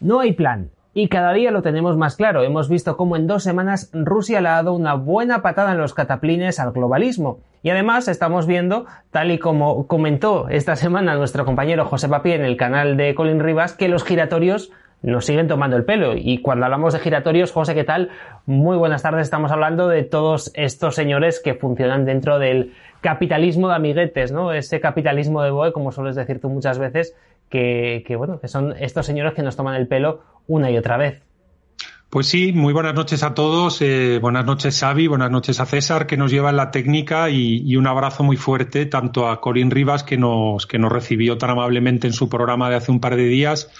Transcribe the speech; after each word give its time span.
No 0.00 0.20
hay 0.20 0.32
plan. 0.32 0.70
Y 0.92 1.08
cada 1.08 1.32
día 1.32 1.52
lo 1.52 1.62
tenemos 1.62 1.96
más 1.96 2.16
claro. 2.16 2.42
Hemos 2.42 2.68
visto 2.68 2.96
cómo 2.96 3.14
en 3.14 3.28
dos 3.28 3.44
semanas 3.44 3.90
Rusia 3.92 4.40
le 4.40 4.48
ha 4.48 4.54
dado 4.54 4.72
una 4.72 4.94
buena 4.94 5.40
patada 5.40 5.72
en 5.72 5.78
los 5.78 5.94
cataplines 5.94 6.58
al 6.58 6.72
globalismo. 6.72 7.38
Y 7.62 7.70
además 7.70 8.08
estamos 8.08 8.46
viendo, 8.46 8.86
tal 9.10 9.30
y 9.30 9.38
como 9.38 9.86
comentó 9.86 10.48
esta 10.48 10.74
semana 10.74 11.14
nuestro 11.14 11.44
compañero 11.44 11.84
José 11.84 12.08
Papi 12.08 12.32
en 12.32 12.44
el 12.44 12.56
canal 12.56 12.96
de 12.96 13.14
Colin 13.14 13.38
Rivas, 13.38 13.74
que 13.74 13.88
los 13.88 14.02
giratorios 14.02 14.72
nos 15.02 15.24
siguen 15.24 15.48
tomando 15.48 15.76
el 15.76 15.84
pelo. 15.84 16.14
Y 16.16 16.38
cuando 16.38 16.66
hablamos 16.66 16.92
de 16.92 17.00
giratorios, 17.00 17.52
José, 17.52 17.74
¿qué 17.74 17.84
tal? 17.84 18.10
Muy 18.46 18.76
buenas 18.76 19.02
tardes. 19.02 19.22
Estamos 19.22 19.50
hablando 19.50 19.88
de 19.88 20.02
todos 20.02 20.50
estos 20.54 20.94
señores 20.94 21.40
que 21.42 21.54
funcionan 21.54 22.04
dentro 22.04 22.38
del 22.38 22.74
capitalismo 23.00 23.68
de 23.68 23.76
amiguetes, 23.76 24.32
¿no? 24.32 24.52
Ese 24.52 24.80
capitalismo 24.80 25.42
de 25.42 25.50
BOE, 25.50 25.72
como 25.72 25.92
sueles 25.92 26.16
decir 26.16 26.40
tú 26.40 26.48
muchas 26.48 26.78
veces, 26.78 27.14
que, 27.48 28.04
bueno, 28.16 28.40
que 28.40 28.48
son 28.48 28.74
estos 28.78 29.06
señores 29.06 29.34
que 29.34 29.42
nos 29.42 29.56
toman 29.56 29.74
el 29.74 29.88
pelo 29.88 30.22
una 30.46 30.70
y 30.70 30.78
otra 30.78 30.96
vez. 30.96 31.22
Pues 32.08 32.26
sí, 32.26 32.52
muy 32.52 32.72
buenas 32.72 32.94
noches 32.94 33.22
a 33.22 33.34
todos. 33.34 33.80
Eh, 33.82 34.18
buenas 34.20 34.44
noches, 34.44 34.80
Xavi. 34.80 35.06
Buenas 35.06 35.30
noches 35.30 35.60
a 35.60 35.66
César, 35.66 36.08
que 36.08 36.16
nos 36.16 36.32
lleva 36.32 36.50
en 36.50 36.56
la 36.56 36.72
técnica. 36.72 37.30
Y, 37.30 37.76
un 37.76 37.86
abrazo 37.86 38.24
muy 38.24 38.36
fuerte 38.36 38.84
tanto 38.86 39.28
a 39.28 39.40
Corín 39.40 39.70
Rivas, 39.70 40.02
que 40.02 40.16
nos, 40.16 40.66
que 40.66 40.80
nos 40.80 40.90
recibió 40.90 41.38
tan 41.38 41.50
amablemente 41.50 42.08
en 42.08 42.12
su 42.12 42.28
programa 42.28 42.68
de 42.68 42.76
hace 42.76 42.90
un 42.90 43.00
par 43.00 43.14
de 43.14 43.26
días, 43.26 43.70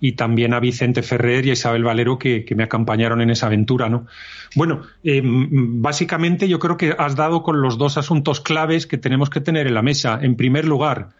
y 0.00 0.12
también 0.12 0.54
a 0.54 0.60
Vicente 0.60 1.02
Ferrer 1.02 1.46
y 1.46 1.50
a 1.50 1.52
Isabel 1.52 1.84
Valero, 1.84 2.18
que, 2.18 2.44
me 2.56 2.64
acompañaron 2.64 3.20
en 3.20 3.30
esa 3.30 3.46
aventura. 3.46 3.88
¿no? 3.88 4.06
Bueno, 4.56 4.82
eh, 5.04 5.20
básicamente 5.22 6.48
yo 6.48 6.58
creo 6.58 6.76
que 6.76 6.94
has 6.98 7.16
dado 7.16 7.42
con 7.42 7.60
los 7.60 7.76
dos 7.78 7.98
asuntos 7.98 8.40
claves 8.40 8.86
que 8.86 8.98
tenemos 8.98 9.28
que 9.28 9.40
tener 9.40 9.66
en 9.66 9.74
la 9.74 9.82
mesa. 9.82 10.18
En 10.22 10.36
primer 10.36 10.64
lugar, 10.64 11.10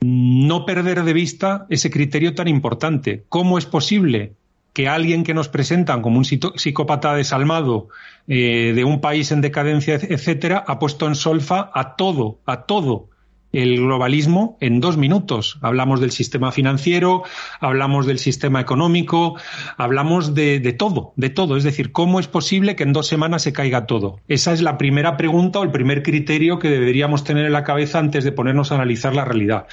no 0.00 0.66
perder 0.66 1.04
de 1.04 1.12
vista 1.12 1.66
ese 1.70 1.90
criterio 1.90 2.34
tan 2.34 2.48
importante. 2.48 3.24
¿Cómo 3.28 3.56
es 3.56 3.66
posible 3.66 4.32
que 4.72 4.88
alguien 4.88 5.22
que 5.22 5.34
nos 5.34 5.48
presentan 5.48 6.02
como 6.02 6.18
un 6.18 6.24
psicópata 6.24 7.14
desalmado 7.14 7.88
eh, 8.26 8.72
de 8.74 8.84
un 8.84 9.00
país 9.00 9.30
en 9.30 9.40
decadencia, 9.40 9.94
etcétera, 9.94 10.64
ha 10.66 10.80
puesto 10.80 11.06
en 11.06 11.14
solfa 11.14 11.70
a 11.72 11.94
todo, 11.94 12.40
a 12.44 12.62
todo 12.62 13.08
el 13.54 13.76
globalismo 13.76 14.56
en 14.60 14.80
dos 14.80 14.96
minutos. 14.96 15.58
Hablamos 15.62 16.00
del 16.00 16.10
sistema 16.10 16.52
financiero, 16.52 17.22
hablamos 17.60 18.06
del 18.06 18.18
sistema 18.18 18.60
económico, 18.60 19.36
hablamos 19.76 20.34
de, 20.34 20.60
todo, 20.76 21.12
de 21.16 21.30
todo. 21.30 21.56
Es 21.56 21.64
decir, 21.64 21.92
¿cómo 21.92 22.20
es 22.20 22.28
posible 22.28 22.76
que 22.76 22.82
en 22.82 22.92
dos 22.92 23.06
semanas 23.06 23.42
se 23.42 23.52
caiga 23.52 23.86
todo? 23.86 24.20
Esa 24.28 24.52
es 24.52 24.62
la 24.62 24.78
primera 24.78 25.16
pregunta 25.16 25.60
o 25.60 25.62
el 25.64 25.70
primer 25.70 26.02
criterio 26.02 26.58
que 26.58 26.68
deberíamos 26.68 27.24
tener 27.24 27.46
en 27.46 27.52
la 27.52 27.64
cabeza 27.64 27.98
antes 27.98 28.24
de 28.24 28.32
ponernos 28.32 28.72
a 28.72 28.76
analizar 28.76 29.14
la 29.14 29.24
realidad. 29.24 29.66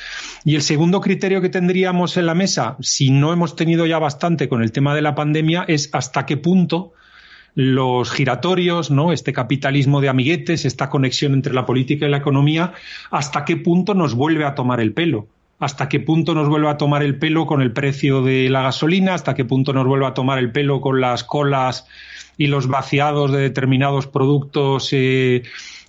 Y 0.45 0.55
el 0.55 0.61
segundo 0.61 1.01
criterio 1.01 1.41
que 1.41 1.49
tendríamos 1.49 2.17
en 2.17 2.25
la 2.25 2.35
mesa, 2.35 2.77
si 2.79 3.09
no 3.09 3.33
hemos 3.33 3.55
tenido 3.55 3.85
ya 3.85 3.99
bastante 3.99 4.47
con 4.47 4.61
el 4.61 4.71
tema 4.71 4.95
de 4.95 5.01
la 5.01 5.15
pandemia, 5.15 5.65
es 5.67 5.89
hasta 5.93 6.25
qué 6.25 6.37
punto 6.37 6.93
los 7.55 8.11
giratorios, 8.11 8.91
¿no? 8.91 9.11
Este 9.11 9.33
capitalismo 9.33 10.01
de 10.01 10.09
amiguetes, 10.09 10.65
esta 10.65 10.89
conexión 10.89 11.33
entre 11.33 11.53
la 11.53 11.65
política 11.65 12.07
y 12.07 12.09
la 12.09 12.17
economía, 12.17 12.73
hasta 13.09 13.45
qué 13.45 13.57
punto 13.57 13.93
nos 13.93 14.13
vuelve 14.13 14.45
a 14.45 14.55
tomar 14.55 14.79
el 14.79 14.93
pelo. 14.93 15.27
Hasta 15.59 15.89
qué 15.89 15.99
punto 15.99 16.33
nos 16.33 16.49
vuelve 16.49 16.69
a 16.69 16.77
tomar 16.77 17.03
el 17.03 17.19
pelo 17.19 17.45
con 17.45 17.61
el 17.61 17.71
precio 17.71 18.23
de 18.23 18.49
la 18.49 18.63
gasolina, 18.63 19.13
hasta 19.13 19.35
qué 19.35 19.45
punto 19.45 19.73
nos 19.73 19.85
vuelve 19.85 20.07
a 20.07 20.13
tomar 20.13 20.39
el 20.39 20.51
pelo 20.51 20.81
con 20.81 20.99
las 21.01 21.23
colas 21.23 21.87
y 22.37 22.47
los 22.47 22.67
vaciados 22.67 23.31
de 23.31 23.39
determinados 23.39 24.07
productos 24.07 24.89
eh, 24.91 25.43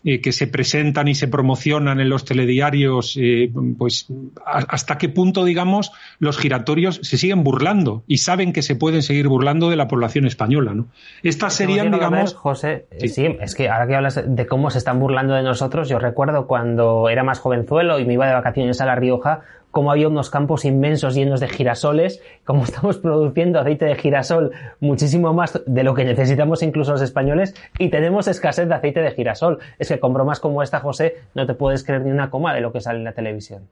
eh, 0.04 0.20
que 0.20 0.32
se 0.32 0.46
presentan 0.46 1.08
y 1.08 1.14
se 1.14 1.28
promocionan 1.28 2.00
en 2.00 2.08
los 2.08 2.24
telediarios, 2.24 3.16
eh, 3.20 3.52
pues 3.78 4.08
hasta 4.44 4.98
qué 4.98 5.08
punto, 5.08 5.44
digamos, 5.44 5.92
los 6.18 6.38
giratorios 6.38 7.00
se 7.02 7.16
siguen 7.18 7.44
burlando 7.44 8.02
y 8.06 8.18
saben 8.18 8.52
que 8.52 8.62
se 8.62 8.74
pueden 8.74 9.02
seguir 9.02 9.28
burlando 9.28 9.70
de 9.70 9.76
la 9.76 9.88
población 9.88 10.26
española, 10.26 10.74
¿no? 10.74 10.86
Estas 11.22 11.54
serían, 11.54 11.92
digamos... 11.92 12.34
José, 12.34 12.86
sí. 12.98 13.08
sí. 13.08 13.36
es 13.40 13.54
que 13.54 13.68
ahora 13.68 13.86
que 13.86 13.94
hablas 13.94 14.20
de 14.26 14.46
cómo 14.46 14.70
se 14.70 14.78
están 14.78 14.98
burlando 14.98 15.34
de 15.34 15.42
nosotros, 15.42 15.88
yo 15.88 15.98
recuerdo 15.98 16.46
cuando 16.46 17.08
era 17.08 17.22
más 17.22 17.38
jovenzuelo 17.38 17.98
y 17.98 18.04
me 18.04 18.14
iba 18.14 18.26
de 18.26 18.34
vacaciones 18.34 18.80
a 18.80 18.86
La 18.86 18.96
Rioja, 18.96 19.42
como 19.72 19.90
había 19.90 20.06
unos 20.06 20.30
campos 20.30 20.64
inmensos 20.64 21.16
llenos 21.16 21.40
de 21.40 21.48
girasoles, 21.48 22.22
como 22.44 22.62
estamos 22.64 22.98
produciendo 22.98 23.58
aceite 23.58 23.86
de 23.86 23.96
girasol 23.96 24.52
muchísimo 24.78 25.34
más 25.34 25.60
de 25.66 25.82
lo 25.82 25.94
que 25.94 26.04
necesitamos 26.04 26.62
incluso 26.62 26.92
los 26.92 27.02
españoles 27.02 27.56
y 27.78 27.88
tenemos 27.88 28.28
escasez 28.28 28.68
de 28.68 28.74
aceite 28.74 29.00
de 29.00 29.10
girasol. 29.10 29.58
Es 29.80 29.88
que 29.88 29.98
con 29.98 30.14
bromas 30.14 30.38
como 30.38 30.62
esta, 30.62 30.78
José, 30.78 31.16
no 31.34 31.46
te 31.46 31.54
puedes 31.54 31.82
creer 31.82 32.02
ni 32.02 32.12
una 32.12 32.30
coma 32.30 32.54
de 32.54 32.60
lo 32.60 32.72
que 32.72 32.80
sale 32.80 32.98
en 32.98 33.04
la 33.04 33.12
televisión. 33.12 33.68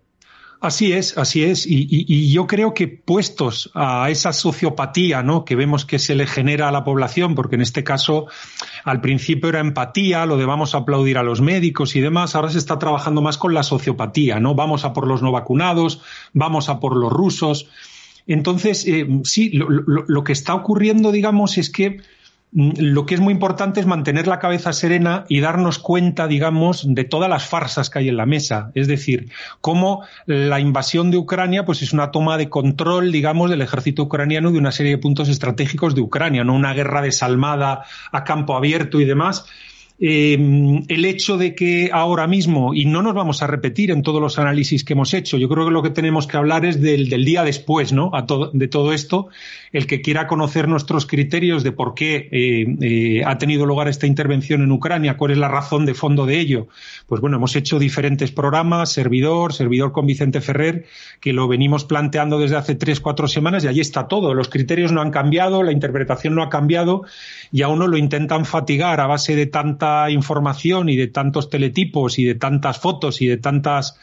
Así 0.61 0.93
es, 0.93 1.17
así 1.17 1.43
es. 1.43 1.67
Y, 1.67 2.31
yo 2.31 2.47
creo 2.47 2.75
que 2.75 2.87
puestos 2.87 3.71
a 3.75 4.11
esa 4.11 4.35
sociopatía, 4.35 5.23
¿no? 5.23 5.47
Que 5.47 5.57
vemos 5.57 5.87
que 5.87 5.99
se 5.99 6.15
le 6.15 6.27
genera 6.27 6.69
a 6.69 6.73
la 6.73 6.85
población, 6.85 7.35
porque 7.35 7.55
en 7.55 7.63
este 7.63 7.83
caso 7.83 8.27
al 8.85 9.01
principio 9.01 9.49
era 9.49 9.61
empatía, 9.61 10.27
lo 10.27 10.37
de 10.37 10.45
vamos 10.45 10.75
a 10.75 10.79
aplaudir 10.79 11.17
a 11.17 11.23
los 11.23 11.41
médicos 11.41 11.97
y 11.97 12.01
demás, 12.01 12.35
ahora 12.35 12.51
se 12.51 12.59
está 12.59 12.79
trabajando 12.79 13.23
más 13.23 13.39
con 13.39 13.55
la 13.55 13.63
sociopatía, 13.63 14.39
¿no? 14.39 14.55
Vamos 14.55 14.85
a 14.85 14.93
por 14.93 15.07
los 15.07 15.23
no 15.23 15.33
vacunados, 15.33 16.03
vamos 16.35 16.69
a 16.69 16.79
por 16.79 16.95
los 16.95 17.11
rusos. 17.11 17.71
Entonces, 18.27 18.87
eh, 18.87 19.09
sí, 19.25 19.51
lo 19.53 20.25
que 20.25 20.33
está 20.35 20.55
ocurriendo, 20.55 21.11
digamos, 21.11 21.57
es 21.57 21.71
que 21.71 22.01
lo 22.53 23.07
que 23.07 23.15
es 23.15 23.21
muy 23.21 23.33
importante 23.33 23.79
es 23.79 23.87
mantener 23.87 24.27
la 24.27 24.41
cabeza 24.41 24.73
serena 24.73 25.25
y 25.29 25.41
darnos 25.41 25.79
cuenta, 25.79 26.27
digamos, 26.27 26.85
de 26.89 27.05
todas 27.05 27.31
las 27.31 27.47
farsas 27.47 27.91
que 27.91 28.01
hay 28.01 28.09
en 28.09 28.17
la 28.17 28.27
mesa. 28.27 28.73
Es 28.75 28.89
decir, 28.89 29.31
cómo 29.61 30.05
la 30.27 30.59
invasión 30.59 31.13
de 31.13 31.17
Ucrania, 31.17 31.65
pues 31.65 31.83
es 31.83 31.93
una 31.93 32.11
toma 32.11 32.39
de 32.39 32.49
control, 32.49 33.13
digamos, 33.13 33.51
del 33.51 33.63
ejército 33.63 34.03
ucraniano 34.03 34.51
de 34.51 34.59
una 34.59 34.73
serie 34.73 34.93
de 34.93 34.99
puntos 34.99 35.29
estratégicos 35.29 35.95
de 35.95 36.01
Ucrania, 36.01 36.43
no 36.43 36.55
una 36.55 36.75
guerra 36.75 37.03
desalmada 37.03 37.85
a 38.11 38.25
campo 38.25 38.57
abierto 38.57 39.01
y 39.01 39.05
demás, 39.05 39.47
Em, 40.03 40.83
el 40.89 41.05
hecho 41.05 41.37
de 41.37 41.55
que 41.55 41.91
ahora 41.93 42.27
mismo, 42.27 42.73
y 42.73 42.87
no 42.87 43.03
nos 43.03 43.13
vamos 43.13 43.43
a 43.43 43.47
repetir 43.47 43.91
en 43.91 44.01
todos 44.01 44.23
los 44.23 44.39
análisis 44.39 44.83
que 44.83 44.95
hemos 44.95 45.13
hecho, 45.13 45.37
yo 45.37 45.47
creo 45.51 45.67
que 45.67 45.73
lo 45.73 45.83
que 45.83 45.91
tenemos 45.91 46.27
que 46.27 46.39
hablar 46.39 46.65
es 46.65 46.81
del, 46.81 47.11
día 47.23 47.45
después, 47.45 47.93
¿no? 47.93 48.11
de 48.55 48.69
todo 48.69 48.95
esto, 48.95 49.29
el 49.73 49.87
que 49.87 50.01
quiera 50.01 50.27
conocer 50.27 50.69
nuestros 50.69 51.05
criterios 51.05 51.63
de 51.65 51.73
por 51.73 51.93
qué 51.93 52.29
eh, 52.33 52.65
eh, 52.81 53.23
ha 53.27 53.37
tenido 53.37 53.67
lugar 53.67 53.89
esta 53.89 54.07
intervención 54.07 54.63
en 54.63 54.73
Ucrania, 54.73 55.19
cuál 55.19 55.33
es 55.33 55.39
la 55.39 55.49
razón 55.49 55.85
de 55.85 55.93
fondo 55.93 56.25
de 56.25 56.41
ello. 56.41 56.69
Pues 57.07 57.21
bueno, 57.21 57.37
hemos 57.37 57.55
hecho 57.55 57.79
diferentes 57.79 58.33
programas, 58.33 58.91
servidor, 58.91 59.53
servidor 59.53 59.93
con 59.93 60.07
Vicente 60.07 60.41
Ferrer, 60.41 60.87
que 61.21 61.35
lo 61.35 61.47
venimos 61.47 61.85
planteando 61.85 62.39
desde 62.39 62.57
hace 62.57 62.75
tres, 62.75 63.01
cuatro 63.01 63.29
semanas 63.29 63.65
y 63.65 63.69
allí 63.69 63.81
está 63.81 64.09
todo. 64.09 64.33
Los 64.33 64.49
criterios 64.49 64.93
no 64.93 65.03
han 65.03 65.11
cambiado, 65.11 65.63
la 65.63 65.73
interpretación 65.73 66.35
no 66.35 66.43
ha 66.43 66.49
cambiado 66.49 67.03
y 67.53 67.61
a 67.61 67.69
uno 67.69 67.87
lo 67.87 67.99
intentan 67.99 68.47
fatigar 68.47 69.01
a 69.01 69.07
base 69.07 69.37
de 69.37 69.45
tanta 69.45 69.90
información 70.11 70.89
y 70.89 70.97
de 70.97 71.09
tantos 71.09 71.51
teletipos 71.51 72.19
y 72.19 72.25
de 72.25 72.35
tantas 72.35 72.79
fotos 72.79 73.21
y 73.23 73.27
de 73.27 73.37
tantas 73.37 73.99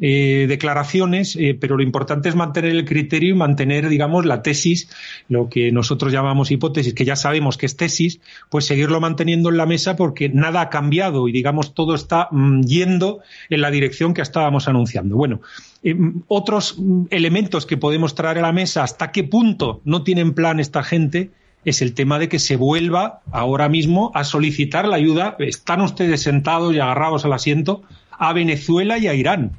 eh, 0.00 0.46
declaraciones, 0.48 1.36
eh, 1.36 1.56
pero 1.58 1.76
lo 1.76 1.82
importante 1.82 2.28
es 2.28 2.34
mantener 2.34 2.72
el 2.72 2.84
criterio 2.84 3.34
y 3.34 3.38
mantener, 3.38 3.88
digamos, 3.88 4.24
la 4.24 4.42
tesis, 4.42 4.88
lo 5.28 5.48
que 5.48 5.70
nosotros 5.70 6.12
llamamos 6.12 6.50
hipótesis, 6.50 6.94
que 6.94 7.04
ya 7.04 7.14
sabemos 7.14 7.56
que 7.56 7.66
es 7.66 7.76
tesis, 7.76 8.20
pues 8.50 8.64
seguirlo 8.64 9.00
manteniendo 9.00 9.50
en 9.50 9.56
la 9.56 9.66
mesa 9.66 9.94
porque 9.94 10.28
nada 10.28 10.62
ha 10.62 10.70
cambiado 10.70 11.28
y, 11.28 11.32
digamos, 11.32 11.74
todo 11.74 11.94
está 11.94 12.28
mm, 12.32 12.62
yendo 12.62 13.20
en 13.50 13.60
la 13.60 13.70
dirección 13.70 14.14
que 14.14 14.22
estábamos 14.22 14.66
anunciando. 14.66 15.16
Bueno, 15.16 15.40
eh, 15.84 15.96
otros 16.26 16.76
mm, 16.78 17.04
elementos 17.10 17.64
que 17.64 17.76
podemos 17.76 18.16
traer 18.16 18.38
a 18.38 18.42
la 18.42 18.52
mesa, 18.52 18.82
hasta 18.82 19.12
qué 19.12 19.22
punto 19.22 19.80
no 19.84 20.02
tienen 20.02 20.34
plan 20.34 20.58
esta 20.58 20.82
gente, 20.82 21.30
es 21.64 21.82
el 21.82 21.94
tema 21.94 22.18
de 22.18 22.28
que 22.28 22.38
se 22.38 22.56
vuelva 22.56 23.20
ahora 23.32 23.68
mismo 23.68 24.10
a 24.14 24.24
solicitar 24.24 24.86
la 24.86 24.96
ayuda. 24.96 25.36
Están 25.38 25.80
ustedes 25.80 26.22
sentados 26.22 26.74
y 26.74 26.80
agarrados 26.80 27.24
al 27.24 27.32
asiento 27.32 27.82
a 28.18 28.32
Venezuela 28.32 28.98
y 28.98 29.06
a 29.06 29.14
Irán. 29.14 29.52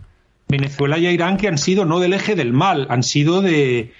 Venezuela 0.48 0.98
y 0.98 1.08
a 1.08 1.12
Irán 1.12 1.38
que 1.38 1.48
han 1.48 1.58
sido 1.58 1.86
no 1.86 2.00
del 2.00 2.14
eje 2.14 2.36
del 2.36 2.54
mal, 2.54 2.88
han 2.90 3.04
sido 3.04 3.42
de, 3.42 3.92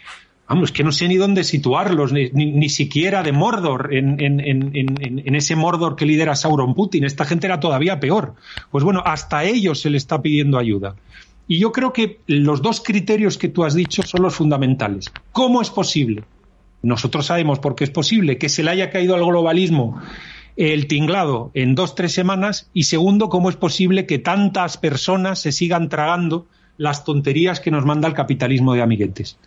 vamos, 0.48 0.72
que 0.72 0.84
no 0.84 0.92
sé 0.92 1.08
ni 1.08 1.16
dónde 1.16 1.44
situarlos, 1.44 2.12
ni, 2.14 2.70
siquiera 2.70 3.24
de 3.24 3.32
Mordor, 3.32 3.94
en, 3.94 5.36
ese 5.36 5.56
Mordor 5.56 5.96
que 5.96 6.06
lidera 6.06 6.36
Sauron 6.36 6.76
Putin. 6.76 7.04
Esta 7.04 7.26
gente 7.26 7.48
era 7.48 7.60
todavía 7.60 8.00
peor. 8.00 8.36
Pues 8.72 8.84
bueno, 8.84 9.02
hasta 9.06 9.44
ellos 9.44 9.82
se 9.82 9.90
le 9.90 9.98
está 9.98 10.22
pidiendo 10.22 10.58
ayuda. 10.58 10.96
Y 11.48 11.60
yo 11.60 11.72
creo 11.72 11.94
que 11.94 12.20
los 12.28 12.62
dos 12.62 12.82
criterios 12.82 13.38
que 13.38 13.50
tú 13.50 13.64
has 13.64 13.76
dicho 13.76 14.02
son 14.02 14.24
los 14.24 14.36
fundamentales. 14.36 15.12
¿Cómo 15.32 15.62
es 15.62 15.70
posible? 15.70 16.24
Nosotros 16.86 17.26
sabemos 17.26 17.60
por 17.60 17.76
qué 17.76 17.84
es 17.84 17.90
posible 17.90 18.38
que 18.38 18.48
se 18.48 18.62
le 18.62 18.70
haya 18.70 18.92
caído 18.92 19.16
al 19.16 19.26
globalismo 19.26 20.00
el 20.56 20.88
tinglado 20.88 21.52
en 21.54 21.74
dos, 21.74 21.96
tres 21.96 22.14
semanas. 22.14 22.70
Y 22.74 22.84
segundo, 22.84 23.28
¿cómo 23.28 23.50
es 23.50 23.56
posible 23.56 24.06
que 24.06 24.20
tantas 24.20 24.78
personas 24.78 25.40
se 25.40 25.52
sigan 25.52 25.90
tragando 25.90 26.48
las 26.78 27.04
tonterías 27.04 27.60
que 27.60 27.72
nos 27.72 27.86
manda 27.86 28.08
el 28.08 28.14
capitalismo 28.14 28.74
de 28.76 28.84
amiguetes? 28.84 29.38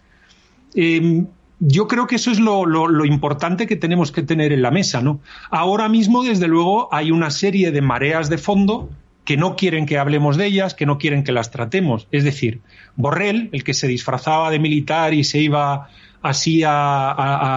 Em, 0.74 1.26
yo 1.60 1.86
creo 1.86 2.06
que 2.08 2.16
eso 2.16 2.30
es 2.32 2.40
lo, 2.40 2.66
lo, 2.66 3.04
importante 3.04 3.66
que 3.66 3.76
tenemos 3.76 4.10
que 4.10 4.22
tener 4.22 4.52
en 4.52 4.62
la 4.62 4.70
mesa, 4.70 5.00
¿no? 5.00 5.20
Ahora 5.50 5.88
mismo, 5.88 6.24
desde 6.24 6.48
luego, 6.48 6.88
hay 6.92 7.10
una 7.10 7.30
serie 7.30 7.70
de 7.70 7.80
mareas 7.80 8.28
de 8.28 8.38
fondo 8.38 8.90
que 9.24 9.36
no 9.36 9.56
quieren 9.56 9.86
que 9.86 9.98
hablemos 9.98 10.36
de 10.36 10.46
ellas, 10.46 10.74
que 10.74 10.86
no 10.86 10.98
quieren 10.98 11.22
que 11.22 11.32
las 11.32 11.50
tratemos. 11.50 12.08
Es 12.10 12.24
decir, 12.24 12.60
Borrell, 12.96 13.50
el 13.52 13.62
que 13.62 13.74
se 13.74 13.86
disfrazaba 13.86 14.50
de 14.50 14.58
militar 14.58 15.14
y 15.14 15.22
se 15.22 15.38
iba 15.38 15.88
así 16.22 16.62
a, 16.64 17.12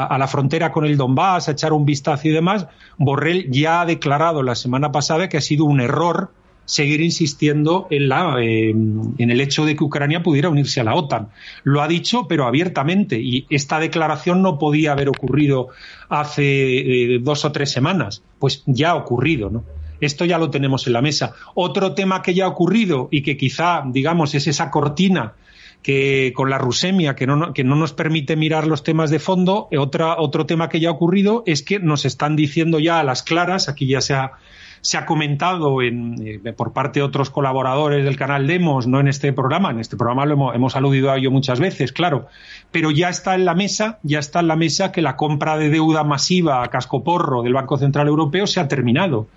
a, 0.06 0.18
la 0.18 0.28
frontera 0.28 0.72
con 0.72 0.86
el 0.86 0.98
Donbass 0.98 1.50
a 1.50 1.52
echar 1.54 1.74
un 1.74 1.86
vistazo 1.86 2.28
y 2.28 2.32
demás, 2.32 2.68
Borrell 2.98 3.50
ya 3.50 3.82
ha 3.82 3.86
declarado 3.86 4.44
la 4.44 4.56
semana 4.56 4.92
pasada 4.92 5.30
que 5.30 5.38
ha 5.38 5.42
sido 5.42 5.66
un 5.66 5.82
error 5.82 6.32
seguir 6.66 7.02
insistiendo 7.02 7.88
en, 7.90 8.08
la, 8.08 8.38
eh, 8.40 8.70
en 8.70 9.30
el 9.30 9.42
hecho 9.42 9.66
de 9.66 9.76
que 9.76 9.84
Ucrania 9.84 10.24
pudiera 10.24 10.50
unirse 10.50 10.80
a 10.80 10.84
la 10.84 10.96
OTAN. 10.96 11.30
Lo 11.64 11.82
ha 11.82 11.88
dicho, 11.88 12.28
pero 12.30 12.46
abiertamente, 12.46 13.20
y 13.20 13.46
esta 13.50 13.80
declaración 13.80 14.42
no 14.42 14.58
podía 14.58 14.94
haber 14.94 15.10
ocurrido 15.10 15.70
hace 16.08 17.16
eh, 17.16 17.20
dos 17.22 17.44
o 17.44 17.52
tres 17.52 17.72
semanas. 17.72 18.24
Pues 18.40 18.64
ya 18.68 18.92
ha 18.92 18.96
ocurrido, 18.96 19.50
¿no? 19.50 19.64
Esto 20.00 20.24
ya 20.26 20.38
lo 20.38 20.50
tenemos 20.50 20.88
en 20.88 20.94
la 20.94 21.02
mesa. 21.02 21.34
Otro 21.54 21.94
tema 21.94 22.22
que 22.22 22.34
ya 22.34 22.46
ha 22.46 22.48
ocurrido 22.48 23.10
y 23.12 23.22
que 23.22 23.38
quizá, 23.38 23.84
digamos, 23.86 24.34
es 24.34 24.48
esa 24.48 24.72
cortina 24.72 25.34
que 25.82 26.34
con 26.36 26.50
la 26.50 26.58
rusemia 26.58 27.16
que 27.16 27.26
no, 27.26 27.54
que 27.54 27.64
no 27.64 27.76
nos 27.76 27.94
permite 27.94 28.36
mirar 28.36 28.68
los 28.68 28.84
temas 28.84 29.10
de 29.10 29.20
fondo, 29.20 29.68
otra, 29.78 30.20
otro 30.20 30.46
tema 30.46 30.70
que 30.70 30.80
ya 30.80 30.90
ha 30.90 30.94
ocurrido 30.94 31.44
es 31.46 31.64
que 31.64 31.80
nos 31.80 32.06
están 32.06 32.36
diciendo 32.36 32.80
ya 32.80 33.00
a 33.00 33.04
las 33.04 33.24
claras, 33.24 33.68
aquí 33.68 33.88
ya 33.88 34.02
se 34.02 34.14
ha, 34.14 34.34
se 34.82 34.98
ha 34.98 35.06
comentado 35.08 35.82
en, 35.82 36.16
eh, 36.46 36.54
por 36.54 36.74
parte 36.74 37.00
de 37.00 37.04
otros 37.04 37.32
colaboradores 37.32 38.04
del 38.06 38.16
canal 38.16 38.46
Demos, 38.46 38.86
no 38.86 39.00
en 39.00 39.08
este 39.08 39.34
programa, 39.34 39.72
en 39.72 39.80
este 39.80 39.98
programa 39.98 40.26
lo 40.26 40.34
hemos, 40.34 40.56
hemos, 40.56 40.76
aludido 40.76 41.12
a 41.12 41.18
ello 41.18 41.32
muchas 41.32 41.60
veces, 41.60 41.92
claro, 41.92 42.28
pero 42.72 42.92
ya 42.92 43.10
está 43.10 43.34
en 43.34 43.46
la 43.46 43.56
mesa, 43.56 44.00
ya 44.04 44.20
está 44.20 44.42
en 44.42 44.48
la 44.48 44.56
mesa 44.56 44.92
que 44.92 45.02
la 45.02 45.16
compra 45.16 45.58
de 45.58 45.70
deuda 45.70 46.04
masiva 46.04 46.64
a 46.64 46.68
cascoporro 46.68 47.42
del 47.42 47.54
Banco 47.54 47.78
Central 47.78 48.08
Europeo 48.08 48.46
se 48.46 48.60
ha 48.60 48.68
terminado. 48.68 49.28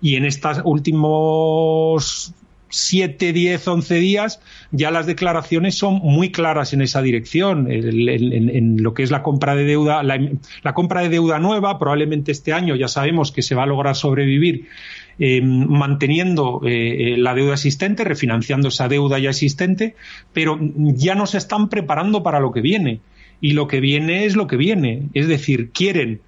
Y 0.00 0.16
en 0.16 0.24
estos 0.24 0.60
últimos 0.64 2.34
7, 2.72 3.34
10, 3.34 3.68
11 3.68 3.94
días, 3.96 4.40
ya 4.70 4.90
las 4.90 5.06
declaraciones 5.06 5.74
son 5.76 5.96
muy 5.96 6.32
claras 6.32 6.72
en 6.72 6.80
esa 6.80 7.02
dirección. 7.02 7.70
En, 7.70 8.82
lo 8.82 8.94
que 8.94 9.02
es 9.02 9.10
la 9.10 9.22
compra 9.22 9.54
de 9.54 9.64
deuda, 9.64 10.02
la, 10.02 10.72
compra 10.72 11.02
de 11.02 11.10
deuda 11.10 11.38
nueva, 11.38 11.78
probablemente 11.78 12.32
este 12.32 12.54
año 12.54 12.74
ya 12.74 12.88
sabemos 12.88 13.30
que 13.30 13.42
se 13.42 13.54
va 13.54 13.64
a 13.64 13.66
lograr 13.66 13.94
sobrevivir 13.94 14.68
eh, 15.18 15.42
manteniendo 15.42 16.62
eh, 16.64 17.16
la 17.18 17.34
deuda 17.34 17.52
existente, 17.52 18.04
refinanciando 18.04 18.68
esa 18.68 18.88
deuda 18.88 19.18
ya 19.18 19.30
existente, 19.30 19.94
pero 20.32 20.58
ya 20.60 21.14
nos 21.14 21.34
están 21.34 21.68
preparando 21.68 22.22
para 22.22 22.40
lo 22.40 22.52
que 22.52 22.62
viene. 22.62 23.00
Y 23.42 23.52
lo 23.52 23.68
que 23.68 23.80
viene 23.80 24.24
es 24.24 24.34
lo 24.34 24.46
que 24.46 24.56
viene. 24.56 25.08
Es 25.12 25.28
decir, 25.28 25.72
quieren 25.72 26.20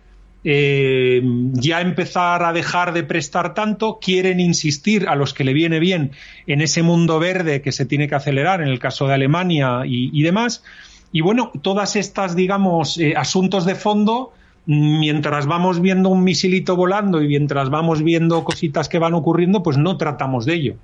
eh, 0.46 1.22
ya 1.52 1.80
empezar 1.80 2.42
a 2.44 2.52
dejar 2.52 2.92
de 2.92 3.02
prestar 3.02 3.54
tanto, 3.54 3.98
quieren 3.98 4.40
insistir 4.40 5.08
a 5.08 5.16
los 5.16 5.32
que 5.32 5.42
le 5.42 5.54
viene 5.54 5.78
bien 5.78 6.12
en 6.46 6.60
ese 6.60 6.82
mundo 6.82 7.18
verde 7.18 7.62
que 7.62 7.72
se 7.72 7.86
tiene 7.86 8.08
que 8.08 8.14
acelerar 8.14 8.60
en 8.60 8.68
el 8.68 8.78
caso 8.78 9.06
de 9.06 9.14
Alemania 9.14 9.82
y, 9.86 10.22
demás. 10.22 10.62
Y 11.12 11.22
bueno, 11.22 11.50
todas 11.62 11.96
estas, 11.96 12.36
digamos, 12.36 12.98
eh, 12.98 13.14
asuntos 13.16 13.64
de 13.64 13.74
fondo, 13.74 14.32
mientras 14.66 15.46
vamos 15.46 15.80
viendo 15.80 16.10
un 16.10 16.22
misilito 16.24 16.76
volando 16.76 17.22
y 17.22 17.28
mientras 17.28 17.70
vamos 17.70 18.02
viendo 18.02 18.44
cositas 18.44 18.90
que 18.90 18.98
van 18.98 19.14
ocurriendo, 19.14 19.62
pues 19.62 19.78
no 19.78 19.96
tratamos 19.96 20.44
de 20.44 20.54
ello. 20.54 20.74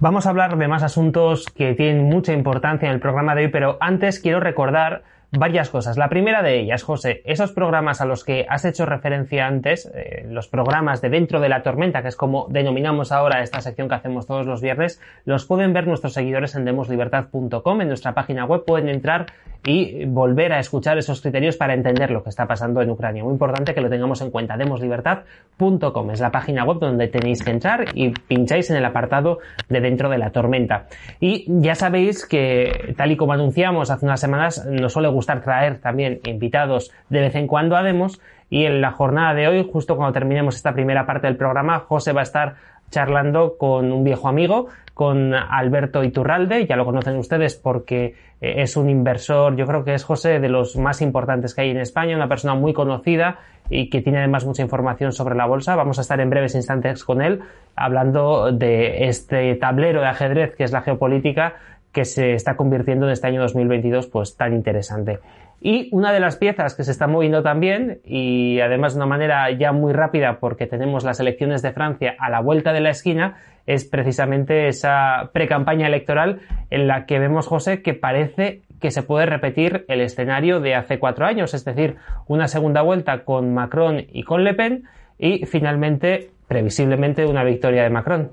Vamos 0.00 0.26
a 0.26 0.30
hablar 0.30 0.58
de 0.58 0.68
más 0.68 0.82
asuntos 0.82 1.46
que 1.46 1.74
tienen 1.74 2.04
mucha 2.04 2.32
importancia 2.32 2.86
en 2.86 2.94
el 2.94 3.00
programa 3.00 3.34
de 3.34 3.46
hoy, 3.46 3.48
pero 3.48 3.78
antes 3.80 4.20
quiero 4.20 4.40
recordar 4.40 5.02
varias 5.32 5.68
cosas. 5.70 5.98
La 5.98 6.08
primera 6.08 6.42
de 6.42 6.60
ellas, 6.60 6.82
José, 6.82 7.22
esos 7.24 7.52
programas 7.52 8.00
a 8.00 8.06
los 8.06 8.24
que 8.24 8.46
has 8.48 8.64
hecho 8.64 8.86
referencia 8.86 9.46
antes, 9.46 9.90
eh, 9.94 10.26
los 10.28 10.48
programas 10.48 11.02
de 11.02 11.10
Dentro 11.10 11.40
de 11.40 11.48
la 11.48 11.62
Tormenta, 11.62 12.02
que 12.02 12.08
es 12.08 12.16
como 12.16 12.46
denominamos 12.48 13.12
ahora 13.12 13.42
esta 13.42 13.60
sección 13.60 13.88
que 13.88 13.94
hacemos 13.96 14.26
todos 14.26 14.46
los 14.46 14.62
viernes, 14.62 15.00
los 15.24 15.44
pueden 15.44 15.72
ver 15.72 15.86
nuestros 15.86 16.14
seguidores 16.14 16.54
en 16.54 16.64
demoslibertad.com, 16.64 17.80
en 17.80 17.88
nuestra 17.88 18.14
página 18.14 18.44
web 18.46 18.64
pueden 18.64 18.88
entrar 18.88 19.26
y 19.66 20.04
volver 20.06 20.52
a 20.52 20.60
escuchar 20.60 20.98
esos 20.98 21.20
criterios 21.20 21.56
para 21.56 21.74
entender 21.74 22.10
lo 22.10 22.22
que 22.22 22.30
está 22.30 22.46
pasando 22.46 22.80
en 22.80 22.90
Ucrania. 22.90 23.24
Muy 23.24 23.32
importante 23.32 23.74
que 23.74 23.80
lo 23.80 23.90
tengamos 23.90 24.20
en 24.22 24.30
cuenta. 24.30 24.56
Demoslibertad.com 24.56 26.10
es 26.10 26.20
la 26.20 26.30
página 26.30 26.64
web 26.64 26.78
donde 26.78 27.08
tenéis 27.08 27.42
que 27.42 27.50
entrar 27.50 27.86
y 27.94 28.10
pincháis 28.10 28.70
en 28.70 28.76
el 28.76 28.84
apartado 28.84 29.38
de 29.68 29.80
Dentro 29.80 30.08
de 30.08 30.18
la 30.18 30.30
Tormenta. 30.30 30.86
Y 31.20 31.44
ya 31.60 31.74
sabéis 31.74 32.26
que, 32.26 32.94
tal 32.96 33.12
y 33.12 33.16
como 33.16 33.32
anunciamos 33.32 33.90
hace 33.90 34.06
unas 34.06 34.20
semanas, 34.20 34.64
nos 34.66 34.92
suele 34.92 35.08
gustar 35.18 35.42
traer 35.42 35.80
también 35.80 36.20
invitados 36.24 36.92
de 37.08 37.20
vez 37.20 37.34
en 37.34 37.46
cuando 37.46 37.76
a 37.76 37.82
Demos 37.82 38.20
y 38.50 38.64
en 38.64 38.80
la 38.80 38.92
jornada 38.92 39.34
de 39.34 39.48
hoy, 39.48 39.68
justo 39.70 39.96
cuando 39.96 40.12
terminemos 40.12 40.56
esta 40.56 40.72
primera 40.72 41.04
parte 41.04 41.26
del 41.26 41.36
programa, 41.36 41.80
José 41.80 42.12
va 42.12 42.20
a 42.20 42.22
estar 42.22 42.54
charlando 42.90 43.58
con 43.58 43.92
un 43.92 44.04
viejo 44.04 44.28
amigo, 44.28 44.68
con 44.94 45.34
Alberto 45.34 46.02
Iturralde, 46.02 46.66
ya 46.66 46.76
lo 46.76 46.84
conocen 46.84 47.16
ustedes 47.16 47.54
porque 47.54 48.14
eh, 48.40 48.62
es 48.62 48.76
un 48.76 48.88
inversor, 48.88 49.56
yo 49.56 49.66
creo 49.66 49.84
que 49.84 49.94
es 49.94 50.04
José 50.04 50.40
de 50.40 50.48
los 50.48 50.76
más 50.76 51.02
importantes 51.02 51.54
que 51.54 51.62
hay 51.62 51.70
en 51.70 51.78
España, 51.78 52.16
una 52.16 52.28
persona 52.28 52.54
muy 52.54 52.72
conocida 52.72 53.38
y 53.70 53.90
que 53.90 54.00
tiene 54.00 54.18
además 54.18 54.46
mucha 54.46 54.62
información 54.62 55.12
sobre 55.12 55.36
la 55.36 55.46
bolsa. 55.46 55.76
Vamos 55.76 55.98
a 55.98 56.00
estar 56.00 56.20
en 56.20 56.30
breves 56.30 56.54
instantes 56.54 57.04
con 57.04 57.20
él 57.20 57.40
hablando 57.76 58.50
de 58.50 59.08
este 59.08 59.54
tablero 59.56 60.00
de 60.00 60.06
ajedrez 60.06 60.54
que 60.56 60.64
es 60.64 60.72
la 60.72 60.80
geopolítica 60.80 61.56
que 61.92 62.04
se 62.04 62.32
está 62.32 62.56
convirtiendo 62.56 63.06
en 63.06 63.12
este 63.12 63.26
año 63.26 63.40
2022 63.40 64.06
pues 64.08 64.36
tan 64.36 64.52
interesante. 64.52 65.20
Y 65.60 65.88
una 65.90 66.12
de 66.12 66.20
las 66.20 66.36
piezas 66.36 66.76
que 66.76 66.84
se 66.84 66.92
está 66.92 67.08
moviendo 67.08 67.42
también, 67.42 68.00
y 68.04 68.60
además 68.60 68.94
de 68.94 68.98
una 68.98 69.06
manera 69.06 69.50
ya 69.50 69.72
muy 69.72 69.92
rápida 69.92 70.38
porque 70.38 70.66
tenemos 70.66 71.02
las 71.02 71.18
elecciones 71.18 71.62
de 71.62 71.72
Francia 71.72 72.14
a 72.18 72.30
la 72.30 72.40
vuelta 72.40 72.72
de 72.72 72.80
la 72.80 72.90
esquina, 72.90 73.38
es 73.66 73.84
precisamente 73.84 74.68
esa 74.68 75.30
precampaña 75.32 75.88
electoral 75.88 76.40
en 76.70 76.86
la 76.86 77.06
que 77.06 77.18
vemos, 77.18 77.48
José, 77.48 77.82
que 77.82 77.94
parece 77.94 78.62
que 78.80 78.92
se 78.92 79.02
puede 79.02 79.26
repetir 79.26 79.84
el 79.88 80.00
escenario 80.00 80.60
de 80.60 80.76
hace 80.76 81.00
cuatro 81.00 81.26
años, 81.26 81.52
es 81.52 81.64
decir, 81.64 81.96
una 82.28 82.46
segunda 82.46 82.82
vuelta 82.82 83.24
con 83.24 83.52
Macron 83.52 84.06
y 84.12 84.22
con 84.22 84.44
Le 84.44 84.54
Pen 84.54 84.84
y 85.18 85.44
finalmente, 85.46 86.30
previsiblemente, 86.46 87.26
una 87.26 87.42
victoria 87.42 87.82
de 87.82 87.90
Macron. 87.90 88.30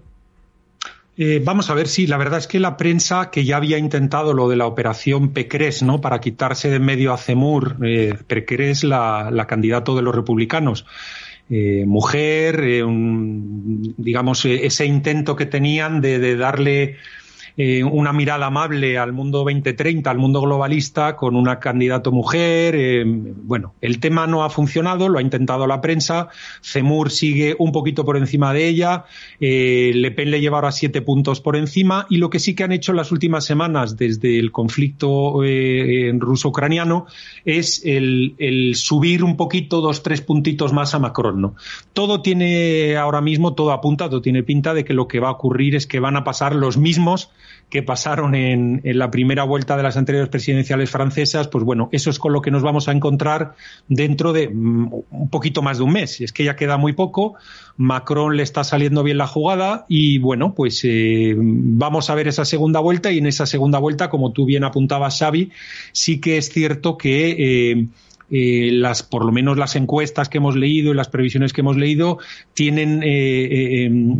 Eh, 1.18 1.42
vamos 1.44 1.70
a 1.70 1.74
ver 1.74 1.88
si 1.88 2.08
la 2.08 2.18
verdad 2.18 2.40
es 2.40 2.48
que 2.48 2.60
la 2.60 2.76
prensa 2.76 3.32
que 3.32 3.46
ya 3.46 3.58
había 3.58 3.78
intentado 3.78 4.34
lo 4.34 4.50
de 4.50 4.58
la 4.58 4.66
operación 4.66 5.32
Pecres, 5.32 5.82
¿no? 5.82 6.02
Para 6.02 6.20
quitarse 6.20 6.70
de 6.70 6.80
medio 6.80 7.14
a 7.14 7.18
Cemur, 7.18 7.78
eh, 7.86 8.16
Pecres, 8.28 8.84
la, 8.84 9.30
la 9.32 9.48
candidato 9.48 9.96
de 9.96 10.02
los 10.02 10.14
republicanos. 10.14 10.86
Eh, 11.50 11.86
mujer, 11.86 12.60
eh, 12.64 12.84
digamos, 12.86 14.44
ese 14.46 14.86
intento 14.86 15.36
que 15.36 15.46
tenían 15.46 16.02
de 16.02 16.36
darle 16.36 16.98
eh, 17.58 17.86
una 17.86 18.12
mirada 18.12 18.48
amable 18.48 18.98
al 18.98 19.14
mundo 19.14 19.40
2030, 19.40 20.12
al 20.12 20.18
mundo 20.18 20.42
globalista, 20.42 21.16
con 21.16 21.36
una 21.38 21.60
candidato 21.60 22.12
mujer. 22.12 22.76
Eh, 22.76 23.04
bueno, 23.06 23.76
el 23.80 24.00
tema 24.00 24.28
no 24.28 24.44
ha 24.44 24.50
funcionado, 24.50 25.08
lo 25.08 25.20
ha 25.20 25.22
intentado 25.22 25.66
la 25.66 25.80
prensa. 25.80 26.28
Cemur 26.62 27.12
sigue 27.12 27.56
un 27.58 27.72
poquito 27.72 28.04
por 28.04 28.18
encima 28.18 28.54
de 28.54 28.68
ella. 28.68 29.06
Eh, 29.40 29.94
Le 29.96 30.12
Pen 30.12 30.32
le 30.32 30.42
lleva 30.42 30.70
siete 30.72 31.02
puntos 31.02 31.40
por 31.40 31.56
encima. 31.56 32.08
Y 32.10 32.18
lo 32.18 32.30
que 32.30 32.40
sí 32.40 32.56
que 32.56 32.64
han 32.64 32.74
hecho 32.74 32.92
en 32.92 32.98
las 32.98 33.12
últimas 33.12 33.46
semanas, 33.46 33.96
desde 33.96 34.38
el 34.38 34.52
conflicto 34.52 35.42
ruso-ucraniano, 36.20 37.06
es 37.46 37.82
el, 37.86 38.36
el, 38.38 38.76
subir 38.76 39.24
un 39.24 39.38
poquito, 39.38 39.80
dos, 39.80 40.04
tres 40.04 40.22
puntitos 40.22 40.74
más 40.74 40.94
a 40.94 41.00
Macron. 41.00 41.40
¿no? 41.40 41.56
Todo 41.94 42.22
tiene 42.22 42.98
ahora 42.98 43.22
mismo, 43.22 43.54
todo 43.54 43.72
apunta, 43.72 44.10
todo 44.10 44.22
tiene 44.22 44.44
pinta 44.44 44.74
de 44.74 44.84
que 44.84 44.94
lo 44.94 45.08
que 45.08 45.20
va 45.20 45.30
a 45.30 45.34
ocurrir 45.34 45.76
es 45.76 45.88
que 45.88 46.00
van 46.00 46.18
a 46.18 46.24
pasar 46.24 46.56
los 46.56 46.78
mismos 46.78 47.30
que 47.70 47.84
pasaron 47.84 48.36
en, 48.36 48.82
la 48.84 49.12
primera 49.12 49.44
vuelta 49.44 49.76
de 49.76 49.84
las 49.84 49.98
anteriores 49.98 50.30
presidenciales 50.30 50.90
francesas, 50.90 51.48
pues 51.48 51.64
bueno, 51.64 51.90
eso 51.92 52.10
es 52.10 52.20
con 52.20 52.32
lo 52.32 52.42
que 52.42 52.52
nos 52.52 52.64
vamos 52.64 52.88
a 52.88 52.92
encontrar 52.92 53.56
dentro 53.88 54.34
de 54.34 54.50
mm, 54.50 54.94
un 55.12 55.30
poquito 55.30 55.62
más 55.62 55.78
de 55.78 55.84
un 55.84 55.94
mes. 55.94 56.22
Es 56.22 56.32
que 56.32 56.44
ya 56.44 56.56
queda 56.56 56.78
muy 56.78 56.94
poco, 56.94 57.36
Macron 57.78 58.38
le 58.38 58.44
está 58.44 58.64
saliendo 58.64 59.04
bien 59.04 59.18
la 59.18 59.28
jugada 59.28 59.86
y 59.90 60.20
bueno, 60.20 60.54
pues 60.54 60.82
eh, 60.84 61.36
vamos 61.38 62.10
a 62.10 62.16
ver 62.16 62.28
esa 62.28 62.46
segunda 62.46 62.80
vuelta 62.80 63.12
y 63.12 63.18
en 63.18 63.26
esa 63.26 63.46
segunda 63.46 63.80
vuelta, 63.80 64.10
como 64.10 64.32
tú 64.32 64.46
bien 64.46 64.64
apuntabas, 64.64 65.20
Xavi, 65.20 65.52
sí 65.92 66.22
que 66.22 66.38
es 66.38 66.50
cierto 66.50 66.98
que 66.98 67.72
eh, 67.72 67.88
eh, 68.32 68.70
las, 68.72 69.04
por 69.04 69.24
lo 69.24 69.32
menos 69.32 69.58
las 69.58 69.76
encuestas 69.76 70.30
que 70.30 70.40
hemos 70.40 70.56
leído 70.56 70.92
y 70.92 70.96
las 70.96 71.10
previsiones 71.10 71.54
que 71.54 71.62
hemos 71.62 71.78
leído 71.78 72.18
tienen, 72.54 73.04
eh, 73.04 73.08
eh, 73.08 73.86
em, 73.86 74.16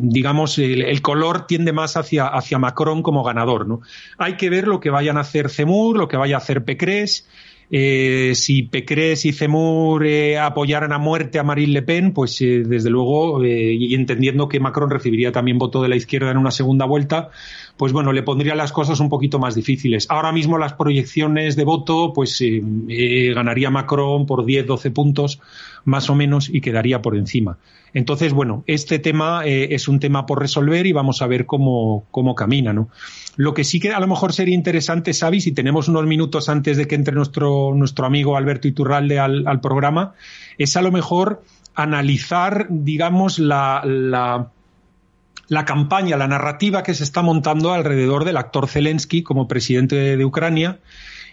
digamos, 0.00 0.58
el, 0.58 1.02
color 1.02 1.46
tiende 1.46 1.72
más 1.72 1.96
hacia, 1.96 2.26
hacia 2.26 2.58
Macron 2.58 3.02
como 3.02 3.24
ganador. 3.24 3.66
¿no? 3.66 3.80
Hay 4.16 4.36
que 4.36 4.50
ver 4.50 4.68
lo 4.68 4.80
que 4.80 4.90
vayan 4.90 5.16
a 5.16 5.20
hacer 5.20 5.50
Zemmour, 5.50 5.96
lo 5.96 6.08
que 6.08 6.16
vaya 6.16 6.36
a 6.36 6.38
hacer 6.38 6.64
Pécresse 6.64 7.26
eh, 7.70 8.32
si 8.34 8.62
Pécresse 8.62 9.26
y 9.26 9.32
Zemmour 9.32 10.06
eh, 10.06 10.38
apoyaran 10.38 10.92
a 10.92 10.98
muerte 10.98 11.38
a 11.38 11.42
Marine 11.42 11.72
Le 11.72 11.82
Pen, 11.82 12.12
pues 12.12 12.40
eh, 12.40 12.62
desde 12.64 12.88
luego, 12.88 13.44
eh, 13.44 13.74
y 13.74 13.94
entendiendo 13.94 14.48
que 14.48 14.58
Macron 14.58 14.90
recibiría 14.90 15.32
también 15.32 15.58
voto 15.58 15.82
de 15.82 15.88
la 15.88 15.96
izquierda 15.96 16.30
en 16.30 16.38
una 16.38 16.50
segunda 16.50 16.86
vuelta, 16.86 17.30
pues 17.76 17.92
bueno, 17.92 18.12
le 18.12 18.22
pondría 18.22 18.54
las 18.54 18.72
cosas 18.72 19.00
un 19.00 19.10
poquito 19.10 19.38
más 19.38 19.54
difíciles. 19.54 20.06
Ahora 20.08 20.32
mismo 20.32 20.56
las 20.56 20.72
proyecciones 20.72 21.56
de 21.56 21.64
voto, 21.64 22.12
pues 22.14 22.42
ganaría 22.42 23.70
Macron 23.70 24.26
por 24.26 24.44
10, 24.44 24.66
12 24.66 24.90
puntos 24.90 25.40
más 25.88 26.10
o 26.10 26.14
menos 26.14 26.50
y 26.52 26.60
quedaría 26.60 27.00
por 27.00 27.16
encima. 27.16 27.58
Entonces, 27.94 28.34
bueno, 28.34 28.62
este 28.66 28.98
tema 28.98 29.44
es 29.46 29.88
un 29.88 29.98
tema 29.98 30.26
por 30.26 30.38
resolver 30.38 30.86
y 30.86 30.92
vamos 30.92 31.22
a 31.22 31.26
ver 31.26 31.46
cómo, 31.46 32.04
cómo 32.10 32.34
camina, 32.34 32.72
¿no? 32.74 32.90
Lo 33.36 33.54
que 33.54 33.64
sí 33.64 33.80
que 33.80 33.92
a 33.92 34.00
lo 34.00 34.06
mejor 34.06 34.34
sería 34.34 34.54
interesante, 34.54 35.14
Xavi, 35.14 35.40
si 35.40 35.52
tenemos 35.52 35.88
unos 35.88 36.04
minutos 36.04 36.50
antes 36.50 36.76
de 36.76 36.86
que 36.86 36.94
entre 36.94 37.14
nuestro, 37.14 37.72
nuestro 37.74 38.04
amigo 38.04 38.36
Alberto 38.36 38.68
Iturralde 38.68 39.18
al, 39.18 39.60
programa, 39.62 40.12
es 40.58 40.76
a 40.76 40.82
lo 40.82 40.92
mejor 40.92 41.42
analizar, 41.74 42.66
digamos, 42.68 43.38
la, 43.38 43.82
la, 43.84 45.64
campaña, 45.64 46.18
la 46.18 46.28
narrativa 46.28 46.82
que 46.82 46.92
se 46.92 47.04
está 47.04 47.22
montando 47.22 47.72
alrededor 47.72 48.26
del 48.26 48.36
actor 48.36 48.68
Zelensky 48.68 49.22
como 49.22 49.48
presidente 49.48 50.16
de 50.16 50.24
Ucrania 50.24 50.80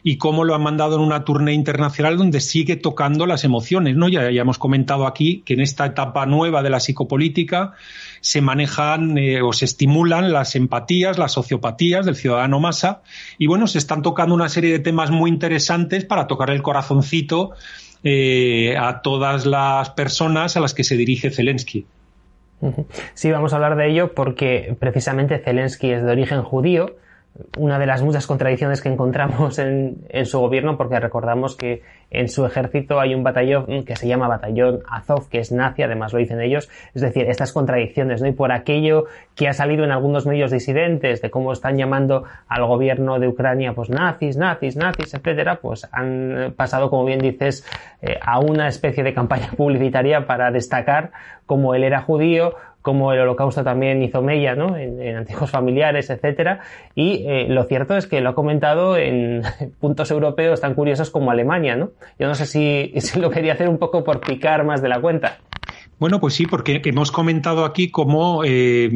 y 0.08 0.20
cómo 0.20 0.44
lo 0.44 0.54
han 0.54 0.62
mandado 0.62 0.98
en 0.98 1.02
una 1.02 1.26
tournée 1.26 1.56
internacional 1.56 2.16
donde 2.16 2.40
sigue 2.40 2.76
tocando 2.76 3.26
las 3.26 3.44
emociones. 3.44 3.96
¿no? 3.96 4.08
Ya, 4.08 4.30
hemos 4.30 4.60
comentado 4.60 5.08
aquí 5.08 5.42
que 5.48 5.56
en 5.56 5.62
esta 5.62 5.84
etapa 5.88 6.28
nueva 6.28 6.62
de 6.62 6.70
la 6.70 6.80
psicopolítica 6.80 7.74
se 8.22 8.40
manejan 8.40 9.18
eh, 9.18 9.42
o 9.42 9.52
se 9.52 9.66
estimulan 9.66 10.32
las 10.32 10.56
empatías, 10.56 11.18
las 11.18 11.32
sociopatías 11.32 12.06
del 12.06 12.16
ciudadano 12.16 12.60
masa 12.60 13.02
y 13.40 13.48
bueno, 13.48 13.66
se 13.66 13.80
están 13.80 14.04
tocando 14.04 14.36
una 14.36 14.48
serie 14.48 14.72
de 14.72 14.78
temas 14.78 15.10
muy 15.10 15.32
interesantes 15.32 16.06
para 16.06 16.28
tocar 16.28 16.52
el 16.52 16.62
corazoncito 16.62 17.54
eh, 18.04 18.78
a 18.78 19.02
todas 19.02 19.48
las 19.48 19.90
personas 19.90 20.56
a 20.56 20.60
las 20.60 20.76
que 20.76 20.84
se 20.84 20.98
dirige 20.98 21.32
Zelensky. 21.32 21.88
Sí, 23.16 23.32
vamos 23.32 23.54
a 23.54 23.56
hablar 23.56 23.76
de 23.76 23.90
ello 23.90 24.14
porque 24.14 24.78
precisamente 24.80 25.40
Zelensky 25.40 25.90
es 25.90 26.04
de 26.04 26.12
origen 26.12 26.44
judío 26.44 26.96
una 27.58 27.80
de 27.80 27.86
las 27.86 28.02
muchas 28.02 28.28
contradicciones 28.28 28.82
que 28.82 28.90
encontramos 28.90 29.60
en, 29.60 30.06
en, 30.10 30.26
su 30.26 30.40
gobierno, 30.40 30.78
porque 30.78 31.00
recordamos 31.00 31.56
que 31.56 31.82
en 32.10 32.30
su 32.30 32.46
ejército 32.46 33.00
hay 33.00 33.14
un 33.14 33.24
batallón 33.24 33.84
que 33.84 33.96
se 33.96 34.08
llama 34.08 34.28
Batallón 34.28 34.80
Azov, 34.90 35.28
que 35.30 35.40
es 35.40 35.52
nazi, 35.52 35.84
además 35.84 36.14
lo 36.14 36.20
dicen 36.20 36.40
ellos, 36.40 36.70
es 36.94 37.02
decir, 37.02 37.28
estas 37.30 37.52
contradicciones, 37.52 38.22
¿no? 38.22 38.28
Y 38.28 38.32
por 38.32 38.52
aquello 38.54 39.06
que 39.36 39.50
ha 39.50 39.54
salido 39.54 39.84
en 39.84 39.92
algunos 39.92 40.26
medios 40.26 40.52
disidentes 40.52 41.22
de 41.22 41.30
cómo 41.30 41.52
están 41.52 41.78
llamando 41.78 42.24
al 42.48 42.66
gobierno 42.66 43.20
de 43.20 43.28
Ucrania, 43.28 43.74
pues 43.74 43.90
nazis, 43.90 44.38
nazis, 44.38 44.78
nazis, 44.78 45.14
etcétera, 45.14 45.60
pues 45.62 45.90
han 45.92 46.54
pasado, 46.56 46.90
como 46.90 47.06
bien 47.06 47.20
dices, 47.20 47.66
eh, 48.02 48.18
a 48.22 48.40
una 48.40 48.68
especie 48.68 49.04
de 49.04 49.14
campaña 49.14 49.50
publicitaria 49.58 50.26
para 50.26 50.52
destacar 50.52 51.12
cómo 51.46 51.76
él 51.76 51.84
era 51.84 52.02
judío, 52.02 52.56
como 52.86 53.12
el 53.12 53.20
holocausto 53.20 53.64
también 53.64 54.04
hizo 54.04 54.22
mella 54.22 54.54
¿no? 54.54 54.78
en, 54.78 55.16
antiguos 55.16 55.50
familiares, 55.50 56.12
etcétera. 56.12 56.60
Y 56.94 57.26
eh, 57.28 57.48
lo 57.50 57.64
cierto 57.64 57.98
es 57.98 58.06
que 58.06 58.22
lo 58.22 58.30
ha 58.30 58.36
comentado 58.36 58.96
en 58.96 59.42
puntos 59.80 60.12
europeos 60.12 60.62
tan 60.62 60.76
curiosos 60.76 61.10
como 61.10 61.32
Alemania, 61.32 61.76
¿no? 61.76 61.90
Yo 62.20 62.28
no 62.28 62.36
sé 62.36 62.46
si, 62.46 63.20
lo 63.20 63.32
quería 63.32 63.54
hacer 63.54 63.70
un 63.70 63.80
poco 63.80 64.04
por 64.04 64.22
picar 64.22 64.64
más 64.66 64.84
de 64.84 64.90
la 64.90 65.02
cuenta. 65.02 65.40
Bueno, 65.98 66.20
pues 66.20 66.36
sí, 66.36 66.46
porque 66.46 66.80
hemos 66.86 67.12
comentado 67.12 67.66
aquí 67.66 67.90
cómo 67.90 68.44
eh, 68.46 68.92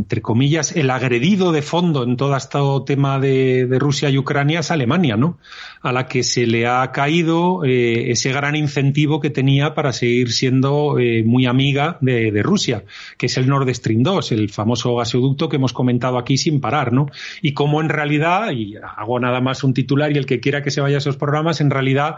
entre 0.00 0.22
comillas, 0.22 0.74
el 0.74 0.88
agredido 0.88 1.52
de 1.52 1.60
fondo 1.60 2.04
en 2.04 2.16
todo 2.16 2.34
este 2.34 2.58
tema 2.86 3.18
de, 3.18 3.68
Rusia 3.78 4.08
y 4.08 4.16
Ucrania 4.16 4.60
es 4.60 4.70
Alemania, 4.70 5.16
¿no? 5.16 5.38
A 5.82 5.92
la 5.92 6.06
que 6.06 6.22
se 6.22 6.46
le 6.46 6.66
ha 6.66 6.90
caído 6.90 7.64
eh, 7.64 8.10
ese 8.10 8.32
gran 8.32 8.56
incentivo 8.56 9.20
que 9.20 9.28
tenía 9.28 9.74
para 9.74 9.92
seguir 9.92 10.32
siendo 10.32 10.98
eh, 10.98 11.22
muy 11.22 11.44
amiga 11.44 11.98
de, 12.00 12.42
Rusia, 12.42 12.84
que 13.18 13.26
es 13.26 13.36
el 13.36 13.46
Nord 13.46 13.68
Stream 13.74 14.02
2, 14.02 14.32
el 14.32 14.48
famoso 14.48 14.96
gasoducto 14.96 15.50
que 15.50 15.56
hemos 15.56 15.74
comentado 15.74 16.16
aquí 16.16 16.38
sin 16.38 16.60
parar, 16.60 16.92
¿no? 16.92 17.06
Y 17.42 17.52
cómo 17.52 17.82
en 17.82 17.90
realidad, 17.90 18.52
y 18.52 18.76
hago 18.76 19.20
nada 19.20 19.40
más 19.42 19.62
un 19.64 19.74
titular 19.74 20.10
y 20.12 20.18
el 20.18 20.24
que 20.24 20.40
quiera 20.40 20.62
que 20.62 20.70
se 20.70 20.80
vaya 20.80 20.96
a 20.96 20.98
esos 20.98 21.18
programas, 21.18 21.60
en 21.60 21.70
realidad 21.70 22.16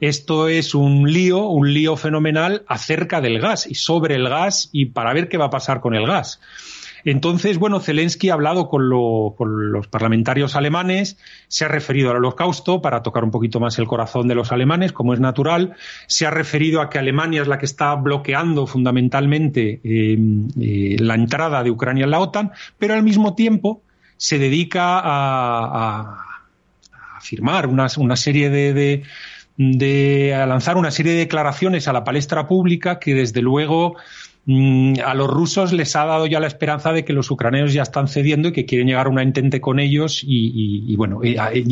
esto 0.00 0.48
es 0.48 0.74
un 0.74 1.12
lío, 1.12 1.46
un 1.46 1.74
lío 1.74 1.96
fenomenal 1.96 2.64
acerca 2.68 3.20
del 3.20 3.38
gas 3.40 3.66
y 3.66 3.74
sobre 3.74 4.14
el 4.14 4.28
gas 4.28 4.70
y 4.72 4.86
para 4.86 5.12
ver 5.12 5.28
qué 5.28 5.36
va 5.36 5.46
a 5.46 5.50
pasar 5.50 5.80
con 5.80 5.94
el 5.94 6.06
gas. 6.06 6.40
Entonces, 7.04 7.58
bueno, 7.58 7.80
Zelensky 7.80 8.30
ha 8.30 8.34
hablado 8.34 8.68
con, 8.68 8.88
los 8.88 9.86
parlamentarios 9.88 10.56
alemanes, 10.56 11.18
se 11.48 11.64
ha 11.64 11.68
referido 11.68 12.10
al 12.10 12.16
holocausto 12.16 12.82
para 12.82 13.02
tocar 13.02 13.24
un 13.24 13.30
poquito 13.30 13.60
más 13.60 13.78
el 13.78 13.86
corazón 13.86 14.28
de 14.28 14.34
los 14.34 14.52
alemanes, 14.52 14.92
como 14.92 15.14
es 15.14 15.20
natural, 15.20 15.74
se 16.06 16.26
ha 16.26 16.30
referido 16.30 16.80
a 16.80 16.90
que 16.90 16.98
Alemania 16.98 17.42
es 17.42 17.48
la 17.48 17.58
que 17.58 17.66
está 17.66 17.94
bloqueando 17.94 18.66
fundamentalmente 18.66 19.80
em, 19.84 20.48
eh, 20.60 20.96
la 20.98 21.14
entrada 21.14 21.62
de 21.62 21.70
Ucrania 21.70 22.04
en 22.04 22.10
la 22.10 22.20
OTAN, 22.20 22.52
pero 22.78 22.94
al 22.94 23.02
mismo 23.02 23.34
tiempo 23.34 23.82
se 24.16 24.38
dedica 24.38 25.00
a, 25.02 26.24
afirmar 27.16 27.66
una, 27.66 27.88
serie 28.16 28.48
de, 28.48 29.02
de 29.56 30.34
a 30.34 30.46
lanzar 30.46 30.76
una 30.76 30.90
serie 30.90 31.12
de 31.12 31.18
declaraciones 31.18 31.88
a 31.88 31.92
la 31.92 32.04
palestra 32.04 32.46
pública 32.46 32.98
que 32.98 33.14
desde 33.14 33.42
luego 33.42 33.96
a 35.04 35.12
los 35.12 35.28
rusos 35.28 35.74
les 35.74 35.94
ha 35.94 36.06
dado 36.06 36.26
ya 36.26 36.40
la 36.40 36.46
esperanza 36.46 36.92
de 36.92 37.04
que 37.04 37.12
los 37.12 37.30
ucranianos 37.30 37.74
ya 37.74 37.82
están 37.82 38.08
cediendo 38.08 38.48
y 38.48 38.52
que 38.52 38.64
quieren 38.64 38.86
llegar 38.86 39.06
a 39.06 39.10
una 39.10 39.22
entente 39.22 39.60
con 39.60 39.78
ellos. 39.78 40.22
Y, 40.24 40.96
bueno, 40.96 41.20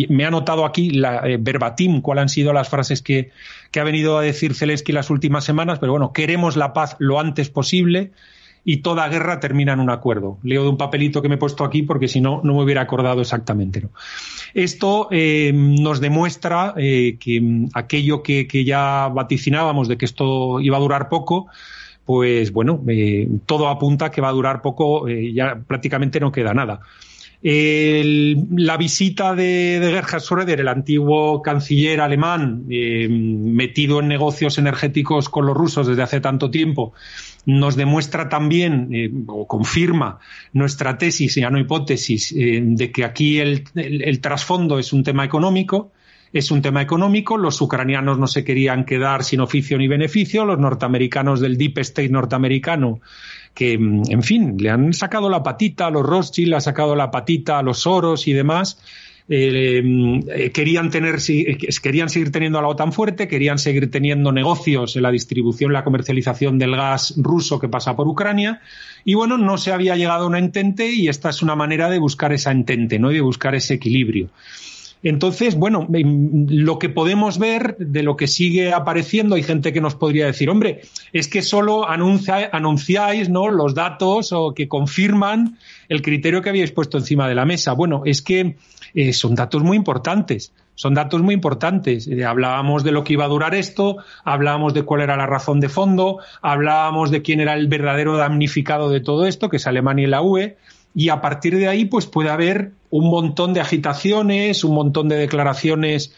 me 0.08 0.24
ha 0.26 0.30
notado 0.30 0.66
aquí 0.66 0.90
la, 0.90 1.26
eh, 1.26 1.38
verbatim 1.40 2.02
cuáles 2.02 2.22
han 2.22 2.28
sido 2.28 2.52
las 2.52 2.68
frases 2.68 3.00
que, 3.00 3.30
ha 3.78 3.84
venido 3.84 4.18
a 4.18 4.22
decir 4.22 4.54
Zelensky 4.54 4.92
las 4.92 5.10
últimas 5.10 5.44
semanas, 5.44 5.78
pero 5.78 5.92
bueno, 5.92 6.12
queremos 6.12 6.56
la 6.56 6.72
paz 6.72 6.96
lo 6.98 7.20
antes 7.20 7.50
posible 7.50 8.12
y 8.64 8.78
toda 8.78 9.08
guerra 9.08 9.38
termina 9.38 9.74
en 9.74 9.80
un 9.80 9.90
acuerdo. 9.90 10.38
Leo 10.42 10.62
de 10.64 10.70
un 10.70 10.76
papelito 10.76 11.22
que 11.22 11.28
me 11.28 11.36
he 11.36 11.38
puesto 11.38 11.62
aquí 11.64 11.82
porque 11.82 12.08
si 12.08 12.20
no, 12.20 12.40
no 12.42 12.54
me 12.54 12.62
hubiera 12.62 12.80
acordado 12.80 13.20
exactamente. 13.20 13.86
Esto 14.54 15.08
eh, 15.10 15.52
nos 15.54 16.00
demuestra 16.00 16.74
eh, 16.76 17.16
que 17.20 17.40
mm, 17.40 17.68
aquello 17.74 18.22
que, 18.22 18.46
que, 18.48 18.64
ya 18.64 19.08
vaticinábamos 19.08 19.88
de 19.88 19.96
que 19.96 20.04
esto 20.04 20.60
iba 20.60 20.78
a 20.78 20.80
durar 20.80 21.08
poco, 21.08 21.48
pues 22.06 22.52
bueno, 22.52 22.82
eh, 22.86 23.28
todo 23.44 23.68
apunta 23.68 24.10
que 24.10 24.20
va 24.20 24.28
a 24.28 24.32
durar 24.32 24.62
poco, 24.62 25.08
eh, 25.08 25.32
ya 25.34 25.58
prácticamente 25.66 26.20
no 26.20 26.30
queda 26.32 26.54
nada. 26.54 26.80
la 27.42 28.76
visita 28.76 29.34
de, 29.34 29.78
Gerhard 29.82 30.22
Schröder, 30.22 30.60
el 30.60 30.68
antiguo 30.68 31.42
canciller 31.42 32.00
alemán, 32.00 32.64
eh, 32.70 33.08
metido 33.08 34.00
en 34.00 34.08
negocios 34.08 34.56
energéticos 34.58 35.28
con 35.28 35.46
los 35.46 35.56
rusos 35.56 35.88
desde 35.88 36.02
hace 36.02 36.20
tanto 36.20 36.50
tiempo, 36.50 36.92
nos 37.44 37.76
demuestra 37.76 38.28
también 38.28 39.24
o 39.26 39.46
confirma 39.46 40.18
nuestra 40.52 40.98
tesis, 40.98 41.34
ya 41.34 41.50
no 41.50 41.58
hipótesis, 41.58 42.34
de 42.34 42.90
que 42.92 43.04
aquí 43.04 43.38
el 43.38 44.20
trasfondo 44.20 44.78
es 44.78 44.92
un 44.92 45.04
tema 45.04 45.24
económico 45.24 45.92
es 46.32 46.50
un 46.50 46.62
tema 46.62 46.82
económico, 46.82 47.36
los 47.36 47.60
ucranianos 47.60 48.18
no 48.18 48.26
se 48.26 48.44
querían 48.44 48.84
quedar 48.84 49.24
sin 49.24 49.40
oficio 49.40 49.78
ni 49.78 49.88
beneficio, 49.88 50.44
los 50.44 50.58
norteamericanos 50.58 51.40
del 51.40 51.56
Deep 51.56 51.78
State 51.78 52.08
norteamericano 52.08 53.00
que, 53.56 53.78
mm, 53.78 54.02
en 54.10 54.22
fin, 54.22 54.56
le 54.58 54.70
han 54.70 54.92
sacado 54.92 55.28
la 55.30 55.42
patita 55.42 55.86
a 55.86 55.90
los 55.90 56.04
Rothschild, 56.04 56.50
le 56.50 56.56
han 56.56 56.62
sacado 56.62 56.94
la 56.94 57.10
patita 57.10 57.58
a 57.58 57.62
los 57.62 57.80
Soros 57.80 58.28
y 58.28 58.34
demás, 58.34 58.78
eh, 59.28 59.82
mm, 59.82 60.20
eh, 60.28 60.50
querían 60.52 60.90
tener 60.90 61.16
eh, 61.26 61.58
querían 61.82 62.08
seguir 62.08 62.30
teniendo 62.30 62.60
a 62.60 62.62
la 62.62 62.68
OTAN 62.68 62.92
fuerte, 62.92 63.26
querían 63.26 63.58
seguir 63.58 63.90
teniendo 63.90 64.30
negocios 64.30 64.94
en 64.94 65.02
la 65.02 65.10
distribución 65.10 65.72
la 65.72 65.82
comercialización 65.82 66.58
del 66.58 66.76
gas 66.76 67.14
ruso 67.16 67.58
que 67.58 67.68
pasa 67.68 67.96
por 67.96 68.06
Ucrania 68.06 68.60
y 69.04 69.14
bueno, 69.14 69.36
no 69.36 69.58
se 69.58 69.72
había 69.72 69.96
llegado 69.96 70.24
a 70.24 70.26
una 70.28 70.38
entente 70.38 70.92
y 70.92 71.08
esta 71.08 71.30
es 71.30 71.42
una 71.42 71.56
manera 71.56 71.90
de 71.90 71.98
buscar 71.98 72.32
esa 72.32 72.52
entente, 72.52 73.00
¿no? 73.00 73.10
Y 73.10 73.14
de 73.14 73.20
buscar 73.20 73.56
ese 73.56 73.74
equilibrio. 73.74 74.28
Entonces, 75.02 75.54
bueno, 75.54 75.86
em, 75.92 76.46
lo 76.48 76.78
que 76.78 76.88
podemos 76.88 77.38
ver 77.38 77.76
de 77.78 78.02
lo 78.02 78.16
que 78.16 78.26
sigue 78.26 78.72
apareciendo, 78.72 79.34
hay 79.34 79.42
gente 79.42 79.72
que 79.72 79.80
nos 79.80 79.94
podría 79.94 80.26
decir, 80.26 80.50
hombre, 80.50 80.82
es 81.12 81.28
que 81.28 81.42
solo 81.42 81.88
anunciáis 81.88 83.28
¿no? 83.28 83.48
los 83.48 83.74
datos 83.74 84.32
o 84.32 84.54
que 84.54 84.68
confirman 84.68 85.58
el 85.88 86.02
criterio 86.02 86.42
que 86.42 86.48
habíais 86.48 86.72
puesto 86.72 86.98
encima 86.98 87.28
de 87.28 87.34
la 87.34 87.44
mesa. 87.44 87.72
Bueno, 87.72 88.02
es 88.04 88.22
que 88.22 88.56
eh, 88.94 89.12
son 89.12 89.34
datos 89.34 89.62
muy 89.62 89.76
importantes. 89.76 90.52
Son 90.74 90.92
datos 90.92 91.22
muy 91.22 91.34
importantes. 91.34 92.06
Eh, 92.06 92.24
hablábamos 92.24 92.84
de 92.84 92.92
lo 92.92 93.02
que 93.02 93.14
iba 93.14 93.24
a 93.24 93.28
durar 93.28 93.54
esto, 93.54 93.96
hablábamos 94.24 94.74
de 94.74 94.82
cuál 94.82 95.00
era 95.00 95.16
la 95.16 95.26
razón 95.26 95.58
de 95.58 95.68
fondo, 95.70 96.18
hablábamos 96.42 97.10
de 97.10 97.22
quién 97.22 97.40
era 97.40 97.54
el 97.54 97.66
verdadero 97.66 98.16
damnificado 98.16 98.90
de 98.90 99.00
todo 99.00 99.26
esto, 99.26 99.48
que 99.48 99.56
es 99.56 99.66
Alemania 99.66 100.04
y 100.04 100.10
la 100.10 100.20
UE, 100.20 100.56
y 100.94 101.08
a 101.08 101.20
partir 101.20 101.56
de 101.56 101.68
ahí 101.68 101.86
pues 101.86 102.06
puede 102.06 102.28
haber 102.28 102.72
un 102.90 103.08
montón 103.10 103.54
de 103.54 103.60
agitaciones, 103.60 104.64
un 104.64 104.74
montón 104.74 105.08
de 105.08 105.16
declaraciones 105.16 106.12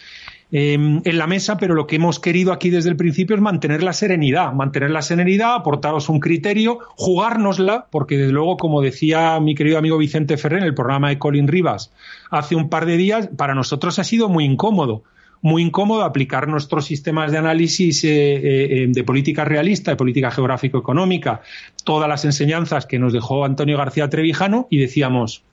em, 0.50 1.00
en 1.04 1.18
la 1.18 1.26
mesa, 1.26 1.56
pero 1.56 1.74
lo 1.74 1.86
que 1.86 1.96
hemos 1.96 2.18
querido 2.20 2.52
aquí 2.52 2.70
desde 2.70 2.90
el 2.90 2.96
principio 2.96 3.36
es 3.36 3.42
mantener 3.42 3.82
la 3.82 3.92
serenidad, 3.92 4.52
mantener 4.52 4.90
la 4.90 5.02
serenidad, 5.02 5.54
aportaros 5.54 6.08
un 6.08 6.20
criterio, 6.20 6.78
jugárnosla, 6.96 7.86
porque 7.90 8.16
desde 8.16 8.32
luego, 8.32 8.56
como 8.56 8.80
decía 8.80 9.38
mi 9.40 9.54
querido 9.54 9.78
amigo 9.78 9.98
Vicente 9.98 10.36
Ferrer 10.36 10.60
en 10.60 10.66
el 10.66 10.74
programa 10.74 11.10
de 11.10 11.18
Colin 11.18 11.48
Rivas 11.48 11.92
hace 12.30 12.54
un 12.54 12.68
par 12.68 12.86
de 12.86 12.96
días, 12.96 13.28
para 13.36 13.54
nosotros 13.54 13.98
ha 13.98 14.04
sido 14.04 14.28
muy 14.28 14.44
incómodo 14.44 15.02
muy 15.40 15.62
incómodo 15.62 16.04
aplicar 16.04 16.48
nuestros 16.48 16.86
sistemas 16.86 17.32
de 17.32 17.38
análisis 17.38 18.04
eh, 18.04 18.08
eh, 18.10 18.86
de 18.88 19.04
política 19.04 19.44
realista, 19.44 19.92
de 19.92 19.96
política 19.96 20.30
geográfico-económica, 20.30 21.42
todas 21.84 22.08
las 22.08 22.24
enseñanzas 22.24 22.86
que 22.86 22.98
nos 22.98 23.12
dejó 23.12 23.44
Antonio 23.44 23.76
García 23.78 24.08
Trevijano 24.08 24.66
y 24.70 24.78
decíamos, 24.78 25.44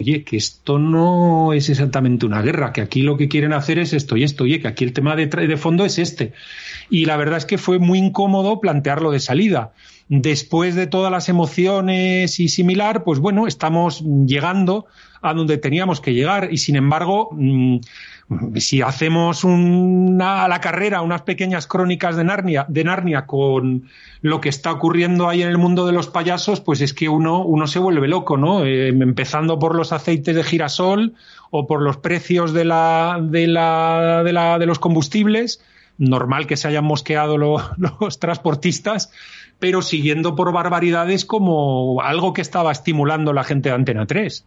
oye, 0.00 0.24
que 0.24 0.36
esto 0.36 0.78
no 0.78 1.52
es 1.52 1.68
exactamente 1.68 2.26
una 2.26 2.42
guerra, 2.42 2.72
que 2.72 2.80
aquí 2.80 3.02
lo 3.02 3.16
que 3.16 3.28
quieren 3.28 3.52
hacer 3.52 3.78
es 3.78 3.92
esto 3.92 4.16
y 4.16 4.24
esto, 4.24 4.44
oye, 4.44 4.60
que 4.60 4.68
aquí 4.68 4.84
el 4.84 4.92
tema 4.92 5.16
de, 5.16 5.56
fondo 5.56 5.84
es 5.84 5.98
este. 5.98 6.32
Y 6.90 7.04
la 7.04 7.16
verdad 7.16 7.38
es 7.38 7.46
que 7.46 7.58
fue 7.58 7.78
muy 7.78 7.98
incómodo 7.98 8.60
plantearlo 8.60 9.10
de 9.10 9.20
salida. 9.20 9.72
Después 10.08 10.74
de 10.74 10.86
todas 10.86 11.10
las 11.10 11.28
emociones 11.28 12.38
y 12.40 12.48
similar, 12.48 13.04
pues 13.04 13.20
bueno, 13.20 13.46
estamos 13.46 14.04
llegando 14.26 14.86
a 15.22 15.32
donde 15.32 15.56
teníamos 15.56 16.00
que 16.00 16.12
llegar. 16.12 16.48
Y 16.52 16.58
sin 16.58 16.76
embargo, 16.76 17.30
mm, 17.32 17.78
si 18.56 18.80
hacemos 18.82 19.44
una, 19.44 20.44
a 20.44 20.48
la 20.48 20.60
carrera 20.60 21.02
unas 21.02 21.22
pequeñas 21.22 21.66
crónicas 21.66 22.16
de 22.16 22.24
Narnia, 22.24 22.64
de 22.68 22.84
Narnia 22.84 23.26
con 23.26 23.88
lo 24.22 24.40
que 24.40 24.48
está 24.48 24.72
ocurriendo 24.72 25.28
ahí 25.28 25.42
en 25.42 25.48
el 25.48 25.58
mundo 25.58 25.86
de 25.86 25.92
los 25.92 26.08
payasos, 26.08 26.60
pues 26.60 26.80
es 26.80 26.94
que 26.94 27.08
uno, 27.08 27.66
se 27.66 27.78
vuelve 27.78 28.08
loco, 28.08 28.36
¿no? 28.36 28.64
Eh, 28.64 28.88
empezando 28.88 29.58
por 29.58 29.74
los 29.74 29.92
aceites 29.92 30.34
de 30.34 30.42
girasol 30.42 31.14
o 31.50 31.66
por 31.66 31.82
los 31.82 31.98
precios 31.98 32.52
de 32.54 32.64
los 34.66 34.78
combustibles. 34.78 35.62
Normal 35.96 36.46
que 36.46 36.56
se 36.56 36.66
hayan 36.66 36.84
mosqueado 36.84 37.36
los 38.00 38.18
transportistas, 38.18 39.12
pero 39.58 39.82
siguiendo 39.82 40.34
por 40.34 40.52
barbaridades 40.52 41.24
como 41.24 42.00
algo 42.00 42.32
que 42.32 42.40
estaba 42.40 42.72
estimulando 42.72 43.32
la 43.32 43.44
gente 43.44 43.68
de 43.68 43.74
Antena 43.74 44.06
3. 44.06 44.46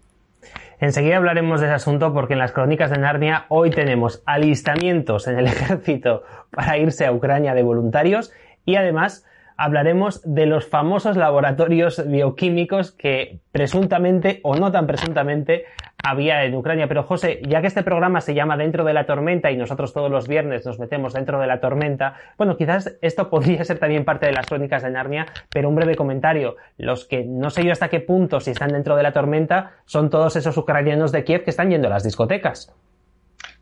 Enseguida 0.79 1.17
hablaremos 1.17 1.59
de 1.59 1.67
ese 1.67 1.75
asunto 1.75 2.13
porque 2.13 2.33
en 2.33 2.39
las 2.39 2.51
crónicas 2.51 2.91
de 2.91 2.99
Narnia 2.99 3.45
hoy 3.49 3.71
tenemos 3.71 4.21
alistamientos 4.25 5.27
en 5.27 5.39
el 5.39 5.47
ejército 5.47 6.23
para 6.51 6.77
irse 6.77 7.05
a 7.05 7.11
Ucrania 7.11 7.53
de 7.53 7.63
voluntarios 7.63 8.31
y 8.65 8.75
además 8.75 9.25
hablaremos 9.57 10.21
de 10.23 10.45
los 10.45 10.67
famosos 10.67 11.17
laboratorios 11.17 12.07
bioquímicos 12.07 12.91
que 12.91 13.39
presuntamente 13.51 14.39
o 14.43 14.55
no 14.55 14.71
tan 14.71 14.87
presuntamente 14.87 15.65
había 16.03 16.43
en 16.43 16.55
Ucrania. 16.55 16.87
Pero 16.87 17.03
José, 17.03 17.41
ya 17.47 17.61
que 17.61 17.67
este 17.67 17.83
programa 17.83 18.21
se 18.21 18.35
llama 18.35 18.55
Dentro 18.55 18.83
de 18.83 18.93
la 18.93 19.05
Tormenta 19.05 19.51
y 19.51 19.57
nosotros 19.57 19.93
todos 19.93 20.11
los 20.11 20.27
viernes 20.27 20.65
nos 20.65 20.79
metemos 20.79 21.13
dentro 21.13 21.39
de 21.39 21.47
la 21.47 21.59
tormenta, 21.59 22.15
bueno, 22.37 22.55
quizás 22.55 22.97
esto 23.01 23.29
podría 23.29 23.63
ser 23.63 23.79
también 23.79 24.05
parte 24.05 24.27
de 24.27 24.33
las 24.33 24.45
crónicas 24.45 24.83
de 24.83 24.91
Narnia, 24.91 25.25
pero 25.49 25.69
un 25.69 25.75
breve 25.75 25.95
comentario. 25.95 26.55
Los 26.77 27.05
que 27.05 27.25
no 27.25 27.49
sé 27.49 27.65
yo 27.65 27.71
hasta 27.71 27.89
qué 27.89 27.99
punto 27.99 28.39
si 28.39 28.51
están 28.51 28.69
dentro 28.69 28.95
de 28.95 29.03
la 29.03 29.11
tormenta 29.11 29.71
son 29.85 30.09
todos 30.09 30.35
esos 30.35 30.55
ucranianos 30.57 31.11
de 31.11 31.23
Kiev 31.23 31.43
que 31.43 31.49
están 31.49 31.71
yendo 31.71 31.87
a 31.87 31.91
las 31.91 32.03
discotecas. 32.03 32.73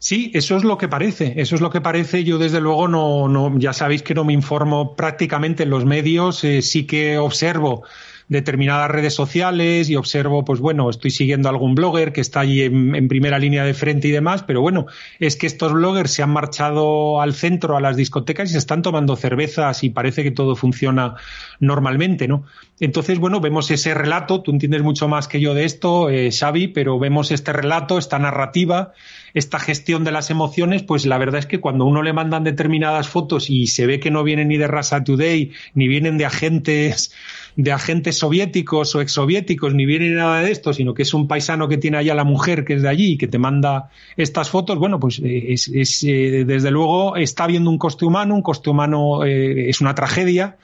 Sí, 0.06 0.30
eso 0.36 0.56
es 0.56 0.64
lo 0.64 0.78
que 0.78 0.88
parece, 0.88 1.34
eso 1.38 1.56
es 1.56 1.62
lo 1.62 1.72
que 1.72 1.82
parece. 1.82 2.24
Yo 2.24 2.38
desde 2.38 2.62
luego 2.62 2.88
no, 2.88 3.28
no 3.28 3.58
ya 3.58 3.74
sabéis 3.74 4.04
que 4.04 4.14
no 4.14 4.24
me 4.24 4.34
informo 4.34 4.96
prácticamente 4.96 5.64
en 5.64 5.72
los 5.72 5.84
medios, 5.84 6.44
eh, 6.44 6.62
sí 6.62 6.86
que 6.86 7.18
observo 7.18 7.82
determinadas 8.28 8.90
redes 8.90 9.16
sociales 9.16 9.90
y 9.90 9.96
observo, 9.96 10.46
pues 10.46 10.60
bueno, 10.60 10.90
estoy 10.90 11.12
siguiendo 11.12 11.48
a 11.48 11.52
algún 11.52 11.76
blogger 11.76 12.12
que 12.14 12.22
está 12.22 12.42
allí 12.42 12.62
en, 12.62 13.08
primera 13.08 13.38
línea 13.38 13.64
de 13.64 13.74
frente 13.74 14.08
y 14.08 14.12
demás, 14.12 14.44
pero 14.44 14.62
bueno, 14.62 14.88
es 15.20 15.36
que 15.36 15.48
estos 15.48 15.74
bloggers 15.74 16.12
se 16.12 16.24
han 16.24 16.32
marchado 16.32 17.22
al 17.22 17.34
centro, 17.34 17.78
a 17.78 17.82
las 17.82 17.98
discotecas 17.98 18.50
y 18.50 18.54
se 18.54 18.60
están 18.60 18.82
tomando 18.82 19.16
cervezas 19.16 19.84
y 19.84 19.90
parece 19.90 20.24
que 20.24 20.32
todo 20.32 20.56
funciona 20.56 21.16
normalmente, 21.60 22.28
¿no? 22.28 22.46
Entonces, 22.80 23.20
bueno, 23.20 23.42
vemos 23.42 23.72
ese 23.72 23.94
relato, 23.94 24.42
tú 24.42 24.52
entiendes 24.52 24.82
mucho 24.82 25.08
más 25.08 25.28
que 25.28 25.40
yo 25.40 25.54
de 25.54 25.66
esto, 25.66 26.10
eh, 26.10 26.32
Xavi, 26.32 26.68
pero 26.68 27.00
vemos 27.00 27.32
este 27.32 27.54
relato, 27.54 27.98
esta 27.98 28.20
narrativa, 28.20 28.94
esta 29.36 29.60
gestión 29.60 30.06
de 30.06 30.12
las 30.12 30.32
emociones, 30.32 30.82
pues 30.82 31.06
la 31.06 31.18
verdad 31.18 31.40
es 31.40 31.46
que 31.46 31.60
cuando 31.60 31.86
uno 31.86 32.02
le 32.02 32.14
mandan 32.14 32.46
determinadas 32.46 33.10
fotos 33.10 33.50
y 33.50 33.68
se 33.68 33.86
ve 33.86 34.00
que 34.00 34.10
no 34.10 34.24
vienen 34.24 34.48
ni 34.48 34.58
de 34.58 34.66
Rasa 34.66 35.04
Today, 35.04 35.52
ni 35.74 35.88
vienen 35.88 36.18
de 36.18 36.26
agentes 36.26 37.14
de 37.58 37.72
agentes 37.72 38.18
soviéticos 38.18 38.96
o 38.96 39.02
exsoviéticos, 39.02 39.74
ni 39.74 39.86
viene 39.86 40.10
nada 40.10 40.42
de 40.42 40.52
esto, 40.52 40.74
sino 40.74 40.94
que 40.94 41.04
es 41.04 41.14
un 41.14 41.28
paisano 41.28 41.68
que 41.68 41.78
tiene 41.78 41.98
allá 41.98 42.14
la 42.14 42.24
mujer 42.24 42.66
que 42.66 42.74
es 42.74 42.82
de 42.82 42.90
allí 42.90 43.14
y 43.14 43.18
que 43.18 43.28
te 43.28 43.38
manda 43.38 43.90
estas 44.18 44.50
fotos, 44.50 44.78
bueno, 44.78 45.00
pues 45.00 45.20
eh, 45.24 45.54
es, 45.54 46.04
eh, 46.04 46.44
desde 46.46 46.72
luego 46.72 47.16
está 47.16 47.46
habiendo 47.46 47.70
un 47.70 47.78
coste 47.78 48.06
humano, 48.06 48.36
un 48.36 48.42
coste 48.42 48.70
humano 48.70 49.24
eh, 49.24 49.70
es 49.70 49.82
una 49.82 49.96
tragedia. 49.96 50.58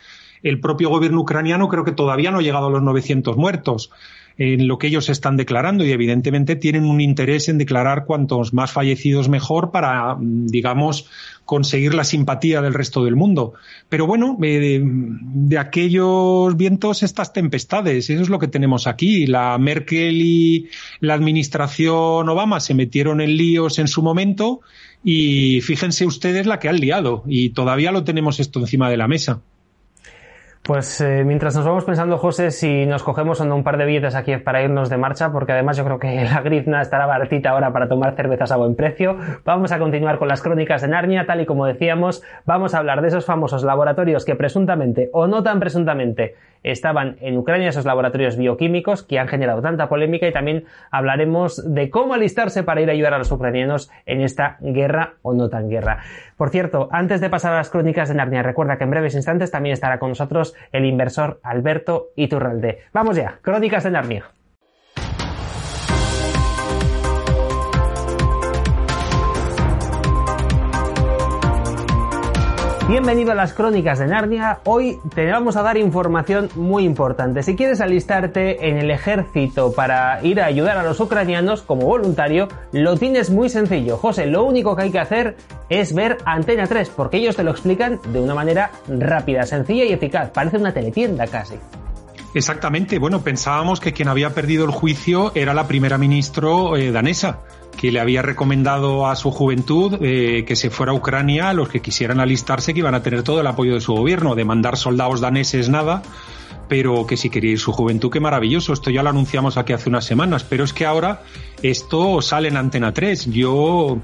El 0.43 0.59
propio 0.59 0.89
gobierno 0.89 1.21
ucraniano 1.21 1.69
creo 1.69 1.85
que 1.85 1.91
todavía 1.91 2.31
no 2.31 2.39
ha 2.39 2.41
llegado 2.41 2.67
a 2.67 2.71
los 2.71 2.81
900 2.81 3.37
muertos 3.37 3.91
en 4.37 4.67
lo 4.67 4.77
que 4.77 4.87
ellos 4.87 5.09
están 5.09 5.37
declarando 5.37 5.85
y 5.85 5.91
evidentemente 5.91 6.55
tienen 6.55 6.85
un 6.85 7.01
interés 7.01 7.49
en 7.49 7.57
declarar 7.57 8.05
cuantos 8.05 8.53
más 8.53 8.71
fallecidos 8.71 9.29
mejor 9.29 9.71
para, 9.71 10.17
digamos, 10.19 11.09
conseguir 11.45 11.93
la 11.93 12.03
simpatía 12.03 12.61
del 12.61 12.73
resto 12.73 13.03
del 13.03 13.15
mundo. 13.15 13.53
Pero 13.89 14.07
bueno, 14.07 14.37
eh, 14.41 14.81
de, 14.81 15.57
aquellos 15.57 16.55
vientos 16.55 17.03
estas 17.03 17.33
tempestades, 17.33 18.09
eso 18.09 18.21
es 18.21 18.29
lo 18.29 18.39
que 18.39 18.47
tenemos 18.47 18.87
aquí. 18.87 19.27
La 19.27 19.57
Merkel 19.57 20.21
y 20.21 20.69
la 20.99 21.13
administración 21.13 22.29
Obama 22.29 22.59
se 22.59 22.73
metieron 22.73 23.21
en 23.21 23.35
líos 23.35 23.79
en 23.79 23.87
su 23.87 24.01
momento 24.01 24.61
y 25.03 25.61
fíjense 25.61 26.05
ustedes 26.05 26.45
la 26.45 26.59
que 26.59 26.69
han 26.69 26.77
liado 26.77 27.23
y 27.27 27.49
todavía 27.49 27.91
lo 27.91 28.03
tenemos 28.03 28.39
esto 28.39 28.59
encima 28.59 28.89
de 28.89 28.97
la 28.97 29.07
mesa. 29.07 29.41
Pues 30.63 31.01
eh, 31.01 31.23
mientras 31.25 31.55
nos 31.55 31.65
vamos 31.65 31.85
pensando, 31.85 32.19
José, 32.19 32.51
si 32.51 32.85
nos 32.85 33.01
cogemos 33.01 33.39
un 33.39 33.63
par 33.63 33.77
de 33.77 33.85
billetes 33.85 34.13
aquí 34.13 34.37
para 34.37 34.61
irnos 34.61 34.91
de 34.91 34.97
marcha, 34.97 35.31
porque 35.31 35.53
además 35.53 35.75
yo 35.75 35.83
creo 35.83 35.97
que 35.97 36.23
la 36.23 36.41
grizna 36.41 36.83
estará 36.83 37.07
baratita 37.07 37.49
ahora 37.49 37.73
para 37.73 37.89
tomar 37.89 38.15
cervezas 38.15 38.51
a 38.51 38.57
buen 38.57 38.75
precio, 38.75 39.17
vamos 39.43 39.71
a 39.71 39.79
continuar 39.79 40.19
con 40.19 40.27
las 40.27 40.43
crónicas 40.43 40.83
de 40.83 40.89
Narnia, 40.89 41.25
tal 41.25 41.41
y 41.41 41.47
como 41.47 41.65
decíamos, 41.65 42.21
vamos 42.45 42.75
a 42.75 42.77
hablar 42.77 43.01
de 43.01 43.07
esos 43.07 43.25
famosos 43.25 43.63
laboratorios 43.63 44.23
que 44.23 44.35
presuntamente 44.35 45.09
o 45.13 45.25
no 45.25 45.41
tan 45.41 45.59
presuntamente 45.59 46.35
estaban 46.63 47.17
en 47.21 47.37
Ucrania, 47.37 47.69
esos 47.69 47.85
laboratorios 47.85 48.37
bioquímicos 48.37 49.03
que 49.03 49.19
han 49.19 49.27
generado 49.27 49.61
tanta 49.61 49.89
polémica 49.89 50.27
y 50.27 50.31
también 50.31 50.65
hablaremos 50.91 51.73
de 51.73 51.89
cómo 51.89 52.13
alistarse 52.13 52.63
para 52.63 52.81
ir 52.81 52.89
a 52.89 52.93
ayudar 52.93 53.13
a 53.13 53.17
los 53.17 53.31
ucranianos 53.31 53.91
en 54.05 54.21
esta 54.21 54.57
guerra 54.61 55.15
o 55.21 55.33
no 55.33 55.49
tan 55.49 55.69
guerra. 55.69 55.99
Por 56.37 56.49
cierto, 56.49 56.89
antes 56.91 57.21
de 57.21 57.29
pasar 57.29 57.53
a 57.53 57.57
las 57.57 57.69
crónicas 57.69 58.09
de 58.09 58.15
Narnia, 58.15 58.43
recuerda 58.43 58.77
que 58.77 58.83
en 58.83 58.91
breves 58.91 59.15
instantes 59.15 59.51
también 59.51 59.73
estará 59.73 59.99
con 59.99 60.09
nosotros 60.09 60.55
el 60.71 60.85
inversor 60.85 61.39
Alberto 61.43 62.09
Iturralde. 62.15 62.79
Vamos 62.93 63.15
ya, 63.15 63.39
crónicas 63.41 63.83
de 63.83 63.91
Narnia. 63.91 64.25
Bienvenido 72.87 73.31
a 73.31 73.35
las 73.35 73.53
crónicas 73.53 73.99
de 73.99 74.07
Narnia. 74.07 74.59
Hoy 74.65 74.99
te 75.13 75.29
vamos 75.31 75.55
a 75.55 75.61
dar 75.61 75.77
información 75.77 76.49
muy 76.55 76.83
importante. 76.83 77.43
Si 77.43 77.55
quieres 77.55 77.79
alistarte 77.79 78.67
en 78.69 78.77
el 78.77 78.89
ejército 78.89 79.71
para 79.71 80.21
ir 80.23 80.41
a 80.41 80.47
ayudar 80.47 80.77
a 80.77 80.83
los 80.83 80.99
ucranianos 80.99 81.61
como 81.61 81.85
voluntario, 81.85 82.47
lo 82.73 82.97
tienes 82.97 83.29
muy 83.29 83.49
sencillo. 83.49 83.97
José, 83.97 84.25
lo 84.25 84.43
único 84.43 84.75
que 84.75 84.83
hay 84.83 84.91
que 84.91 84.99
hacer 84.99 85.37
es 85.69 85.93
ver 85.93 86.17
Antena 86.25 86.65
3, 86.65 86.89
porque 86.89 87.17
ellos 87.17 87.35
te 87.35 87.43
lo 87.43 87.51
explican 87.51 87.99
de 88.11 88.19
una 88.19 88.33
manera 88.33 88.71
rápida, 88.89 89.43
sencilla 89.43 89.85
y 89.85 89.93
eficaz. 89.93 90.31
Parece 90.31 90.57
una 90.57 90.73
teletienda 90.73 91.27
casi. 91.27 91.55
Exactamente. 92.33 92.97
Bueno, 92.99 93.21
pensábamos 93.21 93.79
que 93.79 93.93
quien 93.93 94.07
había 94.07 94.33
perdido 94.33 94.65
el 94.65 94.71
juicio 94.71 95.31
era 95.35 95.53
la 95.53 95.67
primera 95.67 95.97
ministro 95.97 96.77
eh, 96.77 96.91
danesa 96.91 97.41
que 97.77 97.91
le 97.91 97.99
había 97.99 98.21
recomendado 98.21 99.07
a 99.07 99.15
su 99.15 99.31
juventud 99.31 99.97
eh, 100.01 100.43
que 100.45 100.55
se 100.55 100.69
fuera 100.69 100.91
a 100.91 100.95
Ucrania 100.95 101.49
a 101.49 101.53
los 101.53 101.69
que 101.69 101.81
quisieran 101.81 102.19
alistarse, 102.19 102.73
que 102.73 102.79
iban 102.79 102.95
a 102.95 103.03
tener 103.03 103.23
todo 103.23 103.41
el 103.41 103.47
apoyo 103.47 103.73
de 103.73 103.81
su 103.81 103.93
gobierno, 103.93 104.35
de 104.35 104.45
mandar 104.45 104.77
soldados 104.77 105.21
daneses 105.21 105.69
nada, 105.69 106.03
pero 106.67 107.05
que 107.07 107.17
si 107.17 107.29
quería 107.29 107.51
ir 107.51 107.59
su 107.59 107.71
juventud, 107.71 108.11
qué 108.11 108.19
maravilloso. 108.19 108.73
Esto 108.73 108.91
ya 108.91 109.03
lo 109.03 109.09
anunciamos 109.09 109.57
aquí 109.57 109.73
hace 109.73 109.89
unas 109.89 110.05
semanas, 110.05 110.43
pero 110.43 110.63
es 110.63 110.73
que 110.73 110.85
ahora 110.85 111.23
esto 111.63 112.21
sale 112.21 112.49
en 112.49 112.57
Antena 112.57 112.93
3. 112.93 113.31
Yo, 113.31 113.99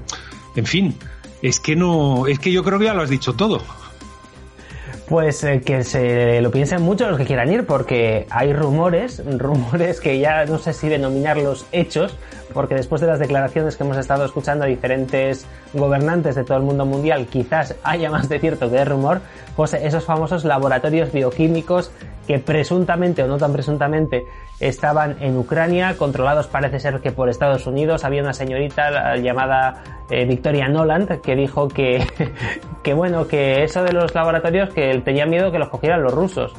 en 0.56 0.66
fin, 0.66 0.94
es 1.42 1.60
que 1.60 1.76
no, 1.76 2.26
es 2.26 2.38
que 2.38 2.52
yo 2.52 2.64
creo 2.64 2.78
que 2.78 2.86
ya 2.86 2.94
lo 2.94 3.02
has 3.02 3.10
dicho 3.10 3.34
todo. 3.34 3.62
Pues 5.08 5.42
eh, 5.42 5.62
que 5.62 5.84
se 5.84 6.42
lo 6.42 6.50
piensen 6.50 6.82
mucho 6.82 7.08
los 7.08 7.16
que 7.16 7.24
quieran 7.24 7.50
ir, 7.50 7.64
porque 7.64 8.26
hay 8.28 8.52
rumores, 8.52 9.22
rumores 9.38 10.00
que 10.00 10.18
ya 10.18 10.44
no 10.44 10.58
sé 10.58 10.74
si 10.74 10.88
denominarlos 10.90 11.64
hechos, 11.72 12.14
porque 12.52 12.74
después 12.74 13.00
de 13.00 13.06
las 13.06 13.18
declaraciones 13.18 13.76
que 13.76 13.84
hemos 13.84 13.96
estado 13.96 14.26
escuchando 14.26 14.64
a 14.64 14.68
diferentes 14.68 15.46
gobernantes 15.72 16.34
de 16.34 16.44
todo 16.44 16.58
el 16.58 16.64
mundo 16.64 16.84
mundial, 16.84 17.26
quizás 17.26 17.74
haya 17.84 18.10
más 18.10 18.28
de 18.28 18.38
cierto 18.38 18.68
que 18.68 18.76
de 18.76 18.84
rumor, 18.84 19.22
pues 19.56 19.72
esos 19.72 20.04
famosos 20.04 20.44
laboratorios 20.44 21.10
bioquímicos 21.10 21.90
que 22.26 22.38
presuntamente 22.38 23.22
o 23.22 23.26
no 23.26 23.38
tan 23.38 23.54
presuntamente 23.54 24.26
estaban 24.60 25.16
en 25.20 25.36
Ucrania, 25.36 25.96
controlados 25.96 26.46
parece 26.46 26.80
ser 26.80 27.00
que 27.00 27.12
por 27.12 27.28
Estados 27.28 27.66
Unidos. 27.66 28.04
Había 28.04 28.22
una 28.22 28.32
señorita 28.32 29.16
llamada 29.16 29.82
eh, 30.10 30.24
Victoria 30.24 30.68
Noland 30.68 31.20
que 31.20 31.36
dijo 31.36 31.68
que, 31.68 32.06
que 32.82 32.94
bueno, 32.94 33.26
que 33.26 33.62
eso 33.62 33.82
de 33.82 33.92
los 33.92 34.14
laboratorios 34.14 34.70
que 34.70 35.00
tenía 35.04 35.26
miedo 35.26 35.52
que 35.52 35.58
los 35.58 35.68
cogieran 35.68 36.02
los 36.02 36.12
rusos. 36.12 36.54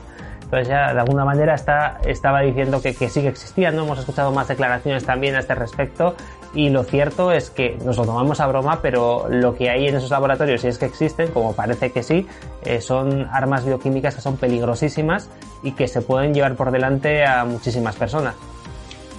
Entonces 0.49 0.67
ya 0.67 0.91
de 0.95 0.99
alguna 0.99 1.25
manera 1.25 1.53
está, 1.53 1.99
estaba 2.03 2.41
diciendo 2.41 2.81
que, 2.81 2.91
sí 2.93 3.21
que 3.21 3.27
existían, 3.27 3.75
¿no? 3.75 3.83
Hemos 3.83 3.99
escuchado 3.99 4.31
más 4.31 4.47
declaraciones 4.47 5.05
también 5.05 5.35
a 5.35 5.41
este 5.41 5.53
respecto 5.53 6.15
y 6.55 6.69
lo 6.69 6.83
cierto 6.83 7.31
es 7.31 7.51
que 7.51 7.77
nos 7.85 7.97
lo 7.97 8.05
tomamos 8.05 8.39
a 8.39 8.47
broma, 8.47 8.79
pero 8.81 9.27
lo 9.29 9.53
que 9.53 9.69
hay 9.69 9.88
en 9.88 9.97
esos 9.97 10.09
laboratorios, 10.09 10.62
si 10.62 10.67
es 10.69 10.79
que 10.79 10.88
existen, 10.88 11.29
como 11.29 11.53
parece 11.53 11.91
que 11.91 12.01
sí, 12.01 12.25
eh, 12.65 12.81
son 12.81 13.27
armas 13.31 13.63
bioquímicas 13.63 14.15
que 14.15 14.21
son 14.21 14.38
peligrosísimas 14.38 15.29
y 15.62 15.73
que 15.73 15.88
se 15.88 16.01
pueden 16.01 16.33
llevar 16.33 16.55
por 16.55 16.71
delante 16.71 17.23
a 17.23 17.45
muchísimas 17.45 17.95
personas. 17.95 18.33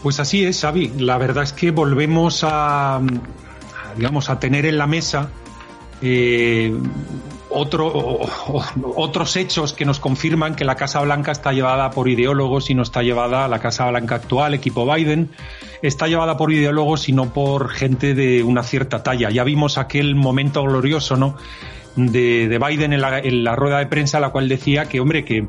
Pues 0.02 0.18
así 0.18 0.44
es, 0.44 0.60
Xavi. 0.60 0.94
La 0.98 1.16
verdad 1.16 1.44
es 1.44 1.52
que 1.52 1.70
volvemos 1.70 2.42
a, 2.42 3.00
digamos, 3.96 4.30
a 4.30 4.40
tener 4.40 4.66
en 4.66 4.78
la 4.78 4.88
mesa 4.88 5.30
eh, 6.02 6.74
otro, 7.50 8.20
otros 8.96 9.36
hechos 9.36 9.72
que 9.72 9.84
nos 9.84 10.00
confirman 10.00 10.54
que 10.54 10.64
la 10.64 10.76
Casa 10.76 11.00
Blanca 11.00 11.32
está 11.32 11.52
llevada 11.52 11.90
por 11.90 12.08
ideólogos 12.08 12.70
y 12.70 12.74
no 12.74 12.82
está 12.82 13.02
llevada, 13.02 13.48
la 13.48 13.58
Casa 13.58 13.88
Blanca 13.90 14.16
actual, 14.16 14.54
equipo 14.54 14.90
Biden, 14.92 15.30
está 15.82 16.06
llevada 16.06 16.36
por 16.36 16.52
ideólogos 16.52 17.08
y 17.08 17.12
no 17.12 17.32
por 17.32 17.68
gente 17.70 18.14
de 18.14 18.42
una 18.42 18.62
cierta 18.62 19.02
talla. 19.02 19.30
Ya 19.30 19.44
vimos 19.44 19.78
aquel 19.78 20.14
momento 20.14 20.62
glorioso, 20.62 21.16
¿no? 21.16 21.36
De, 21.96 22.48
de 22.48 22.58
Biden 22.58 22.92
en 22.92 23.00
la, 23.00 23.18
en 23.18 23.42
la 23.42 23.56
rueda 23.56 23.78
de 23.78 23.86
prensa, 23.86 24.20
la 24.20 24.30
cual 24.30 24.48
decía 24.48 24.86
que, 24.86 25.00
hombre, 25.00 25.24
que 25.24 25.48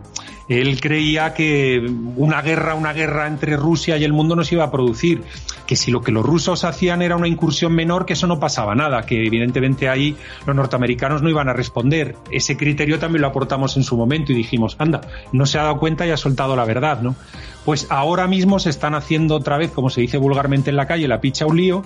él 0.60 0.82
creía 0.82 1.34
que 1.34 1.80
una 2.16 2.42
guerra, 2.42 2.76
una 2.76 2.92
guerra 2.92 3.28
entre 3.28 3.56
Rusia 3.56 3.98
y 3.98 4.04
el 4.04 4.12
mundo 4.12 4.36
no 4.36 4.44
se 4.44 4.56
iba 4.56 4.66
a 4.66 4.72
producir, 4.72 5.24
que 5.66 5.78
si 5.78 5.92
lo 5.92 6.02
que 6.02 6.12
los 6.12 6.26
rusos 6.26 6.66
hacían 6.66 7.02
era 7.02 7.16
una 7.16 7.28
incursión 7.28 7.74
menor, 7.74 8.06
que 8.06 8.14
eso 8.14 8.28
no 8.28 8.40
pasaba 8.40 8.76
nada, 8.76 9.04
que 9.04 9.26
evidentemente 9.26 9.88
ahí 9.88 10.18
los 10.46 10.56
norteamericanos 10.56 11.22
no 11.22 11.30
iban 11.30 11.48
a 11.48 11.54
responder. 11.54 12.18
Ese 12.32 12.58
criterio 12.58 13.00
también 13.00 13.22
lo 13.22 13.28
aportamos 13.28 13.78
en 13.78 13.84
su 13.84 13.96
momento 13.96 14.34
y 14.34 14.36
dijimos, 14.36 14.76
anda, 14.80 15.02
no 15.32 15.46
se 15.46 15.58
ha 15.58 15.64
dado 15.64 15.80
cuenta 15.80 16.06
y 16.06 16.10
ha 16.10 16.18
soltado 16.18 16.56
la 16.56 16.66
verdad, 16.66 17.02
¿no? 17.02 17.16
Pues 17.64 17.88
ahora 17.92 18.26
mismo 18.28 18.58
se 18.58 18.72
están 18.72 18.96
haciendo 18.96 19.36
otra 19.36 19.58
vez, 19.58 19.72
como 19.72 19.92
se 19.92 20.02
dice 20.02 20.18
vulgarmente 20.18 20.72
en 20.72 20.76
la 20.76 20.88
calle, 20.88 21.08
la 21.08 21.22
picha 21.22 21.46
un 21.46 21.58
lío 21.58 21.84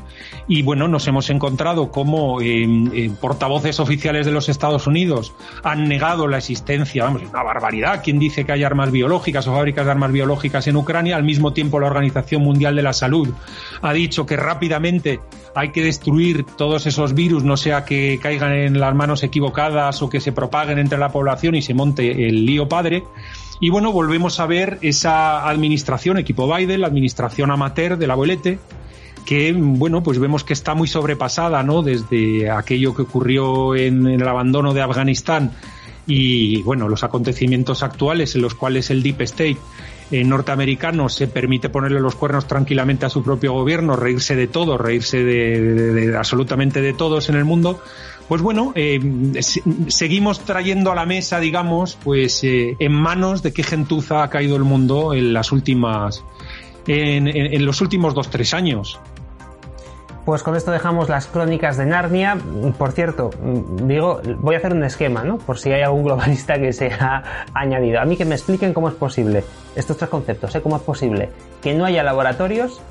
y 0.48 0.62
bueno, 0.62 0.88
nos 0.88 1.06
hemos 1.08 1.30
encontrado 1.30 1.92
como 1.92 2.40
eh, 2.40 2.66
eh, 2.94 3.12
portavoces 3.20 3.82
oficiales 3.82 4.26
de 4.26 4.32
los 4.32 4.48
Estados 4.48 4.88
Unidos 4.88 5.34
han 5.64 5.90
negado 5.90 6.28
la 6.28 6.38
existencia, 6.38 7.04
vamos, 7.04 7.24
una 7.30 7.44
barbaridad, 7.44 8.02
quien 8.02 8.20
dice 8.20 8.46
que 8.46 8.54
hay 8.56 8.64
armas 8.64 8.92
biológicas 8.92 9.46
o 9.48 9.54
fábricas 9.54 9.86
de 9.86 9.92
armas 9.92 10.12
biológicas 10.12 10.66
en 10.68 10.78
Ucrania. 10.78 11.16
Al 11.16 11.24
mismo 11.24 11.54
tiempo, 11.54 11.80
la 11.80 11.88
Organización 11.88 12.42
Mundial 12.42 12.76
de 12.76 12.84
la 12.84 12.94
Salud 12.94 13.30
ha 13.82 13.94
dicho 13.94 14.26
que 14.26 14.38
rápidamente 14.38 15.20
hay 15.54 15.72
que 15.72 15.84
destruir 15.84 16.46
todos 16.58 16.88
esos 16.88 17.14
virus, 17.14 17.44
no 17.44 17.58
sea 17.58 17.86
que 17.86 18.20
caigan 18.22 18.54
en 18.54 18.80
las 18.80 18.96
manos 18.96 19.24
equivocadas 19.24 20.02
o 20.02 20.10
que 20.10 20.22
se 20.22 20.32
propaguen 20.32 20.80
entre 20.80 20.98
la 20.98 21.10
población 21.10 21.56
y 21.56 21.62
se 21.62 21.74
monte 21.74 22.28
el 22.28 22.46
lío 22.46 22.68
padre. 22.68 23.04
Y 23.60 23.70
bueno, 23.70 23.92
volvemos 23.92 24.40
a 24.40 24.46
ver 24.46 24.80
esa 24.82 25.48
administración, 25.48 26.18
equipo 26.18 26.54
Biden, 26.54 26.82
la 26.82 26.88
administración 26.88 27.52
amateur 27.52 27.98
del 27.98 28.12
abuelete, 28.12 28.60
que 29.26 29.54
bueno, 29.54 30.04
pues 30.04 30.20
vemos 30.20 30.44
que 30.44 30.54
está 30.54 30.76
muy 30.76 30.88
sobrepasada, 30.88 31.64
¿no? 31.64 31.82
Desde 31.82 32.50
aquello 32.50 32.96
que 32.96 33.02
ocurrió 33.02 33.76
en 33.76 34.08
el 34.08 34.28
abandono 34.28 34.74
de 34.74 34.82
Afganistán 34.82 35.52
y 36.08 36.62
bueno, 36.64 36.88
los 36.88 37.04
acontecimientos 37.04 37.84
actuales 37.84 38.36
en 38.36 38.42
los 38.42 38.56
cuales 38.56 38.90
el 38.90 39.02
Deep 39.02 39.22
State 39.22 39.58
eh, 40.12 40.24
norteamericano 40.24 41.10
se 41.10 41.28
permite 41.28 41.70
ponerle 41.70 42.00
los 42.00 42.16
cuernos 42.16 42.48
tranquilamente 42.48 43.08
a 43.08 43.10
su 43.10 43.24
propio 43.24 43.54
gobierno, 43.54 43.96
reírse 43.96 44.36
de 44.36 44.48
todo, 44.48 44.78
reírse 44.78 45.24
de, 45.24 46.16
absolutamente 46.16 46.82
de 46.82 46.94
todos 46.94 47.30
en 47.30 47.36
el 47.36 47.46
mundo, 47.46 47.82
pues 48.28 48.42
bueno, 48.42 48.72
eh, 48.76 49.00
seguimos 49.88 50.42
trayendo 50.42 50.92
a 50.92 50.96
la 50.96 51.06
mesa, 51.06 51.40
digamos, 51.40 51.98
pues 52.04 52.44
eh, 52.44 52.76
en 52.78 52.92
manos 52.92 53.42
de 53.42 53.52
qué 53.52 53.64
gentuza 53.64 54.22
ha 54.22 54.30
caído 54.30 54.56
el 54.58 54.64
mundo 54.64 55.14
en 55.14 55.34
las 55.34 55.52
últimas, 55.52 56.24
en, 56.88 57.28
en 57.28 57.66
los 57.66 57.82
últimos 57.82 58.14
dos 58.14 58.30
tres 58.30 58.54
años. 58.54 59.00
Pues 60.26 60.42
con 60.42 60.56
esto 60.56 60.72
dejamos 60.72 61.08
las 61.08 61.28
crónicas 61.28 61.78
de 61.78 61.86
Narnia. 61.86 62.36
Por 62.80 62.94
cierto, 62.94 63.30
digo, 63.84 64.22
voy 64.40 64.56
a 64.56 64.58
hacer 64.58 64.74
un 64.74 64.84
esquema, 64.84 65.24
¿no? 65.24 65.38
Por 65.38 65.60
si 65.60 65.72
hay 65.72 65.84
algún 65.84 66.04
globalista 66.04 66.58
que 66.60 66.74
se 66.74 66.92
ha 66.92 67.46
añadido. 67.54 68.02
A 68.02 68.06
mí 68.06 68.18
que 68.18 68.26
me 68.26 68.34
expliquen 68.34 68.74
cómo 68.74 68.90
es 68.90 68.96
posible, 68.96 69.44
estos 69.76 69.98
tres 69.98 70.10
conceptos, 70.10 70.56
¿eh? 70.56 70.62
¿Cómo 70.62 70.78
es 70.78 70.82
posible 70.82 71.30
que 71.62 71.76
no 71.76 71.86
haya 71.86 72.02
laboratorios 72.02 72.82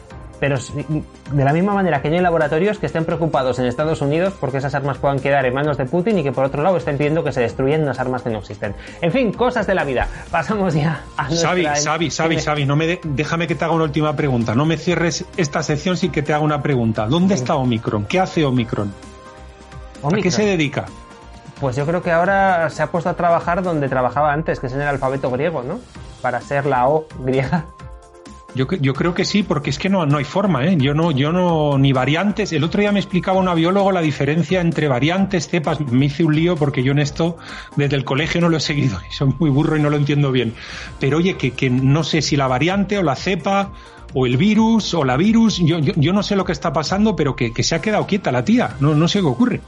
pero 0.41 0.57
de 0.57 1.45
la 1.45 1.53
misma 1.53 1.75
manera 1.75 2.03
que 2.03 2.11
no 2.11 2.17
hay 2.17 2.23
laboratorios 2.23 2.79
que 2.79 2.87
estén 2.87 3.05
preocupados 3.05 3.59
en 3.59 3.67
Estados 3.67 4.01
Unidos 4.03 4.35
porque 4.41 4.59
esas 4.59 4.75
armas 4.75 4.99
puedan 4.99 5.19
quedar 5.19 5.47
en 5.47 5.55
manos 5.55 5.79
de 5.79 5.87
Putin 5.87 6.19
y 6.19 6.23
que 6.23 6.33
por 6.33 6.45
otro 6.45 6.63
lado 6.63 6.77
estén 6.77 6.97
pidiendo 6.97 7.25
que 7.25 7.33
se 7.33 7.41
destruyan 7.41 7.83
unas 7.83 7.99
armas 7.99 8.23
que 8.23 8.31
no 8.31 8.39
existen. 8.39 8.75
En 9.01 9.13
fin, 9.13 9.33
cosas 9.33 9.67
de 9.67 9.75
la 9.75 9.85
vida. 9.85 10.09
Pasamos 10.31 10.75
ya 10.75 11.03
a 11.17 11.29
nuestra... 11.29 11.51
Xavi, 11.51 12.11
Xavi, 12.11 12.39
Xavi, 12.39 12.67
no 12.67 12.77
me 12.77 13.01
déjame 13.03 13.47
que 13.47 13.55
te 13.55 13.65
haga 13.65 13.75
una 13.75 13.85
última 13.85 14.15
pregunta. 14.17 14.55
No 14.55 14.67
me 14.67 14.77
cierres 14.77 15.25
esta 15.37 15.63
sección 15.63 15.97
sin 15.97 16.13
que 16.13 16.23
te 16.23 16.33
haga 16.33 16.43
una 16.43 16.63
pregunta. 16.63 17.07
¿Dónde 17.07 17.35
está 17.35 17.57
Omicron? 17.57 18.07
¿Qué 18.07 18.21
hace 18.21 18.45
Omicron? 18.45 18.93
¿A 20.03 20.09
qué 20.17 20.31
se 20.31 20.45
dedica? 20.45 20.85
Pues 21.61 21.77
yo 21.77 21.87
creo 21.87 22.03
que 22.03 22.11
ahora 22.11 22.69
se 22.69 22.83
ha 22.83 22.89
puesto 22.89 23.09
a 23.09 23.15
trabajar 23.15 23.63
donde 23.63 23.89
trabajaba 23.89 24.33
antes, 24.33 24.61
que 24.61 24.67
es 24.67 24.73
en 24.73 24.83
el 24.83 24.89
alfabeto 24.89 25.31
griego, 25.31 25.63
¿no? 25.63 25.81
Para 26.21 26.41
ser 26.41 26.67
la 26.67 26.89
O 26.89 27.07
griega. 27.21 27.65
Yo, 28.55 28.69
yo, 28.71 28.95
creo 28.95 29.15
que 29.15 29.25
sí, 29.25 29.43
porque 29.43 29.71
es 29.71 29.79
que 29.79 29.89
no, 29.89 30.07
no 30.07 30.19
hay 30.19 30.25
forma, 30.25 30.65
¿eh? 30.65 30.77
Yo 30.79 30.95
no, 30.95 31.11
yo 31.11 31.33
no, 31.33 31.77
ni 31.77 31.93
variantes. 31.93 32.53
El 32.53 32.63
otro 32.63 32.81
día 32.81 32.93
me 32.93 33.01
explicaba 33.01 33.39
una 33.39 33.53
biólogo 33.53 33.91
la 33.91 34.01
diferencia 34.01 34.61
entre 34.61 34.87
variantes, 34.87 35.49
cepas. 35.49 35.81
Me 35.81 36.07
hice 36.07 36.23
un 36.25 36.37
lío 36.37 36.55
porque 36.55 36.85
yo 36.85 36.93
en 36.93 37.01
esto, 37.01 37.37
desde 37.77 37.97
el 37.97 38.05
colegio 38.05 38.41
no 38.41 38.49
lo 38.49 38.59
he 38.59 38.61
seguido 38.61 39.01
y 39.11 39.13
soy 39.13 39.35
muy 39.39 39.51
burro 39.51 39.77
y 39.77 39.81
no 39.81 39.91
lo 39.91 39.97
entiendo 39.97 40.31
bien. 40.31 40.55
Pero 41.01 41.19
oye, 41.19 41.37
que, 41.37 41.51
que 41.51 41.69
no 41.69 42.05
sé 42.05 42.23
si 42.23 42.37
la 42.37 42.47
variante 42.47 42.97
o 42.97 43.03
la 43.03 43.17
cepa 43.17 43.73
o 44.13 44.27
el 44.27 44.37
virus 44.37 44.95
o 44.95 45.05
la 45.05 45.17
virus, 45.17 45.59
yo, 45.59 45.81
yo, 45.81 45.93
yo 45.97 46.13
no 46.13 46.23
sé 46.23 46.37
lo 46.37 46.45
que 46.45 46.53
está 46.53 46.73
pasando, 46.73 47.17
pero 47.17 47.35
que, 47.35 47.53
que 47.53 47.65
se 47.65 47.75
ha 47.75 47.81
quedado 47.81 48.07
quieta 48.07 48.31
la 48.31 48.45
tía. 48.45 48.77
No, 48.79 48.95
no 48.95 49.09
sé 49.09 49.19
qué 49.19 49.27
ocurre 49.27 49.61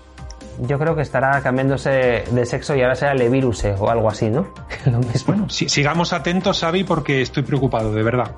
yo 0.61 0.79
creo 0.79 0.95
que 0.95 1.03
estará 1.03 1.41
cambiándose 1.43 2.25
de 2.31 2.47
sexo 2.47 2.75
y 2.75 2.83
ahora 2.83 2.95
será 2.95 3.15
Leviruse 3.15 3.75
o 3.79 3.91
algo 3.91 4.09
así, 4.09 4.31
¿no? 4.31 4.47
Lo 4.87 4.99
mismo. 4.99 5.27
Bueno, 5.27 5.49
sigamos 5.49 6.13
atentos, 6.13 6.61
Xavi, 6.61 6.85
porque 6.85 7.23
estoy 7.23 7.43
preocupado, 7.43 7.93
de 7.93 8.03
verdad. 8.03 8.31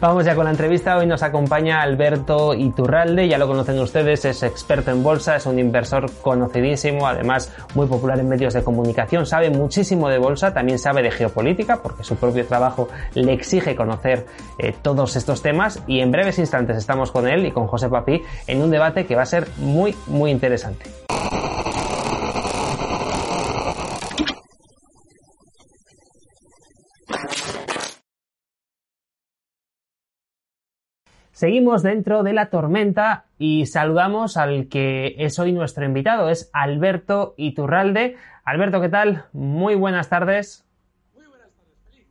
Vamos 0.00 0.24
ya 0.24 0.34
con 0.34 0.44
la 0.44 0.50
entrevista. 0.50 0.96
Hoy 0.96 1.06
nos 1.06 1.22
acompaña 1.22 1.80
Alberto 1.80 2.54
Iturralde, 2.54 3.28
ya 3.28 3.38
lo 3.38 3.46
conocen 3.46 3.78
ustedes, 3.78 4.24
es 4.24 4.42
experto 4.42 4.90
en 4.90 5.02
bolsa, 5.02 5.36
es 5.36 5.46
un 5.46 5.58
inversor 5.58 6.10
conocidísimo, 6.20 7.06
además 7.06 7.52
muy 7.74 7.86
popular 7.86 8.18
en 8.18 8.28
medios 8.28 8.54
de 8.54 8.62
comunicación, 8.62 9.26
sabe 9.26 9.50
muchísimo 9.50 10.08
de 10.08 10.18
bolsa, 10.18 10.52
también 10.52 10.78
sabe 10.78 11.02
de 11.02 11.10
geopolítica, 11.10 11.82
porque 11.82 12.04
su 12.04 12.16
propio 12.16 12.46
trabajo 12.46 12.88
le 13.14 13.32
exige 13.32 13.74
conocer 13.74 14.26
eh, 14.58 14.74
todos 14.82 15.16
estos 15.16 15.42
temas 15.42 15.82
y 15.86 16.00
en 16.00 16.10
breves 16.10 16.38
instantes 16.38 16.76
estamos 16.76 17.10
con 17.10 17.26
él 17.26 17.46
y 17.46 17.52
con 17.52 17.66
José 17.66 17.88
Papi 17.88 18.22
en 18.46 18.62
un 18.62 18.70
debate 18.70 19.06
que 19.06 19.16
va 19.16 19.22
a 19.22 19.26
ser 19.26 19.48
muy, 19.58 19.94
muy 20.06 20.30
interesante. 20.30 20.84
Seguimos 31.36 31.82
dentro 31.82 32.22
de 32.22 32.32
la 32.32 32.48
tormenta 32.48 33.26
y 33.38 33.66
saludamos 33.66 34.38
al 34.38 34.68
que 34.68 35.16
es 35.18 35.38
hoy 35.38 35.52
nuestro 35.52 35.84
invitado, 35.84 36.30
es 36.30 36.48
Alberto 36.54 37.34
Iturralde. 37.36 38.16
Alberto, 38.42 38.80
¿qué 38.80 38.88
tal? 38.88 39.24
Muy 39.34 39.74
buenas 39.74 40.08
tardes. 40.08 40.64
Muy 41.14 41.26
buenas 41.26 41.50
tardes, 41.50 42.06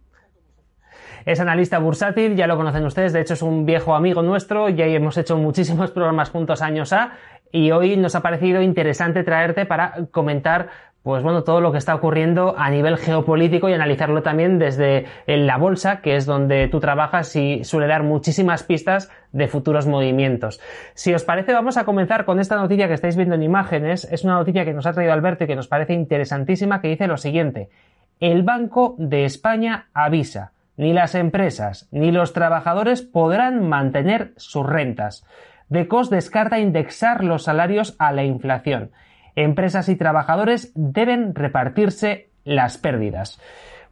Es 1.25 1.39
analista 1.39 1.79
bursátil, 1.79 2.35
ya 2.35 2.45
lo 2.45 2.55
conocen 2.55 2.85
ustedes, 2.85 3.13
de 3.13 3.21
hecho 3.21 3.33
es 3.33 3.41
un 3.41 3.65
viejo 3.65 3.95
amigo 3.95 4.21
nuestro, 4.21 4.69
ya 4.69 4.85
hemos 4.85 5.17
hecho 5.17 5.37
muchísimos 5.37 5.89
programas 5.89 6.29
juntos 6.29 6.61
años 6.61 6.93
A 6.93 7.13
y 7.51 7.71
hoy 7.71 7.97
nos 7.97 8.13
ha 8.13 8.21
parecido 8.21 8.61
interesante 8.61 9.23
traerte 9.23 9.65
para 9.65 10.05
comentar 10.11 10.69
pues 11.05 11.21
bueno, 11.21 11.43
todo 11.43 11.61
lo 11.61 11.71
que 11.71 11.77
está 11.77 11.93
ocurriendo 11.93 12.55
a 12.57 12.71
nivel 12.71 12.97
geopolítico 12.97 13.69
y 13.69 13.73
analizarlo 13.73 14.23
también 14.23 14.57
desde 14.57 15.05
la 15.27 15.55
bolsa, 15.57 16.01
que 16.01 16.15
es 16.15 16.25
donde 16.25 16.67
tú 16.67 16.79
trabajas 16.79 17.35
y 17.35 17.63
suele 17.63 17.85
dar 17.85 18.01
muchísimas 18.01 18.63
pistas 18.63 19.11
de 19.31 19.47
futuros 19.47 19.85
movimientos. 19.85 20.59
Si 20.95 21.13
os 21.13 21.23
parece, 21.23 21.53
vamos 21.53 21.77
a 21.77 21.85
comenzar 21.85 22.25
con 22.25 22.39
esta 22.39 22.55
noticia 22.55 22.87
que 22.87 22.95
estáis 22.95 23.15
viendo 23.15 23.35
en 23.35 23.43
imágenes. 23.43 24.05
Es 24.11 24.23
una 24.23 24.33
noticia 24.33 24.65
que 24.65 24.73
nos 24.73 24.87
ha 24.87 24.93
traído 24.93 25.13
Alberto 25.13 25.43
y 25.43 25.47
que 25.47 25.55
nos 25.55 25.67
parece 25.67 25.93
interesantísima, 25.93 26.81
que 26.81 26.87
dice 26.87 27.05
lo 27.05 27.17
siguiente. 27.17 27.69
El 28.19 28.41
Banco 28.41 28.95
de 28.97 29.25
España 29.25 29.89
avisa, 29.93 30.53
ni 30.75 30.91
las 30.91 31.13
empresas 31.13 31.87
ni 31.91 32.11
los 32.11 32.33
trabajadores 32.33 33.03
podrán 33.03 33.69
mantener 33.69 34.33
sus 34.37 34.65
rentas. 34.65 35.23
Decos 35.69 36.09
descarta 36.09 36.57
indexar 36.57 37.23
los 37.23 37.43
salarios 37.43 37.95
a 37.99 38.11
la 38.11 38.23
inflación 38.23 38.89
empresas 39.35 39.89
y 39.89 39.95
trabajadores 39.95 40.71
deben 40.75 41.35
repartirse 41.35 42.29
las 42.43 42.77
pérdidas. 42.77 43.39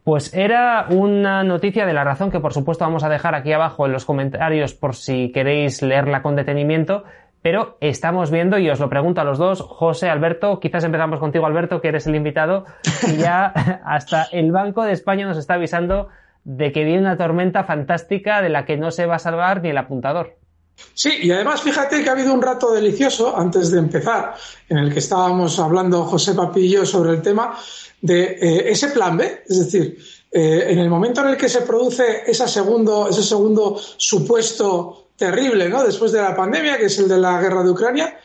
Pues 0.04 0.34
era 0.34 0.86
una 0.90 1.42
noticia 1.44 1.86
de 1.86 1.94
la 1.94 2.04
razón 2.04 2.30
que 2.30 2.40
por 2.40 2.52
supuesto 2.52 2.84
vamos 2.84 3.04
a 3.04 3.08
dejar 3.08 3.34
aquí 3.34 3.52
abajo 3.52 3.86
en 3.86 3.92
los 3.92 4.04
comentarios 4.04 4.74
por 4.74 4.94
si 4.94 5.32
queréis 5.32 5.80
leerla 5.80 6.20
con 6.20 6.36
detenimiento, 6.36 7.04
pero 7.40 7.76
estamos 7.80 8.30
viendo 8.30 8.58
y 8.58 8.68
os 8.70 8.80
lo 8.80 8.88
pregunto 8.88 9.20
a 9.20 9.24
los 9.24 9.38
dos, 9.38 9.62
José, 9.62 10.10
Alberto, 10.10 10.60
quizás 10.60 10.84
empezamos 10.84 11.20
contigo 11.20 11.46
Alberto, 11.46 11.80
que 11.80 11.88
eres 11.88 12.06
el 12.06 12.16
invitado, 12.16 12.64
y 13.06 13.16
ya 13.16 13.46
hasta 13.84 14.24
el 14.32 14.52
Banco 14.52 14.82
de 14.82 14.92
España 14.92 15.26
nos 15.26 15.38
está 15.38 15.54
avisando 15.54 16.08
de 16.44 16.72
que 16.72 16.84
viene 16.84 17.00
una 17.00 17.16
tormenta 17.16 17.64
fantástica 17.64 18.42
de 18.42 18.50
la 18.50 18.64
que 18.64 18.76
no 18.76 18.90
se 18.90 19.06
va 19.06 19.16
a 19.16 19.18
salvar 19.18 19.62
ni 19.62 19.70
el 19.70 19.78
apuntador. 19.78 20.36
Sí, 20.92 21.10
y 21.22 21.30
además 21.30 21.62
fíjate 21.62 22.02
que 22.02 22.08
ha 22.08 22.12
habido 22.12 22.32
un 22.32 22.42
rato 22.42 22.72
delicioso 22.72 23.36
antes 23.36 23.70
de 23.70 23.78
empezar, 23.78 24.34
en 24.68 24.78
el 24.78 24.92
que 24.92 25.00
estábamos 25.00 25.58
hablando 25.58 26.04
José 26.04 26.34
Papillo 26.34 26.86
sobre 26.86 27.12
el 27.12 27.22
tema 27.22 27.58
de 28.00 28.22
eh, 28.40 28.70
ese 28.70 28.88
plan 28.88 29.16
B, 29.16 29.44
es 29.48 29.58
decir, 29.58 29.98
eh, 30.30 30.66
en 30.68 30.78
el 30.78 30.90
momento 30.90 31.20
en 31.22 31.28
el 31.28 31.36
que 31.36 31.48
se 31.48 31.62
produce 31.62 32.22
ese 32.26 32.46
segundo, 32.48 33.08
ese 33.08 33.22
segundo 33.22 33.80
supuesto 33.96 35.10
terrible, 35.16 35.68
¿no? 35.68 35.84
Después 35.84 36.12
de 36.12 36.20
la 36.20 36.34
pandemia, 36.34 36.76
que 36.76 36.86
es 36.86 36.98
el 36.98 37.08
de 37.08 37.18
la 37.18 37.40
guerra 37.40 37.62
de 37.62 37.70
Ucrania, 37.70 38.18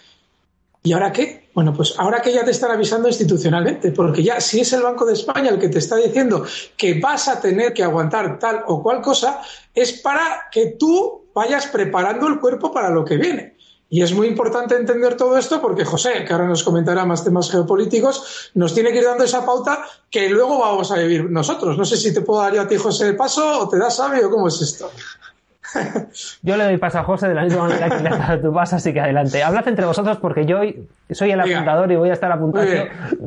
¿y 0.83 0.91
ahora 0.91 1.12
qué? 1.12 1.38
Bueno, 1.53 1.73
pues 1.73 1.95
ahora 1.97 2.21
que 2.21 2.31
ya 2.31 2.45
te 2.45 2.51
están 2.51 2.71
avisando 2.71 3.07
institucionalmente, 3.07 3.91
porque 3.91 4.23
ya 4.23 4.39
si 4.39 4.62
es 4.62 4.71
el 4.73 4.83
Banco 4.83 5.05
de 5.05 5.13
España 5.13 5.49
el 5.49 5.59
que 5.59 5.69
te 5.69 5.79
está 5.79 5.95
diciendo 5.95 6.45
que 6.77 6.99
vas 6.99 7.27
a 7.27 7.41
tener 7.41 7.73
que 7.73 7.83
aguantar 7.83 8.38
tal 8.39 8.63
o 8.67 8.83
cual 8.83 9.01
cosa, 9.01 9.41
es 9.73 9.93
para 9.93 10.47
que 10.51 10.75
tú 10.79 11.29
vayas 11.33 11.67
preparando 11.67 12.27
el 12.27 12.39
cuerpo 12.39 12.71
para 12.71 12.89
lo 12.89 13.03
que 13.03 13.17
viene. 13.17 13.57
Y 13.91 14.03
es 14.03 14.13
muy 14.13 14.27
importante 14.27 14.75
entender 14.75 15.17
todo 15.17 15.35
esto 15.35 15.59
porque 15.59 15.83
José, 15.83 16.23
que 16.23 16.31
ahora 16.31 16.47
nos 16.47 16.63
comentará 16.63 17.05
más 17.05 17.23
temas 17.23 17.49
geopolíticos, 17.49 18.51
nos 18.53 18.75
tiene 18.75 18.91
que 18.91 18.99
ir 18.99 19.05
dando 19.05 19.23
esa 19.23 19.43
pauta 19.43 19.83
que 20.12 20.29
luego 20.29 20.59
vamos 20.59 20.91
a 20.91 20.97
vivir 20.97 21.29
nosotros. 21.31 21.75
No 21.75 21.85
sé 21.85 21.97
si 21.97 22.13
te 22.13 22.21
puedo 22.21 22.39
dar 22.39 22.53
yo 22.53 22.62
a 22.62 22.67
ti, 22.67 22.77
José, 22.77 23.07
el 23.07 23.15
paso 23.15 23.62
o 23.62 23.67
te 23.67 23.79
das 23.79 23.95
sabe 23.95 24.23
o 24.23 24.29
cómo 24.29 24.47
es 24.47 24.62
esto. 24.62 24.91
Yo 26.41 26.58
le 26.58 26.63
doy 26.63 26.77
paso 26.77 26.99
a 26.99 27.03
José 27.03 27.27
de 27.27 27.36
la 27.36 27.43
misma 27.43 27.67
manera 27.67 27.89
que 27.89 28.03
le 28.03 28.10
has 28.10 28.19
dado 28.19 28.41
tu 28.41 28.53
paso, 28.53 28.75
así 28.75 28.93
que 28.93 28.99
adelante. 28.99 29.43
Hablad 29.43 29.67
entre 29.67 29.86
vosotros 29.86 30.17
porque 30.17 30.45
yo 30.45 30.60
soy 31.12 31.32
el 31.32 31.39
apuntador 31.39 31.91
y 31.91 31.95
voy 31.95 32.10
a 32.10 32.13
estar 32.13 32.32
apuntando 32.32 32.71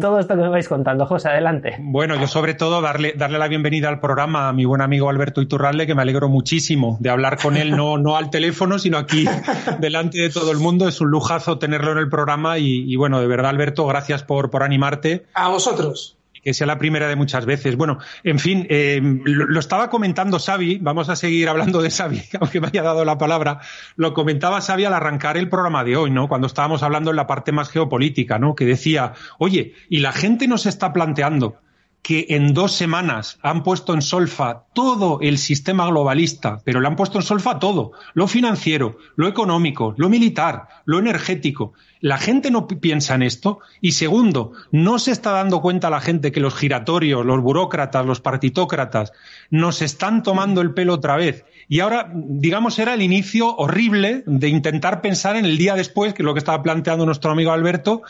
todo 0.01 0.19
esto 0.19 0.35
que 0.35 0.43
me 0.43 0.49
vais 0.49 0.69
contando. 0.69 1.07
José, 1.07 1.29
adelante. 1.29 1.77
Bueno, 1.81 2.17
yo 2.17 2.27
sobre 2.27 2.55
todo 2.55 2.81
darle, 2.81 3.15
darle 3.17 3.39
la 3.39 3.49
bienvenida 3.49 3.89
al 3.89 4.01
programa 4.01 4.49
a 4.49 4.53
mi 4.53 4.65
buen 4.65 4.81
amigo 4.81 5.09
Alberto 5.11 5.41
Iturralde, 5.43 5.87
que 5.87 5.95
me 5.95 6.03
alegro 6.03 6.29
muchísimo 6.29 6.97
de 7.01 7.11
hablar 7.11 7.39
con 7.41 7.57
él, 7.57 7.77
no, 7.77 7.99
no 7.99 8.17
al 8.17 8.31
teléfono, 8.31 8.79
sino 8.79 8.99
aquí 8.99 9.27
delante 9.79 10.19
de 10.19 10.31
todo 10.31 10.53
el 10.53 10.59
mundo. 10.59 10.89
Es 10.89 11.01
un 11.01 11.11
lujazo 11.11 11.59
tenerlo 11.59 11.93
en 11.93 11.99
el 11.99 12.09
programa 12.09 12.59
y, 12.59 12.85
y 12.93 12.97
bueno, 12.97 13.21
de 13.21 13.27
verdad, 13.27 13.51
Alberto, 13.51 13.87
gracias 13.87 14.23
por, 14.23 14.51
por 14.51 14.63
animarte. 14.63 15.27
A 15.35 15.49
vosotros 15.49 16.17
que 16.43 16.55
sea 16.55 16.67
la 16.67 16.79
primera 16.79 17.09
de 17.09 17.17
muchas 17.17 17.47
veces. 17.47 17.77
Bueno, 17.77 17.99
en 18.25 18.39
fin, 18.39 18.67
eh, 18.69 19.01
lo, 19.03 19.61
estaba 19.61 19.89
comentando 19.89 20.39
Xavi, 20.39 20.79
vamos 20.81 21.09
a 21.09 21.17
seguir 21.17 21.49
hablando 21.49 21.81
de 21.81 21.91
Xavi, 21.91 22.23
aunque 22.41 22.61
me 22.61 22.69
haya 22.69 22.83
dado 22.83 23.05
la 23.05 23.19
palabra, 23.19 23.61
lo 23.97 24.13
comentaba 24.13 24.61
Xavi 24.61 24.85
al 24.85 24.95
arrancar 24.95 25.37
el 25.37 25.49
programa 25.49 25.85
de 25.85 25.97
hoy, 25.97 26.11
¿no? 26.11 26.29
Cuando 26.29 26.47
estábamos 26.47 26.83
hablando 26.83 27.11
en 27.11 27.17
la 27.17 27.27
parte 27.27 27.53
más 27.53 27.71
geopolítica, 27.71 28.39
¿no? 28.39 28.55
Que 28.55 28.67
decía, 28.67 29.13
oye, 29.39 29.75
y 29.89 29.99
la 29.99 30.13
gente 30.13 30.49
nos 30.49 30.67
está 30.67 30.93
planteando 30.93 31.59
que 32.03 32.27
en 32.31 32.53
dos 32.53 32.73
semanas 32.73 33.39
han 33.43 33.63
puesto 33.63 33.95
en 33.95 34.03
solfa 34.03 34.65
todo 34.75 35.19
el 35.21 35.39
sistema 35.39 35.87
globalista, 35.87 36.61
pero 36.65 36.81
le 36.81 36.89
han 36.89 36.97
puesto 36.97 37.19
en 37.19 37.25
solfa 37.25 37.61
todo, 37.61 37.93
lo 38.15 38.27
financiero, 38.27 38.99
lo 39.15 39.29
económico, 39.29 39.95
lo 39.97 40.09
militar, 40.09 40.67
lo 40.85 40.99
energético. 40.99 41.75
La 42.01 42.19
gente 42.19 42.51
no 42.51 42.67
piensa 42.67 43.15
en 43.15 43.23
esto. 43.23 43.61
Y 43.81 43.93
segundo, 43.93 44.53
no 44.73 44.99
se 44.99 45.13
está 45.13 45.31
dando 45.31 45.61
cuenta 45.61 45.89
la 45.89 46.01
gente 46.01 46.33
que 46.33 46.41
los 46.41 46.55
giratorios, 46.55 47.25
los 47.25 47.41
burócratas, 47.41 48.05
los 48.05 48.21
partitócratas 48.21 49.13
nos 49.51 49.83
están 49.83 50.25
tomando 50.25 50.61
el 50.61 50.75
pelo 50.75 50.95
otra 50.95 51.17
vez. 51.17 51.45
Y 51.69 51.79
ahora, 51.79 52.11
digamos, 52.13 52.81
era 52.81 52.95
el 52.95 53.03
inicio 53.03 53.55
horrible 53.55 54.25
de 54.27 54.49
intentar 54.49 55.01
pensar 55.01 55.37
en 55.37 55.45
el 55.45 55.57
día 55.57 55.77
después, 55.77 56.13
que 56.13 56.23
es 56.23 56.27
lo 56.27 56.35
que 56.35 56.41
estaba 56.41 56.63
planteando 56.63 57.07
nuestro 57.07 57.31
amigo 57.31 57.53
Alberto, 57.53 58.03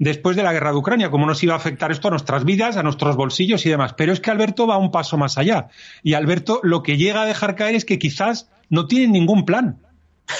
después 0.00 0.34
de 0.34 0.42
la 0.42 0.52
guerra 0.52 0.72
de 0.72 0.78
Ucrania, 0.78 1.10
cómo 1.10 1.26
nos 1.26 1.42
iba 1.44 1.52
a 1.52 1.58
afectar 1.58 1.92
esto 1.92 2.08
a 2.08 2.10
nuestras 2.10 2.44
vidas, 2.44 2.76
a 2.76 2.82
nuestros 2.82 3.14
bolsillos 3.14 3.64
y 3.66 3.68
demás. 3.68 3.92
Pero 3.96 4.12
es 4.12 4.18
que 4.18 4.30
Alberto 4.30 4.66
va 4.66 4.78
un 4.78 4.90
paso 4.90 5.16
más 5.16 5.38
allá. 5.38 5.68
Y 6.02 6.14
Alberto 6.14 6.60
lo 6.64 6.82
que 6.82 6.96
llega 6.96 7.22
a 7.22 7.26
dejar 7.26 7.54
caer 7.54 7.76
es 7.76 7.84
que 7.84 7.98
quizás 7.98 8.48
no 8.70 8.86
tienen 8.86 9.12
ningún 9.12 9.44
plan. 9.44 9.78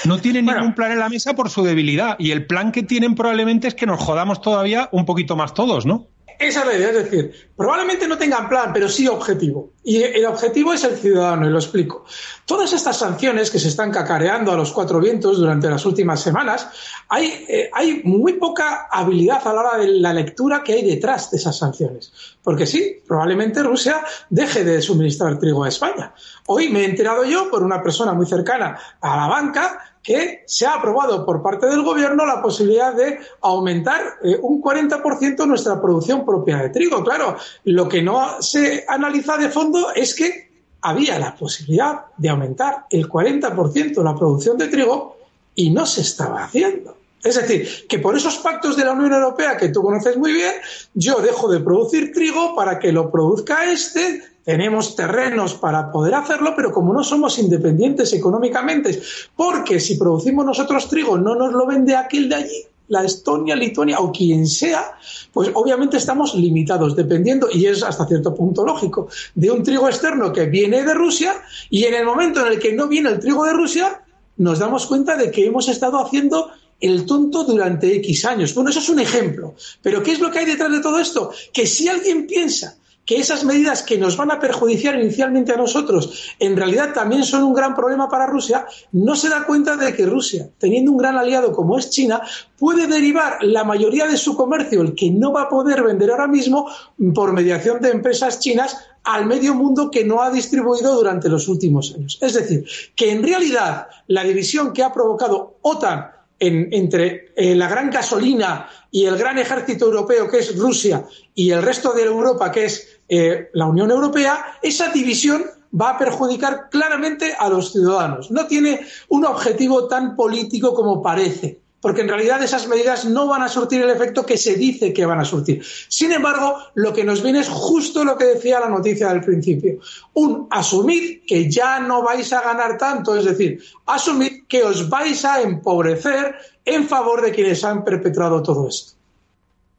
No 0.06 0.18
tienen 0.18 0.46
ningún 0.46 0.74
plan 0.74 0.92
en 0.92 0.98
la 0.98 1.10
mesa 1.10 1.34
por 1.34 1.50
su 1.50 1.62
debilidad. 1.62 2.16
Y 2.18 2.32
el 2.32 2.46
plan 2.46 2.72
que 2.72 2.82
tienen 2.82 3.14
probablemente 3.14 3.68
es 3.68 3.74
que 3.74 3.86
nos 3.86 4.00
jodamos 4.00 4.40
todavía 4.40 4.88
un 4.92 5.04
poquito 5.04 5.36
más 5.36 5.52
todos, 5.52 5.84
¿no? 5.86 6.08
Esa 6.38 6.60
es 6.60 6.66
la 6.66 6.74
idea, 6.74 6.88
es 6.88 6.94
decir, 6.94 7.50
probablemente 7.54 8.08
no 8.08 8.16
tengan 8.16 8.48
plan, 8.48 8.70
pero 8.72 8.88
sí 8.88 9.06
objetivo. 9.06 9.74
Y 9.82 10.02
el 10.02 10.26
objetivo 10.26 10.74
es 10.74 10.84
el 10.84 10.96
ciudadano, 10.96 11.46
y 11.46 11.50
lo 11.50 11.58
explico. 11.58 12.04
Todas 12.44 12.72
estas 12.74 12.98
sanciones 12.98 13.50
que 13.50 13.58
se 13.58 13.68
están 13.68 13.90
cacareando 13.90 14.52
a 14.52 14.56
los 14.56 14.72
cuatro 14.72 15.00
vientos 15.00 15.38
durante 15.38 15.70
las 15.70 15.86
últimas 15.86 16.20
semanas, 16.20 16.68
hay, 17.08 17.46
eh, 17.48 17.70
hay 17.72 18.02
muy 18.04 18.34
poca 18.34 18.88
habilidad 18.90 19.40
a 19.46 19.54
la 19.54 19.60
hora 19.60 19.78
de 19.78 19.88
la 19.88 20.12
lectura 20.12 20.62
que 20.62 20.74
hay 20.74 20.82
detrás 20.82 21.30
de 21.30 21.38
esas 21.38 21.56
sanciones. 21.56 22.12
Porque 22.42 22.66
sí, 22.66 23.02
probablemente 23.06 23.62
Rusia 23.62 24.04
deje 24.28 24.64
de 24.64 24.82
suministrar 24.82 25.38
trigo 25.38 25.64
a 25.64 25.68
España. 25.68 26.12
Hoy 26.46 26.68
me 26.68 26.80
he 26.80 26.84
enterado 26.84 27.24
yo 27.24 27.50
por 27.50 27.62
una 27.62 27.82
persona 27.82 28.12
muy 28.12 28.26
cercana 28.26 28.78
a 29.00 29.16
la 29.16 29.28
banca 29.28 29.90
que 30.02 30.44
se 30.46 30.66
ha 30.66 30.74
aprobado 30.74 31.26
por 31.26 31.42
parte 31.42 31.66
del 31.66 31.82
gobierno 31.82 32.24
la 32.24 32.40
posibilidad 32.40 32.94
de 32.94 33.18
aumentar 33.42 34.00
eh, 34.22 34.38
un 34.40 34.62
40% 34.62 35.46
nuestra 35.46 35.80
producción 35.80 36.24
propia 36.24 36.56
de 36.58 36.70
trigo. 36.70 37.04
Claro, 37.04 37.36
lo 37.64 37.88
que 37.88 38.02
no 38.02 38.40
se 38.40 38.84
analiza 38.88 39.36
de 39.36 39.50
fondo 39.50 39.69
es 39.94 40.14
que 40.14 40.50
había 40.82 41.18
la 41.18 41.34
posibilidad 41.34 42.06
de 42.16 42.28
aumentar 42.28 42.86
el 42.90 43.08
40% 43.08 44.02
la 44.02 44.16
producción 44.16 44.56
de 44.56 44.68
trigo 44.68 45.16
y 45.54 45.70
no 45.70 45.84
se 45.86 46.00
estaba 46.00 46.44
haciendo. 46.44 46.96
Es 47.22 47.36
decir, 47.36 47.86
que 47.86 47.98
por 47.98 48.16
esos 48.16 48.38
pactos 48.38 48.76
de 48.76 48.84
la 48.84 48.92
Unión 48.92 49.12
Europea 49.12 49.56
que 49.56 49.68
tú 49.68 49.82
conoces 49.82 50.16
muy 50.16 50.32
bien, 50.32 50.54
yo 50.94 51.20
dejo 51.20 51.50
de 51.50 51.60
producir 51.60 52.12
trigo 52.12 52.56
para 52.56 52.78
que 52.78 52.92
lo 52.92 53.10
produzca 53.10 53.70
este, 53.70 54.22
tenemos 54.44 54.96
terrenos 54.96 55.54
para 55.54 55.92
poder 55.92 56.14
hacerlo, 56.14 56.54
pero 56.56 56.72
como 56.72 56.94
no 56.94 57.04
somos 57.04 57.38
independientes 57.38 58.14
económicamente, 58.14 59.02
porque 59.36 59.80
si 59.80 59.96
producimos 59.96 60.46
nosotros 60.46 60.88
trigo 60.88 61.18
no 61.18 61.34
nos 61.34 61.52
lo 61.52 61.66
vende 61.66 61.94
aquel 61.94 62.28
de 62.30 62.34
allí, 62.36 62.66
la 62.90 63.04
Estonia, 63.04 63.56
Lituania 63.56 64.00
o 64.00 64.12
quien 64.12 64.46
sea, 64.46 64.98
pues 65.32 65.50
obviamente 65.54 65.96
estamos 65.96 66.34
limitados, 66.34 66.94
dependiendo, 66.94 67.48
y 67.50 67.66
es 67.66 67.82
hasta 67.82 68.06
cierto 68.06 68.34
punto 68.34 68.64
lógico, 68.64 69.08
de 69.34 69.50
un 69.50 69.62
trigo 69.62 69.88
externo 69.88 70.32
que 70.32 70.46
viene 70.46 70.82
de 70.82 70.92
Rusia 70.92 71.40
y 71.70 71.84
en 71.84 71.94
el 71.94 72.04
momento 72.04 72.44
en 72.44 72.52
el 72.52 72.58
que 72.58 72.72
no 72.72 72.88
viene 72.88 73.10
el 73.10 73.20
trigo 73.20 73.44
de 73.44 73.52
Rusia, 73.52 74.02
nos 74.36 74.58
damos 74.58 74.86
cuenta 74.86 75.16
de 75.16 75.30
que 75.30 75.46
hemos 75.46 75.68
estado 75.68 76.04
haciendo 76.04 76.50
el 76.80 77.06
tonto 77.06 77.44
durante 77.44 77.94
X 77.96 78.24
años. 78.24 78.54
Bueno, 78.54 78.70
eso 78.70 78.80
es 78.80 78.88
un 78.88 78.98
ejemplo. 78.98 79.54
Pero 79.82 80.02
¿qué 80.02 80.12
es 80.12 80.18
lo 80.18 80.30
que 80.30 80.40
hay 80.40 80.46
detrás 80.46 80.72
de 80.72 80.80
todo 80.80 80.98
esto? 80.98 81.30
Que 81.52 81.66
si 81.66 81.88
alguien 81.88 82.26
piensa 82.26 82.76
que 83.10 83.18
esas 83.18 83.42
medidas 83.42 83.82
que 83.82 83.98
nos 83.98 84.16
van 84.16 84.30
a 84.30 84.38
perjudiciar 84.38 84.94
inicialmente 84.94 85.52
a 85.52 85.56
nosotros 85.56 86.32
en 86.38 86.56
realidad 86.56 86.92
también 86.94 87.24
son 87.24 87.42
un 87.42 87.52
gran 87.52 87.74
problema 87.74 88.08
para 88.08 88.28
Rusia, 88.28 88.66
no 88.92 89.16
se 89.16 89.28
da 89.28 89.46
cuenta 89.46 89.76
de 89.76 89.92
que 89.92 90.06
Rusia, 90.06 90.48
teniendo 90.58 90.92
un 90.92 90.98
gran 90.98 91.16
aliado 91.16 91.50
como 91.50 91.76
es 91.76 91.90
China, 91.90 92.22
puede 92.56 92.86
derivar 92.86 93.42
la 93.42 93.64
mayoría 93.64 94.06
de 94.06 94.16
su 94.16 94.36
comercio, 94.36 94.80
el 94.82 94.94
que 94.94 95.10
no 95.10 95.32
va 95.32 95.42
a 95.42 95.48
poder 95.48 95.82
vender 95.82 96.12
ahora 96.12 96.28
mismo, 96.28 96.68
por 97.12 97.32
mediación 97.32 97.80
de 97.80 97.90
empresas 97.90 98.38
chinas 98.38 98.78
al 99.02 99.26
medio 99.26 99.56
mundo 99.56 99.90
que 99.90 100.04
no 100.04 100.22
ha 100.22 100.30
distribuido 100.30 100.94
durante 100.94 101.28
los 101.28 101.48
últimos 101.48 101.92
años. 101.92 102.16
Es 102.20 102.34
decir, 102.34 102.64
que 102.94 103.10
en 103.10 103.24
realidad 103.24 103.88
la 104.06 104.22
división 104.22 104.72
que 104.72 104.84
ha 104.84 104.92
provocado 104.92 105.58
OTAN 105.62 106.12
entre 106.40 107.32
eh, 107.36 107.54
la 107.54 107.68
gran 107.68 107.90
gasolina 107.90 108.68
y 108.90 109.04
el 109.04 109.18
gran 109.18 109.38
ejército 109.38 109.84
europeo 109.86 110.28
que 110.28 110.38
es 110.38 110.56
Rusia 110.56 111.04
y 111.34 111.50
el 111.50 111.62
resto 111.62 111.92
de 111.92 112.04
Europa 112.04 112.50
que 112.50 112.64
es 112.64 112.99
eh, 113.10 113.50
la 113.54 113.66
Unión 113.66 113.90
Europea, 113.90 114.58
esa 114.62 114.90
división 114.92 115.44
va 115.78 115.90
a 115.90 115.98
perjudicar 115.98 116.68
claramente 116.70 117.34
a 117.38 117.48
los 117.48 117.72
ciudadanos. 117.72 118.30
No 118.30 118.46
tiene 118.46 118.86
un 119.08 119.24
objetivo 119.24 119.88
tan 119.88 120.16
político 120.16 120.74
como 120.74 121.02
parece. 121.02 121.60
porque 121.82 122.02
en 122.02 122.08
realidad 122.08 122.42
esas 122.42 122.68
medidas 122.68 123.06
no 123.06 123.26
van 123.26 123.40
a 123.40 123.48
surtir 123.48 123.80
el 123.80 123.88
efecto 123.88 124.26
que 124.26 124.36
se 124.36 124.54
dice 124.54 124.92
que 124.92 125.06
van 125.06 125.18
a 125.18 125.24
surtir. 125.24 125.64
Sin 125.88 126.12
embargo, 126.12 126.58
lo 126.74 126.92
que 126.92 127.04
nos 127.04 127.22
viene 127.22 127.40
es 127.40 127.48
justo 127.48 128.04
lo 128.04 128.18
que 128.18 128.26
decía 128.26 128.60
la 128.60 128.68
noticia 128.68 129.08
del 129.08 129.22
principio. 129.22 129.78
Un 130.12 130.46
asumid 130.50 131.20
que 131.26 131.50
ya 131.50 131.80
no 131.80 132.02
vais 132.02 132.30
a 132.34 132.42
ganar 132.42 132.76
tanto, 132.76 133.16
es 133.16 133.24
decir, 133.24 133.62
asumid 133.86 134.44
que 134.46 134.62
os 134.62 134.90
vais 134.90 135.24
a 135.24 135.40
empobrecer 135.40 136.34
en 136.66 136.86
favor 136.86 137.22
de 137.22 137.32
quienes 137.32 137.64
han 137.64 137.82
perpetrado 137.82 138.42
todo 138.42 138.68
esto. 138.68 138.99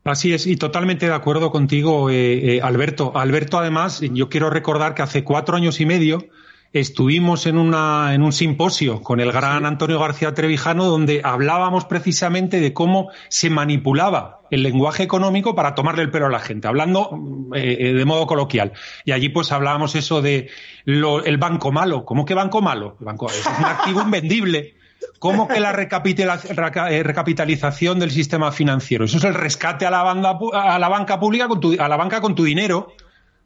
Así 0.03 0.33
es, 0.33 0.47
y 0.47 0.55
totalmente 0.55 1.05
de 1.05 1.13
acuerdo 1.13 1.51
contigo, 1.51 2.09
eh, 2.09 2.55
eh, 2.55 2.61
Alberto. 2.61 3.11
Alberto, 3.15 3.59
además, 3.59 4.01
yo 4.01 4.29
quiero 4.29 4.49
recordar 4.49 4.95
que 4.95 5.03
hace 5.03 5.23
cuatro 5.23 5.55
años 5.55 5.79
y 5.79 5.85
medio 5.85 6.27
estuvimos 6.73 7.47
en, 7.47 7.57
una, 7.57 8.13
en 8.13 8.21
un 8.21 8.31
simposio 8.31 9.01
con 9.01 9.19
el 9.19 9.31
gran 9.31 9.65
Antonio 9.65 9.99
García 9.99 10.33
Trevijano 10.33 10.85
donde 10.85 11.21
hablábamos 11.23 11.85
precisamente 11.85 12.59
de 12.59 12.73
cómo 12.73 13.09
se 13.27 13.49
manipulaba 13.49 14.41
el 14.51 14.63
lenguaje 14.63 15.03
económico 15.03 15.53
para 15.53 15.75
tomarle 15.75 16.03
el 16.03 16.11
pelo 16.11 16.27
a 16.27 16.29
la 16.29 16.39
gente, 16.39 16.67
hablando 16.67 17.17
eh, 17.53 17.77
eh, 17.79 17.93
de 17.93 18.05
modo 18.05 18.25
coloquial. 18.25 18.71
Y 19.05 19.11
allí 19.11 19.29
pues 19.29 19.51
hablábamos 19.51 19.95
eso 19.95 20.21
de 20.21 20.49
el 20.85 21.37
banco 21.37 21.71
malo. 21.71 22.05
¿Cómo 22.05 22.25
que 22.25 22.33
banco 22.33 22.61
malo? 22.61 22.97
El 22.99 23.05
banco 23.05 23.27
es 23.27 23.45
un 23.45 23.65
activo 23.65 24.01
invendible. 24.05 24.75
¿Cómo 25.21 25.47
que 25.47 25.59
la 25.59 25.69
eh, 25.69 27.03
recapitalización 27.03 27.99
del 27.99 28.09
sistema 28.09 28.51
financiero? 28.51 29.05
Eso 29.05 29.17
es 29.17 29.23
el 29.23 29.35
rescate 29.35 29.85
a 29.85 29.91
la, 29.91 30.01
banda, 30.01 30.39
a 30.51 30.79
la 30.79 30.89
banca 30.89 31.19
pública, 31.19 31.47
con 31.47 31.59
tu, 31.59 31.79
a 31.79 31.87
la 31.87 31.95
banca 31.95 32.21
con 32.21 32.33
tu 32.33 32.43
dinero 32.43 32.91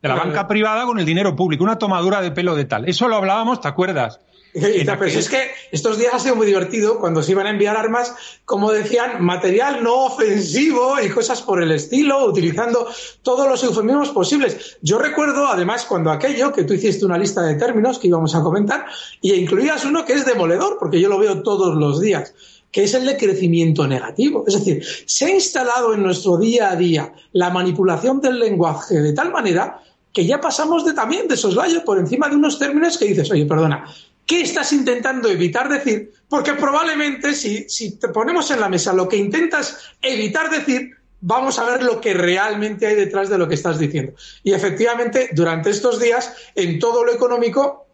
de 0.01 0.07
la 0.07 0.15
banca 0.15 0.47
privada 0.47 0.85
con 0.85 0.99
el 0.99 1.05
dinero 1.05 1.35
público, 1.35 1.65
una 1.65 1.77
tomadura 1.77 2.21
de 2.21 2.31
pelo 2.31 2.55
de 2.55 2.63
tal. 2.63 2.87
Eso 2.87 3.09
lo 3.09 3.17
hablábamos, 3.17 3.59
¿te 3.59 3.67
acuerdas? 3.67 4.21
Pero 4.55 5.05
es 5.05 5.29
que 5.29 5.51
estos 5.71 5.97
días 5.97 6.13
ha 6.13 6.19
sido 6.19 6.35
muy 6.35 6.47
divertido 6.47 6.97
cuando 6.99 7.21
se 7.21 7.31
iban 7.31 7.45
a 7.47 7.49
enviar 7.49 7.75
armas, 7.75 8.15
como 8.45 8.71
decían, 8.71 9.23
material 9.23 9.83
no 9.83 10.05
ofensivo 10.05 10.95
y 11.01 11.09
cosas 11.09 11.41
por 11.41 11.61
el 11.61 11.71
estilo, 11.71 12.25
utilizando 12.25 12.87
todos 13.21 13.49
los 13.49 13.63
eufemismos 13.63 14.09
posibles. 14.09 14.77
Yo 14.81 14.97
recuerdo, 14.97 15.47
además, 15.47 15.85
cuando 15.85 16.09
aquello, 16.09 16.53
que 16.53 16.63
tú 16.63 16.73
hiciste 16.73 17.05
una 17.05 17.17
lista 17.17 17.41
de 17.41 17.55
términos 17.55 17.99
que 17.99 18.07
íbamos 18.07 18.33
a 18.33 18.41
comentar, 18.41 18.85
y 19.21 19.33
incluías 19.33 19.83
uno 19.83 20.05
que 20.05 20.13
es 20.13 20.25
demoledor, 20.25 20.77
porque 20.79 21.01
yo 21.01 21.09
lo 21.09 21.19
veo 21.19 21.43
todos 21.43 21.75
los 21.75 21.99
días 21.99 22.33
que 22.71 22.83
es 22.83 22.93
el 22.93 23.05
de 23.05 23.15
crecimiento 23.15 23.87
negativo. 23.87 24.43
Es 24.45 24.53
decir, 24.53 24.85
se 25.05 25.23
ha 25.23 25.29
instalado 25.29 25.93
en 25.93 26.03
nuestro 26.03 26.37
día 26.37 26.71
a 26.71 26.75
día 26.75 27.13
la 27.31 27.49
manipulación 27.49 28.19
del 28.19 28.37
lenguaje 28.37 28.95
de 28.95 29.13
tal 29.13 29.31
manera 29.31 29.79
que 30.15 30.25
ya 30.25 30.39
pasamos 30.39 30.85
de 30.85 30.93
también 30.93 31.27
de 31.27 31.35
soslayo 31.35 31.83
por 31.83 31.99
encima 31.99 32.29
de 32.29 32.37
unos 32.37 32.57
términos 32.57 32.97
que 32.97 33.03
dices, 33.03 33.29
oye, 33.31 33.45
perdona, 33.45 33.85
¿qué 34.25 34.41
estás 34.41 34.73
intentando 34.73 35.29
evitar 35.29 35.69
decir? 35.69 36.13
Porque 36.27 36.53
probablemente 36.53 37.33
si, 37.33 37.69
si 37.69 37.97
te 37.97 38.09
ponemos 38.09 38.49
en 38.51 38.59
la 38.59 38.69
mesa 38.69 38.93
lo 38.93 39.07
que 39.07 39.17
intentas 39.17 39.77
evitar 40.01 40.49
decir, 40.49 40.91
vamos 41.21 41.59
a 41.59 41.65
ver 41.65 41.83
lo 41.83 42.01
que 42.01 42.13
realmente 42.13 42.87
hay 42.87 42.95
detrás 42.95 43.29
de 43.29 43.37
lo 43.37 43.47
que 43.47 43.55
estás 43.55 43.79
diciendo. 43.79 44.13
Y 44.43 44.53
efectivamente, 44.53 45.29
durante 45.33 45.69
estos 45.69 45.99
días, 45.99 46.33
en 46.55 46.79
todo 46.79 47.03
lo 47.03 47.13
económico, 47.13 47.87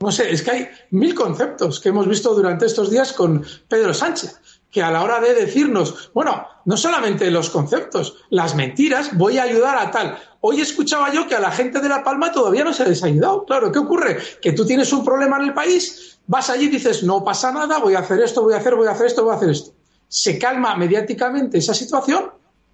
no 0.00 0.12
sé, 0.12 0.30
es 0.30 0.42
que 0.42 0.50
hay 0.50 0.68
mil 0.90 1.14
conceptos 1.14 1.80
que 1.80 1.88
hemos 1.88 2.08
visto 2.08 2.32
durante 2.34 2.66
estos 2.66 2.90
días 2.90 3.12
con 3.12 3.44
Pedro 3.68 3.92
Sánchez 3.92 4.38
que 4.70 4.82
a 4.82 4.90
la 4.90 5.02
hora 5.02 5.20
de 5.20 5.34
decirnos, 5.34 6.10
bueno, 6.12 6.46
no 6.64 6.76
solamente 6.76 7.30
los 7.30 7.50
conceptos, 7.50 8.16
las 8.28 8.54
mentiras, 8.54 9.16
voy 9.16 9.38
a 9.38 9.44
ayudar 9.44 9.78
a 9.78 9.90
tal. 9.90 10.18
Hoy 10.40 10.60
escuchaba 10.60 11.12
yo 11.12 11.26
que 11.26 11.34
a 11.34 11.40
la 11.40 11.50
gente 11.50 11.80
de 11.80 11.88
La 11.88 12.04
Palma 12.04 12.30
todavía 12.30 12.64
no 12.64 12.72
se 12.72 12.84
ha 12.84 13.06
ayudado. 13.06 13.44
Claro, 13.44 13.72
¿qué 13.72 13.78
ocurre? 13.78 14.18
Que 14.40 14.52
tú 14.52 14.64
tienes 14.64 14.92
un 14.92 15.04
problema 15.04 15.36
en 15.38 15.44
el 15.44 15.54
país, 15.54 16.20
vas 16.26 16.48
allí 16.50 16.66
y 16.66 16.68
dices, 16.68 17.02
no 17.02 17.24
pasa 17.24 17.52
nada, 17.52 17.78
voy 17.78 17.94
a 17.94 18.00
hacer 18.00 18.20
esto, 18.20 18.42
voy 18.42 18.54
a 18.54 18.58
hacer, 18.58 18.76
voy 18.76 18.86
a 18.86 18.92
hacer 18.92 19.06
esto, 19.06 19.24
voy 19.24 19.32
a 19.32 19.36
hacer 19.36 19.50
esto. 19.50 19.72
Se 20.06 20.38
calma 20.38 20.76
mediáticamente 20.76 21.58
esa 21.58 21.74
situación 21.74 22.30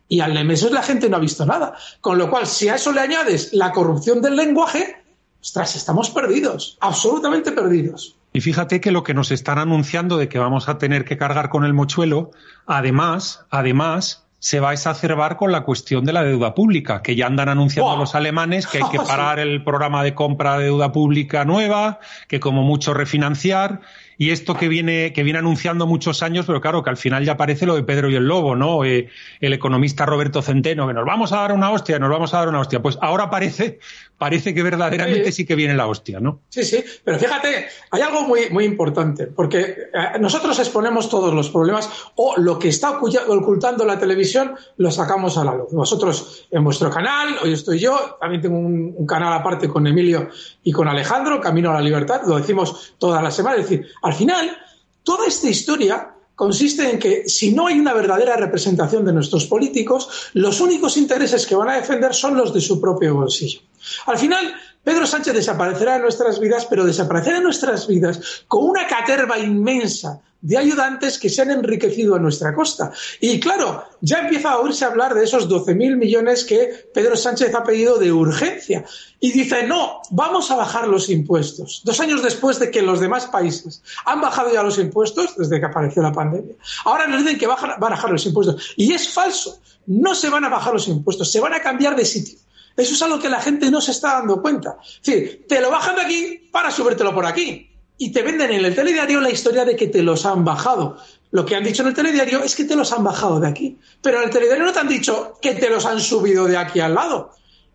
y 0.09 0.21
al 0.21 0.45
meses 0.45 0.71
la 0.71 0.83
gente 0.83 1.09
no 1.09 1.17
ha 1.17 1.21
visto 1.21 1.47
nada. 1.47 1.75
Con 2.01 2.19
lo 2.19 2.31
cual, 2.31 2.47
si 2.47 2.69
a 2.69 2.75
eso 2.75 2.93
le 2.93 3.01
añades 3.01 3.53
la 3.53 3.73
corrupción 3.73 4.21
del 4.21 4.37
lenguaje, 4.37 5.03
ostras, 5.41 5.77
estamos 5.77 6.11
perdidos, 6.11 6.77
absolutamente 6.81 7.53
perdidos. 7.53 8.17
Y 8.33 8.41
fíjate 8.41 8.81
que 8.81 8.91
lo 8.91 9.05
que 9.05 9.15
nos 9.15 9.31
están 9.31 9.59
anunciando 9.59 10.17
de 10.17 10.29
que 10.29 10.39
vamos 10.39 10.69
a 10.69 10.77
tener 10.79 11.05
que 11.05 11.17
cargar 11.17 11.51
con 11.51 11.65
el 11.65 11.73
mochuelo, 11.73 12.33
además, 12.67 13.47
además, 13.49 14.24
se 14.45 14.61
va 14.61 14.69
a 14.69 14.73
exacerbar 14.75 15.39
con 15.39 15.53
la 15.53 15.63
cuestión 15.63 16.05
de 16.05 16.13
la 16.13 16.23
deuda 16.23 16.55
pública, 16.55 17.01
que 17.01 17.17
ya 17.17 17.27
andan 17.27 17.49
anunciando 17.49 17.97
los 17.97 18.15
alemanes 18.15 18.67
que 18.67 18.77
hay 18.77 18.91
que 18.91 18.99
parar 19.09 19.39
el 19.39 19.65
programa 19.65 20.05
de 20.05 20.15
compra 20.15 20.59
de 20.59 20.65
deuda 20.65 20.93
pública 20.93 21.47
nueva, 21.47 21.99
que 22.29 22.41
como 22.41 22.63
mucho 22.63 22.93
refinanciar, 22.93 23.81
y 24.17 24.31
esto 24.31 24.55
que 24.55 24.69
viene, 24.69 25.13
que 25.13 25.23
viene 25.23 25.39
anunciando 25.39 25.87
muchos 25.87 26.23
años, 26.23 26.47
pero 26.47 26.61
claro, 26.61 26.83
que 26.83 26.91
al 26.91 26.97
final 26.97 27.25
ya 27.25 27.37
parece 27.37 27.67
lo 27.67 27.75
de 27.75 27.83
Pedro 27.83 28.11
y 28.11 28.15
el 28.15 28.27
Lobo, 28.27 28.57
¿no? 28.57 28.85
Eh, 28.85 29.09
el 29.41 29.53
economista 29.53 30.07
Roberto 30.07 30.43
Centeno, 30.43 30.87
que 30.87 30.95
nos 30.95 31.05
vamos 31.05 31.33
a 31.33 31.37
dar 31.37 31.53
una 31.53 31.71
hostia, 31.71 31.99
nos 31.99 32.11
vamos 32.11 32.33
a 32.35 32.39
dar 32.39 32.49
una 32.49 32.61
hostia. 32.61 32.81
Pues 32.81 32.99
ahora 33.01 33.31
parece, 33.31 33.79
parece 34.19 34.55
que 34.55 34.63
verdaderamente 34.63 35.33
sí, 35.33 35.45
que 35.45 35.55
viene 35.55 35.75
la 35.75 35.87
hostia, 35.87 36.21
¿no? 36.21 36.41
Sí, 36.49 36.65
sí, 36.65 36.85
pero 37.03 37.19
fíjate, 37.19 37.67
hay 37.91 38.03
algo 38.03 38.23
muy, 38.23 38.51
muy 38.51 38.65
importante, 38.65 39.27
porque 39.27 39.59
eh, 39.59 40.19
nosotros 40.21 40.59
exponemos 40.59 41.09
todos 41.09 41.35
los 41.35 41.51
problemas 41.51 41.91
o 42.17 42.35
lo 42.37 42.59
que 42.59 42.69
está 42.69 42.99
ocultando 42.99 43.85
la 43.85 43.99
televisión 43.99 44.55
lo 44.77 44.91
sacamos 44.91 45.37
a 45.39 45.45
la 45.45 45.55
luz. 45.55 45.73
Vosotros 45.73 46.47
en 46.51 46.63
vuestro 46.63 46.91
canal, 46.91 47.37
hoy 47.43 47.53
estoy 47.53 47.79
yo, 47.79 48.17
también 48.21 48.43
tengo 48.43 48.59
un, 48.59 48.95
un 48.97 49.07
canal 49.07 49.33
aparte 49.33 49.69
con 49.69 49.87
Emilio 49.87 50.29
y 50.63 50.73
con 50.73 50.89
Alejandro, 50.89 51.41
Camino 51.41 51.71
a 51.71 51.75
la 51.75 51.81
Libertad, 51.81 52.23
lo 52.27 52.37
decimos 52.37 52.95
todas 52.99 53.23
las 53.23 53.35
semanas, 53.35 53.61
es 53.61 53.69
decir, 53.69 53.87
al 54.05 54.13
final, 54.13 54.55
toda 55.03 55.27
esta 55.27 55.49
historia 55.49 56.15
consiste 56.35 56.91
en 56.91 56.99
que 56.99 57.27
si 57.27 57.53
no 57.53 57.69
hay 57.69 57.79
una 57.79 57.95
verdadera 57.95 58.37
representación 58.37 59.03
de 59.03 59.15
nuestros 59.15 59.47
políticos, 59.47 60.31
los 60.35 60.61
únicos 60.61 60.99
intereses 60.99 61.47
que 61.47 61.55
van 61.55 61.71
a 61.71 61.77
defender 61.77 62.15
son 62.15 62.37
los 62.37 62.53
de 62.53 62.61
su 62.61 62.79
propio 62.79 63.15
bolsillo. 63.15 63.61
Al 64.05 64.19
final, 64.19 64.55
Pedro 64.83 65.07
Sánchez 65.07 65.33
desaparecerá 65.33 65.95
de 65.95 66.01
nuestras 66.01 66.39
vidas, 66.39 66.67
pero 66.67 66.85
desaparecerá 66.85 67.39
de 67.39 67.45
nuestras 67.45 67.87
vidas 67.87 68.45
con 68.47 68.65
una 68.65 68.87
caterva 68.87 69.39
inmensa 69.39 70.21
de 70.45 70.59
ayudantes 70.59 71.19
que 71.19 71.31
se 71.31 71.41
han 71.41 71.51
enriquecido 71.51 72.15
a 72.15 72.19
nuestra 72.19 72.55
costa. 72.55 72.93
Y 73.19 73.41
claro, 73.41 73.83
ya 74.03 74.19
empieza 74.19 74.51
a 74.51 74.59
oírse 74.59 74.85
hablar 74.85 75.15
de 75.15 75.25
esos 75.25 75.49
12.000 75.49 75.97
millones 75.97 76.45
que 76.45 76.91
Pedro 76.93 77.17
Sánchez 77.17 77.55
ha 77.55 77.65
pedido 77.65 77.99
de 77.99 78.13
urgencia. 78.13 78.85
Y 79.21 79.33
dice, 79.33 79.67
no, 79.67 80.03
vamos 80.11 80.51
a 80.51 80.57
bajar 80.57 80.87
los 80.87 81.09
impuestos. 81.09 81.81
Dos 81.83 81.99
años 82.01 82.23
después 82.23 82.59
de 82.59 82.71
que 82.71 82.83
los 82.83 83.01
demás 83.01 83.25
países 83.25 83.83
han 84.05 84.21
bajado 84.21 84.53
ya 84.53 84.63
los 84.63 84.79
impuestos, 84.79 85.35
desde 85.35 85.59
que 85.59 85.65
apareció 85.65 86.03
la 86.03 86.13
pandemia, 86.13 86.57
ahora 86.85 87.07
nos 87.07 87.23
dicen 87.23 87.39
que 87.39 87.47
van 87.47 87.71
a 87.71 87.77
bajar 87.79 88.11
los 88.11 88.27
impuestos. 88.27 88.75
Y 88.77 88.93
es 88.93 89.09
falso. 89.09 89.61
No 89.87 90.15
se 90.15 90.29
van 90.29 90.45
a 90.45 90.51
bajar 90.51 90.75
los 90.75 90.89
impuestos, 90.89 91.33
se 91.33 91.41
van 91.41 91.55
a 91.55 91.63
cambiar 91.63 91.97
de 91.97 92.05
sitio. 92.05 92.39
Eso 92.77 92.93
es 92.93 93.01
algo 93.01 93.19
que 93.19 93.31
la 93.31 93.41
gente 93.41 93.71
no 93.71 93.81
se 93.81 93.93
está 93.93 94.15
dando 94.15 94.43
cuenta. 94.43 94.77
Es 94.83 95.03
decir, 95.03 95.47
te 95.49 95.63
lo 95.63 95.71
bajan 95.71 95.97
de 95.97 96.03
aquí 96.03 96.49
para 96.53 96.71
subírtelo 96.71 97.15
por 97.15 97.25
aquí 97.25 97.71
y 97.97 98.13
te 98.13 98.23
venden 98.23 98.51
en 98.51 98.65
el 98.65 98.75
telediario 98.75 99.21
la 99.21 99.31
historia 99.31 99.65
de 99.65 99.77
que 99.77 99.87
te 99.87 100.03
los 100.03 100.27
han 100.27 100.45
bajado. 100.45 100.97
Lo 101.31 101.45
que 101.45 101.57
han 101.57 101.65
dicho 101.65 101.83
en 101.83 101.89
el 101.89 101.95
telediario 101.95 102.43
es 102.43 102.55
que 102.55 102.65
te 102.65 102.77
los 102.77 102.93
han 102.93 103.05
bajado 103.05 103.41
de 103.41 103.49
aquí. 103.49 103.79
Pero 104.03 104.19
en 104.19 104.25
el 104.25 104.31
telediario 104.31 104.65
no 104.65 104.73
te 104.73 104.81
han 104.81 104.89
dicho 104.89 105.35
que 105.41 105.55
te 105.55 105.71
los 105.71 105.85
han 105.87 106.01
subido 106.01 106.47
de 106.47 106.57
aquí 106.57 106.81
al 106.81 106.95
lado. 106.95 107.33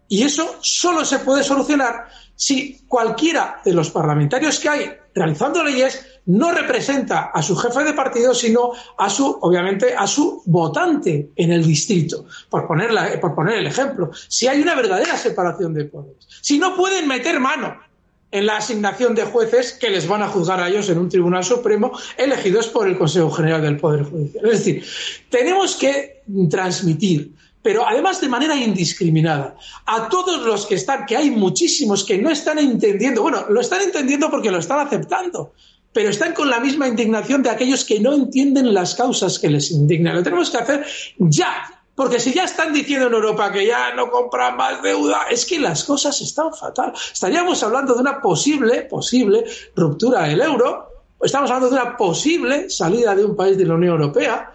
Y 0.08 0.24
eso 0.24 0.58
solo 0.62 1.06
se 1.06 1.20
puede 1.20 1.44
solucionar 1.44 2.08
si 2.36 2.80
cualquiera 2.88 3.62
de 3.64 3.74
los 3.74 3.92
parlamentarios 3.92 4.60
que 4.60 4.70
hay 4.70 4.92
realizando 5.14 5.64
leyes 5.64 6.06
no 6.26 6.52
representa 6.52 7.32
a 7.34 7.42
su 7.42 7.56
jefe 7.56 7.84
de 7.84 7.94
partido, 7.94 8.34
sino 8.34 8.72
a 8.98 9.10
su, 9.10 9.26
obviamente, 9.42 9.96
a 9.96 10.08
su 10.08 10.42
votante 10.46 11.32
en 11.36 11.52
el 11.52 11.66
distrito, 11.66 12.26
por, 12.50 12.68
por 12.68 13.36
poner 13.36 13.58
el 13.58 13.68
ejemplo. 13.68 14.12
Si 14.28 14.48
hay 14.48 14.62
una 14.62 14.76
verdadera 14.76 15.18
separación 15.18 15.74
de 15.74 15.86
poderes. 15.86 16.28
Si 16.42 16.58
no 16.58 16.76
pueden 16.76 17.08
meter 17.08 17.40
mano 17.40 17.89
en 18.32 18.46
la 18.46 18.58
asignación 18.58 19.16
de 19.16 19.24
jueces 19.24 19.74
que 19.74 19.90
les 19.90 20.08
van 20.08 20.22
a 20.22 20.28
juzgar 20.28 20.60
a 20.60 20.70
ellos 20.70 20.90
en 20.90 21.00
un 21.00 21.10
tribunal 21.10 21.44
supremo 21.44 21.92
elegidos 22.18 22.68
por 22.68 22.88
el 22.88 22.98
Consejo 22.98 23.32
General 23.32 23.62
del 23.62 23.78
Poder 23.78 24.04
Judicial. 24.04 24.46
Es 24.46 24.52
decir, 24.52 24.86
tenemos 25.30 25.76
que 25.76 26.22
transmitir, 26.50 27.32
pero 27.62 27.88
además 27.88 28.22
de 28.22 28.30
manera 28.30 28.56
indiscriminada, 28.56 29.56
a 29.86 30.10
todos 30.10 30.46
los 30.46 30.66
que 30.66 30.76
están, 30.76 31.06
que 31.06 31.18
hay 31.18 31.32
muchísimos 31.32 32.04
que 32.04 32.18
no 32.18 32.30
están 32.30 32.60
entendiendo, 32.60 33.22
bueno, 33.22 33.46
lo 33.50 33.62
están 33.62 33.82
entendiendo 33.82 34.30
porque 34.30 34.52
lo 34.52 34.60
están 34.60 34.86
aceptando, 34.86 35.54
pero 35.92 36.10
están 36.10 36.34
con 36.34 36.50
la 36.50 36.60
misma 36.60 36.88
indignación 36.88 37.42
de 37.42 37.50
aquellos 37.50 37.84
que 37.84 38.00
no 38.00 38.14
entienden 38.14 38.74
las 38.74 38.94
causas 38.94 39.40
que 39.40 39.50
les 39.50 39.72
indignan. 39.72 40.16
Lo 40.16 40.24
tenemos 40.24 40.52
que 40.52 40.58
hacer 40.58 40.86
ya, 41.18 41.79
porque 42.00 42.18
si 42.22 42.32
ya 42.32 42.46
están 42.46 42.72
diciendo 42.72 43.08
en 43.08 43.14
Europa 43.14 43.52
que 43.52 43.66
ya 43.66 43.94
no 43.94 44.10
compran 44.10 44.56
más 44.56 44.82
deuda, 44.82 45.24
es 45.30 45.46
que 45.46 45.60
las 45.60 45.84
cosas 45.84 46.22
están 46.22 46.54
fatal. 46.54 46.94
Estaríamos 47.12 47.62
hablando 47.62 47.94
de 47.94 48.00
una 48.00 48.22
posible, 48.22 48.84
posible 48.84 49.44
ruptura 49.76 50.24
del 50.24 50.40
euro. 50.40 50.94
Estamos 51.22 51.52
hablando 51.52 51.76
de 51.76 51.82
una 51.82 51.98
posible 51.98 52.70
salida 52.70 53.14
de 53.14 53.26
un 53.26 53.36
país 53.36 53.58
de 53.58 53.66
la 53.66 53.74
Unión 53.74 53.96
Europea. 53.96 54.50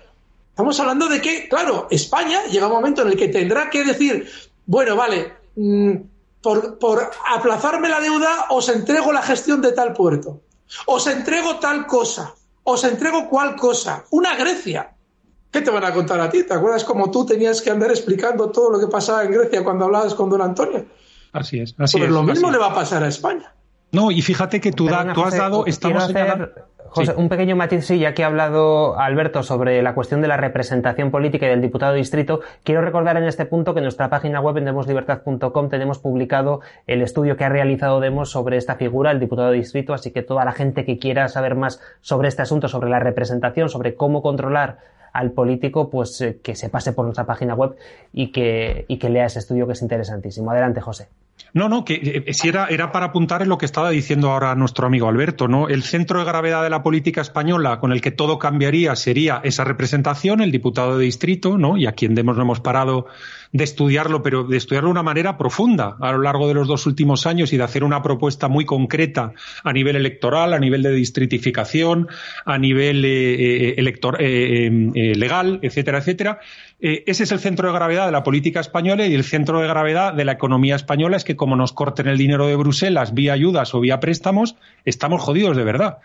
Estamos 0.48 0.80
hablando 0.80 1.06
de 1.06 1.20
que, 1.20 1.46
claro, 1.46 1.86
España 1.90 2.46
llega 2.50 2.66
un 2.66 2.72
momento 2.72 3.02
en 3.02 3.08
el 3.08 3.16
que 3.18 3.28
tendrá 3.28 3.68
que 3.68 3.84
decir, 3.84 4.26
bueno, 4.64 4.96
vale, 4.96 5.34
mm, 5.54 5.96
por, 6.40 6.78
por 6.78 7.10
aplazarme 7.30 7.90
la 7.90 8.00
deuda 8.00 8.46
os 8.48 8.70
entrego 8.70 9.12
la 9.12 9.20
gestión 9.20 9.60
de 9.60 9.72
tal 9.72 9.92
puerto, 9.92 10.40
os 10.86 11.06
entrego 11.06 11.56
tal 11.56 11.86
cosa, 11.86 12.34
os 12.62 12.82
entrego 12.84 13.28
cual 13.28 13.54
cosa, 13.54 14.06
una 14.12 14.34
Grecia 14.34 14.93
¿Qué 15.54 15.60
te 15.60 15.70
van 15.70 15.84
a 15.84 15.92
contar 15.92 16.18
a 16.18 16.28
ti? 16.28 16.42
¿Te 16.42 16.52
acuerdas 16.52 16.82
cómo 16.82 17.12
tú 17.12 17.24
tenías 17.24 17.62
que 17.62 17.70
andar 17.70 17.88
explicando 17.88 18.50
todo 18.50 18.72
lo 18.72 18.80
que 18.80 18.88
pasaba 18.88 19.22
en 19.22 19.30
Grecia 19.30 19.62
cuando 19.62 19.84
hablabas 19.84 20.12
con 20.12 20.28
don 20.28 20.42
Antonio? 20.42 20.84
Así 21.32 21.60
es. 21.60 21.76
Así 21.78 21.96
pues 21.96 22.08
es, 22.08 22.12
lo 22.12 22.24
mismo 22.24 22.50
le 22.50 22.58
va 22.58 22.72
a 22.72 22.74
pasar 22.74 23.04
a 23.04 23.06
España. 23.06 23.54
No, 23.92 24.10
y 24.10 24.20
fíjate 24.20 24.60
que 24.60 24.72
tú, 24.72 24.86
da, 24.86 25.12
tú 25.12 25.22
has 25.22 25.36
dado, 25.36 25.64
estamos 25.66 26.02
hacer, 26.02 26.66
José, 26.88 27.12
sí. 27.12 27.14
un 27.16 27.28
pequeño 27.28 27.54
matiz, 27.54 27.86
sí, 27.86 28.00
ya 28.00 28.14
que 28.14 28.24
ha 28.24 28.26
hablado 28.26 28.98
Alberto 28.98 29.44
sobre 29.44 29.80
la 29.80 29.94
cuestión 29.94 30.22
de 30.22 30.26
la 30.26 30.36
representación 30.36 31.12
política 31.12 31.46
y 31.46 31.50
del 31.50 31.62
diputado 31.62 31.92
de 31.92 31.98
distrito, 31.98 32.40
quiero 32.64 32.80
recordar 32.80 33.16
en 33.16 33.22
este 33.22 33.46
punto 33.46 33.74
que 33.74 33.78
en 33.78 33.84
nuestra 33.84 34.10
página 34.10 34.40
web 34.40 34.56
en 34.56 34.64
demoslibertad.com 34.64 35.68
tenemos 35.68 36.00
publicado 36.00 36.62
el 36.88 37.00
estudio 37.00 37.36
que 37.36 37.44
ha 37.44 37.48
realizado 37.48 38.00
Demos 38.00 38.28
sobre 38.28 38.56
esta 38.56 38.74
figura, 38.74 39.12
el 39.12 39.20
diputado 39.20 39.52
de 39.52 39.58
distrito, 39.58 39.94
así 39.94 40.10
que 40.10 40.22
toda 40.22 40.44
la 40.44 40.50
gente 40.50 40.84
que 40.84 40.98
quiera 40.98 41.28
saber 41.28 41.54
más 41.54 41.80
sobre 42.00 42.26
este 42.26 42.42
asunto, 42.42 42.66
sobre 42.66 42.90
la 42.90 42.98
representación, 42.98 43.68
sobre 43.68 43.94
cómo 43.94 44.20
controlar 44.20 44.78
al 45.14 45.30
político, 45.30 45.88
pues 45.88 46.20
eh, 46.20 46.40
que 46.42 46.54
se 46.56 46.68
pase 46.68 46.92
por 46.92 47.06
nuestra 47.06 47.24
página 47.24 47.54
web 47.54 47.76
y 48.12 48.32
que, 48.32 48.84
y 48.88 48.98
que 48.98 49.08
lea 49.08 49.26
ese 49.26 49.38
estudio 49.38 49.66
que 49.66 49.72
es 49.72 49.80
interesantísimo. 49.80 50.50
Adelante, 50.50 50.80
José. 50.80 51.08
No, 51.52 51.68
no, 51.68 51.84
que 51.84 52.24
eh, 52.26 52.34
si 52.34 52.48
era, 52.48 52.66
era 52.66 52.90
para 52.90 53.06
apuntar 53.06 53.42
en 53.42 53.48
lo 53.48 53.58
que 53.58 53.66
estaba 53.66 53.90
diciendo 53.90 54.30
ahora 54.30 54.54
nuestro 54.56 54.86
amigo 54.86 55.08
Alberto, 55.08 55.46
¿no? 55.46 55.68
El 55.68 55.84
centro 55.84 56.18
de 56.18 56.24
gravedad 56.24 56.64
de 56.64 56.70
la 56.70 56.82
política 56.82 57.20
española 57.20 57.78
con 57.78 57.92
el 57.92 58.00
que 58.00 58.10
todo 58.10 58.40
cambiaría 58.40 58.96
sería 58.96 59.40
esa 59.44 59.62
representación, 59.62 60.40
el 60.40 60.50
diputado 60.50 60.98
de 60.98 61.04
distrito, 61.04 61.56
¿no? 61.56 61.76
Y 61.76 61.86
a 61.86 61.92
quien 61.92 62.14
no 62.14 62.42
hemos 62.42 62.58
parado 62.58 63.06
de 63.54 63.62
estudiarlo, 63.62 64.20
pero 64.20 64.42
de 64.42 64.56
estudiarlo 64.56 64.88
de 64.88 64.92
una 64.92 65.04
manera 65.04 65.38
profunda 65.38 65.96
a 66.00 66.10
lo 66.10 66.18
largo 66.18 66.48
de 66.48 66.54
los 66.54 66.66
dos 66.66 66.86
últimos 66.86 67.24
años 67.24 67.52
y 67.52 67.56
de 67.56 67.62
hacer 67.62 67.84
una 67.84 68.02
propuesta 68.02 68.48
muy 68.48 68.64
concreta 68.64 69.32
a 69.62 69.72
nivel 69.72 69.94
electoral, 69.94 70.54
a 70.54 70.58
nivel 70.58 70.82
de 70.82 70.90
distritificación, 70.90 72.08
a 72.44 72.58
nivel 72.58 73.04
eh, 73.04 73.74
eh, 73.78 74.90
eh, 74.94 75.14
legal, 75.14 75.60
etcétera, 75.62 75.98
etcétera. 75.98 76.40
Ese 76.80 77.22
es 77.22 77.32
el 77.32 77.40
centro 77.40 77.68
de 77.68 77.74
gravedad 77.74 78.06
de 78.06 78.12
la 78.12 78.22
política 78.22 78.60
española 78.60 79.06
y 79.06 79.14
el 79.14 79.24
centro 79.24 79.60
de 79.60 79.68
gravedad 79.68 80.12
de 80.12 80.24
la 80.24 80.32
economía 80.32 80.76
española 80.76 81.16
es 81.16 81.24
que 81.24 81.36
como 81.36 81.56
nos 81.56 81.72
corten 81.72 82.08
el 82.08 82.18
dinero 82.18 82.46
de 82.46 82.56
Bruselas 82.56 83.14
vía 83.14 83.32
ayudas 83.32 83.74
o 83.74 83.80
vía 83.80 84.00
préstamos, 84.00 84.56
estamos 84.84 85.22
jodidos 85.22 85.56
de 85.56 85.64
verdad. 85.64 85.98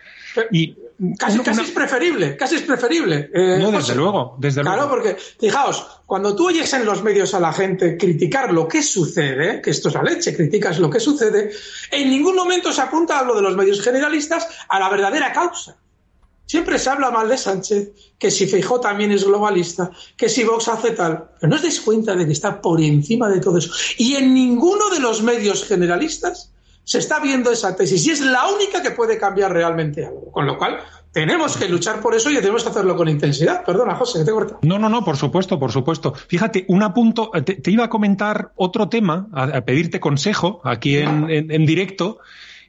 Y 0.52 0.76
Casi, 1.18 1.40
casi 1.40 1.62
es 1.62 1.72
preferible, 1.72 2.36
casi 2.36 2.56
es 2.56 2.62
preferible. 2.64 3.30
Eh, 3.34 3.58
no, 3.58 3.68
desde 3.68 3.78
José. 3.78 3.96
luego, 3.96 4.36
desde 4.38 4.62
claro, 4.62 4.82
luego. 4.82 4.96
porque, 4.96 5.16
fijaos, 5.40 6.02
cuando 6.06 6.36
tú 6.36 6.48
oyes 6.48 6.74
en 6.74 6.84
los 6.84 7.04
medios 7.04 7.34
a 7.34 7.40
la 7.40 7.54
gente 7.54 7.96
criticar 7.96 8.52
lo 8.52 8.68
que 8.68 8.84
sucede, 8.84 9.62
que 9.62 9.70
esto 9.70 9.88
es 9.88 9.96
la 9.96 10.04
leche, 10.04 10.36
criticas 10.36 10.78
lo 10.78 10.90
que 10.90 11.00
sucede, 11.00 11.52
en 11.92 12.10
ningún 12.10 12.36
momento 12.36 12.74
se 12.74 12.82
apunta, 12.82 13.18
hablo 13.18 13.34
de 13.34 13.42
los 13.42 13.56
medios 13.56 13.82
generalistas, 13.82 14.46
a 14.68 14.78
la 14.78 14.90
verdadera 14.90 15.32
causa. 15.32 15.78
Siempre 16.50 16.80
se 16.80 16.90
habla 16.90 17.12
mal 17.12 17.30
de 17.30 17.38
Sánchez, 17.38 17.92
que 18.18 18.32
si 18.32 18.48
Feijó 18.48 18.80
también 18.80 19.12
es 19.12 19.24
globalista, 19.24 19.92
que 20.18 20.28
si 20.28 20.44
Vox 20.44 20.68
hace 20.68 20.94
tal. 20.94 21.30
Pero 21.40 21.48
no 21.48 21.56
os 21.58 21.62
dais 21.62 21.80
cuenta 21.80 22.16
de 22.16 22.26
que 22.26 22.32
está 22.32 22.60
por 22.60 22.82
encima 22.82 23.30
de 23.30 23.40
todo 23.40 23.60
eso. 23.60 23.72
Y 24.00 24.16
en 24.16 24.34
ninguno 24.34 24.90
de 24.90 25.00
los 25.00 25.22
medios 25.22 25.64
generalistas 25.64 26.52
se 26.84 26.98
está 26.98 27.20
viendo 27.20 27.52
esa 27.52 27.76
tesis 27.76 28.04
y 28.08 28.10
es 28.10 28.22
la 28.22 28.48
única 28.48 28.82
que 28.82 28.90
puede 28.90 29.20
cambiar 29.20 29.54
realmente 29.54 30.08
algo. 30.08 30.32
Con 30.32 30.48
lo 30.48 30.58
cual, 30.58 30.80
tenemos 31.12 31.56
que 31.56 31.70
luchar 31.70 32.02
por 32.02 32.16
eso 32.16 32.32
y 32.32 32.36
tenemos 32.38 32.64
que 32.64 32.70
hacerlo 32.70 32.96
con 32.96 33.08
intensidad. 33.08 33.64
Perdona, 33.64 33.94
José, 33.94 34.18
que 34.18 34.26
te 34.26 34.32
corta. 34.32 34.58
No, 34.64 34.80
no, 34.80 34.90
no, 34.90 35.06
por 35.06 35.18
supuesto, 35.18 35.60
por 35.60 35.72
supuesto. 35.72 36.16
Fíjate, 36.16 36.66
un 36.68 36.82
apunto, 36.82 37.30
te, 37.46 37.58
te 37.58 37.70
iba 37.70 37.84
a 37.84 37.90
comentar 37.90 38.54
otro 38.56 38.90
tema, 38.90 39.28
a, 39.34 39.62
pedirte 39.62 40.00
consejo 40.00 40.62
aquí 40.64 40.98
en, 40.98 41.30
en 41.30 41.66
directo, 41.68 42.18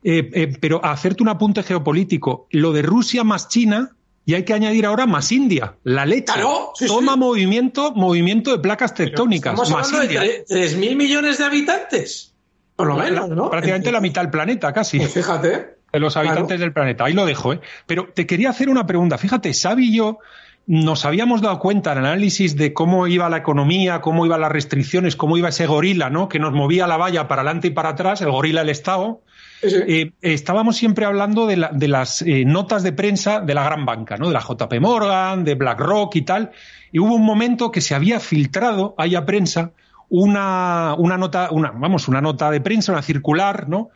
eh, 0.03 0.31
eh, 0.33 0.57
pero 0.61 0.85
a 0.85 0.93
hacerte 0.93 1.23
un 1.23 1.29
apunte 1.29 1.63
geopolítico. 1.63 2.47
Lo 2.51 2.73
de 2.73 2.83
Rusia 2.83 3.25
más 3.25 3.49
China, 3.49 3.91
y 4.25 4.35
hay 4.35 4.45
que 4.45 4.55
añadir 4.55 4.87
ahora 4.87 5.07
más 5.07 5.33
India, 5.33 5.75
la 5.83 6.07
leche. 6.07 6.25
Claro, 6.33 6.73
sí, 6.75 6.87
Toma 6.87 7.15
sí. 7.15 7.19
movimiento, 7.19 7.93
movimiento 7.93 8.53
de 8.53 8.59
placas 8.59 8.95
tectónicas. 8.95 9.53
Estamos 9.55 9.71
más 9.71 9.87
hablando 9.93 10.05
India. 10.15 10.21
de 10.21 10.45
3.000 10.47 10.97
millones 10.97 11.39
de 11.39 11.45
habitantes. 11.45 12.35
Por 12.77 12.87
lo 12.87 12.97
menos, 12.97 13.29
¿no? 13.29 13.51
Prácticamente 13.51 13.91
la 13.93 14.01
mitad 14.01 14.23
del 14.23 14.31
planeta, 14.31 14.73
casi. 14.73 14.99
Pues 14.99 15.13
fíjate. 15.13 15.77
De 15.93 15.99
los 15.99 16.17
habitantes 16.17 16.47
Claro. 16.47 16.61
del 16.61 16.73
planeta. 16.73 17.05
Ahí 17.05 17.13
lo 17.13 17.27
dejo, 17.27 17.53
¿eh? 17.53 17.61
Pero 17.87 18.09
te 18.15 18.27
quería 18.27 18.51
hacer 18.51 18.69
una 18.69 18.87
pregunta. 18.87 19.19
Fíjate, 19.19 19.53
Xavi 19.53 19.89
y 19.89 19.97
yo 19.97 20.19
nos 20.67 21.05
habíamos 21.05 21.43
dado 21.43 21.59
cuenta 21.59 21.93
en 21.93 21.99
el 21.99 22.07
análisis 22.07 22.57
de 22.57 22.73
cómo 22.73 23.07
iba 23.09 23.29
la 23.29 23.39
economía, 23.39 24.01
cómo 24.01 24.25
iban 24.25 24.41
las 24.41 24.53
restricciones, 24.53 25.17
cómo 25.17 25.37
iba 25.37 25.49
ese 25.49 25.67
gorila, 25.67 26.09
¿no? 26.09 26.29
Que 26.29 26.39
nos 26.39 26.53
movía 26.53 26.87
la 26.87 26.97
valla 26.97 27.27
para 27.27 27.43
adelante 27.43 27.69
y 27.69 27.71
para 27.73 27.89
atrás, 27.91 28.21
el 28.21 28.31
gorila 28.31 28.61
del 28.61 28.71
Estado. 28.71 29.21
Eh, 29.63 30.13
estábamos 30.23 30.77
siempre 30.77 31.05
hablando 31.05 31.47
de, 31.47 31.57
la- 31.57 31.71
de 31.73 31.89
las 31.89 32.23
eh, 32.23 32.45
notas 32.47 32.83
de 32.83 32.93
prensa 32.93 33.41
de 33.41 33.55
la 33.55 33.65
gran 33.65 33.85
banca, 33.85 34.17
¿no? 34.17 34.29
De 34.29 34.33
la 34.35 34.41
JP 34.41 34.81
Morgan, 34.81 35.45
de 35.45 35.55
BlackRock 35.55 36.17
y 36.17 36.23
tal. 36.23 36.51
Y 36.93 36.99
hubo 36.99 37.15
un 37.15 37.25
momento 37.25 37.71
que 37.71 37.81
se 37.81 37.95
había 37.95 38.21
filtrado 38.21 38.95
a 39.17 39.25
prensa 39.27 39.73
una, 40.09 40.95
una 40.99 41.17
nota, 41.19 41.49
una, 41.53 41.71
vamos, 41.71 42.09
una 42.09 42.21
nota 42.21 42.51
de 42.51 42.61
prensa, 42.61 42.93
una 42.93 43.03
circular, 43.03 43.69
¿no? 43.69 43.91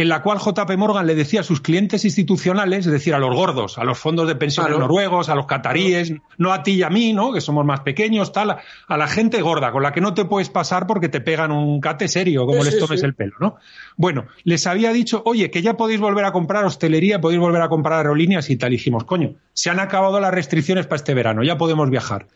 En 0.00 0.08
la 0.08 0.22
cual 0.22 0.38
JP 0.38 0.78
Morgan 0.78 1.06
le 1.06 1.14
decía 1.14 1.40
a 1.40 1.42
sus 1.42 1.60
clientes 1.60 2.06
institucionales, 2.06 2.86
es 2.86 2.92
decir, 2.92 3.12
a 3.14 3.18
los 3.18 3.34
gordos, 3.36 3.76
a 3.76 3.84
los 3.84 3.98
fondos 3.98 4.26
de 4.28 4.34
pensiones 4.34 4.68
Claro. 4.70 4.80
noruegos, 4.80 5.28
a 5.28 5.34
los 5.34 5.44
cataríes, 5.44 6.14
no 6.38 6.52
a 6.54 6.62
ti 6.62 6.72
y 6.76 6.82
a 6.82 6.88
mí, 6.88 7.12
¿no? 7.12 7.32
Que 7.34 7.42
somos 7.42 7.66
más 7.66 7.80
pequeños, 7.80 8.32
tal, 8.32 8.56
a 8.88 8.96
la 8.96 9.06
gente 9.08 9.42
gorda, 9.42 9.72
con 9.72 9.82
la 9.82 9.92
que 9.92 10.00
no 10.00 10.14
te 10.14 10.24
puedes 10.24 10.48
pasar 10.48 10.86
porque 10.86 11.10
te 11.10 11.20
pegan 11.20 11.52
un 11.52 11.80
cate 11.82 12.08
serio, 12.08 12.46
como 12.46 12.62
Sí, 12.64 12.70
les 12.70 12.78
tomes 12.78 13.00
sí. 13.00 13.04
el 13.06 13.14
pelo, 13.14 13.34
¿no? 13.40 13.56
Bueno, 13.98 14.24
les 14.44 14.66
había 14.66 14.90
dicho, 14.92 15.22
oye, 15.26 15.50
que 15.50 15.60
ya 15.60 15.76
podéis 15.76 16.00
volver 16.00 16.24
a 16.24 16.32
comprar 16.32 16.64
hostelería, 16.64 17.20
podéis 17.20 17.40
volver 17.40 17.60
a 17.60 17.68
comprar 17.68 17.98
aerolíneas 17.98 18.48
y 18.48 18.56
tal. 18.56 18.72
Y 18.72 18.76
dijimos, 18.76 19.04
coño, 19.04 19.34
se 19.52 19.68
han 19.68 19.80
acabado 19.80 20.18
las 20.18 20.32
restricciones 20.32 20.86
para 20.86 20.96
este 20.96 21.12
verano, 21.12 21.42
ya 21.42 21.58
podemos 21.58 21.90
viajar. 21.90 22.26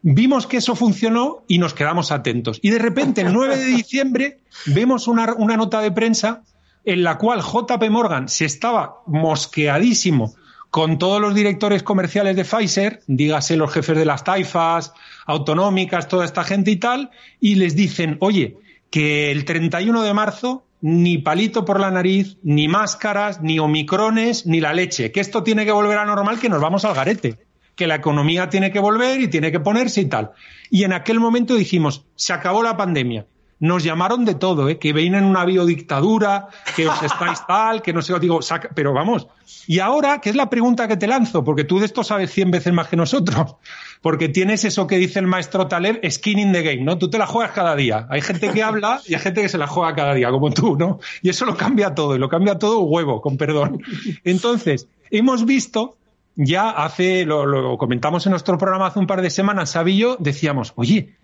Vimos 0.00 0.46
que 0.46 0.56
eso 0.56 0.74
funcionó 0.74 1.44
y 1.46 1.58
nos 1.58 1.74
quedamos 1.74 2.10
atentos. 2.10 2.58
Y 2.62 2.70
de 2.70 2.78
repente, 2.78 3.20
el 3.20 3.32
9 3.32 3.56
de 3.56 3.64
diciembre, 3.66 4.38
vemos 4.66 5.06
una, 5.06 5.34
una 5.34 5.56
nota 5.56 5.80
de 5.80 5.92
prensa 5.92 6.42
en 6.84 7.02
la 7.02 7.18
cual 7.18 7.40
JP 7.40 7.90
Morgan 7.90 8.28
se 8.28 8.44
estaba 8.44 9.02
mosqueadísimo 9.06 10.34
con 10.70 10.98
todos 10.98 11.20
los 11.20 11.34
directores 11.34 11.82
comerciales 11.82 12.34
de 12.34 12.44
Pfizer, 12.44 13.02
dígase 13.06 13.58
los 13.58 13.72
jefes 13.72 13.96
de 13.96 14.06
las 14.06 14.24
taifas, 14.24 14.94
autonómicas, 15.26 16.08
toda 16.08 16.24
esta 16.24 16.44
gente 16.44 16.70
y 16.70 16.76
tal, 16.76 17.10
y 17.40 17.56
les 17.56 17.76
dicen, 17.76 18.16
oye, 18.20 18.56
que 18.90 19.30
el 19.30 19.44
31 19.44 20.02
de 20.02 20.14
marzo 20.14 20.64
ni 20.80 21.18
palito 21.18 21.64
por 21.64 21.78
la 21.78 21.90
nariz, 21.90 22.38
ni 22.42 22.68
máscaras, 22.68 23.40
ni 23.40 23.58
omicrones, 23.58 24.46
ni 24.46 24.60
la 24.60 24.72
leche, 24.72 25.12
que 25.12 25.20
esto 25.20 25.42
tiene 25.42 25.64
que 25.64 25.72
volver 25.72 25.98
a 25.98 26.04
normal, 26.04 26.40
que 26.40 26.48
nos 26.48 26.60
vamos 26.60 26.84
al 26.84 26.94
garete, 26.94 27.38
que 27.76 27.86
la 27.86 27.94
economía 27.94 28.48
tiene 28.48 28.72
que 28.72 28.80
volver 28.80 29.20
y 29.20 29.28
tiene 29.28 29.52
que 29.52 29.60
ponerse 29.60 30.00
y 30.00 30.06
tal. 30.06 30.32
Y 30.70 30.84
en 30.84 30.92
aquel 30.92 31.20
momento 31.20 31.54
dijimos, 31.54 32.04
se 32.16 32.32
acabó 32.32 32.62
la 32.62 32.76
pandemia. 32.76 33.26
Nos 33.62 33.84
llamaron 33.84 34.24
de 34.24 34.34
todo, 34.34 34.68
¿eh? 34.68 34.78
que 34.78 34.92
vienen 34.92 35.24
una 35.24 35.44
biodictadura, 35.44 36.48
que 36.74 36.88
os 36.88 37.00
estáis 37.02 37.40
tal, 37.48 37.80
que 37.80 37.92
no 37.92 38.02
sé, 38.02 38.18
digo, 38.18 38.42
saca- 38.42 38.70
pero 38.74 38.92
vamos. 38.92 39.28
Y 39.68 39.78
ahora, 39.78 40.20
¿qué 40.20 40.30
es 40.30 40.36
la 40.36 40.50
pregunta 40.50 40.88
que 40.88 40.96
te 40.96 41.06
lanzo? 41.06 41.44
Porque 41.44 41.62
tú 41.62 41.78
de 41.78 41.86
esto 41.86 42.02
sabes 42.02 42.32
cien 42.32 42.50
veces 42.50 42.72
más 42.72 42.88
que 42.88 42.96
nosotros. 42.96 43.54
Porque 44.02 44.28
tienes 44.28 44.64
eso 44.64 44.88
que 44.88 44.98
dice 44.98 45.20
el 45.20 45.28
maestro 45.28 45.68
Taleb, 45.68 46.00
skin 46.10 46.40
in 46.40 46.52
the 46.52 46.62
game, 46.62 46.82
¿no? 46.82 46.98
Tú 46.98 47.08
te 47.08 47.18
la 47.18 47.26
juegas 47.28 47.52
cada 47.52 47.76
día. 47.76 48.08
Hay 48.10 48.20
gente 48.20 48.50
que 48.50 48.60
habla 48.60 49.00
y 49.06 49.14
hay 49.14 49.20
gente 49.20 49.42
que 49.42 49.48
se 49.48 49.58
la 49.58 49.68
juega 49.68 49.94
cada 49.94 50.12
día, 50.14 50.28
como 50.30 50.50
tú, 50.50 50.76
¿no? 50.76 50.98
Y 51.22 51.28
eso 51.28 51.46
lo 51.46 51.56
cambia 51.56 51.94
todo, 51.94 52.16
y 52.16 52.18
lo 52.18 52.28
cambia 52.28 52.58
todo 52.58 52.80
huevo, 52.80 53.20
con 53.20 53.36
perdón. 53.36 53.80
Entonces, 54.24 54.88
hemos 55.12 55.44
visto 55.46 55.96
ya 56.34 56.70
hace, 56.70 57.24
lo, 57.24 57.46
lo 57.46 57.78
comentamos 57.78 58.26
en 58.26 58.30
nuestro 58.30 58.58
programa 58.58 58.86
hace 58.88 58.98
un 58.98 59.06
par 59.06 59.22
de 59.22 59.30
semanas, 59.30 59.78
yo 59.86 60.16
decíamos, 60.18 60.72
oye, 60.74 61.14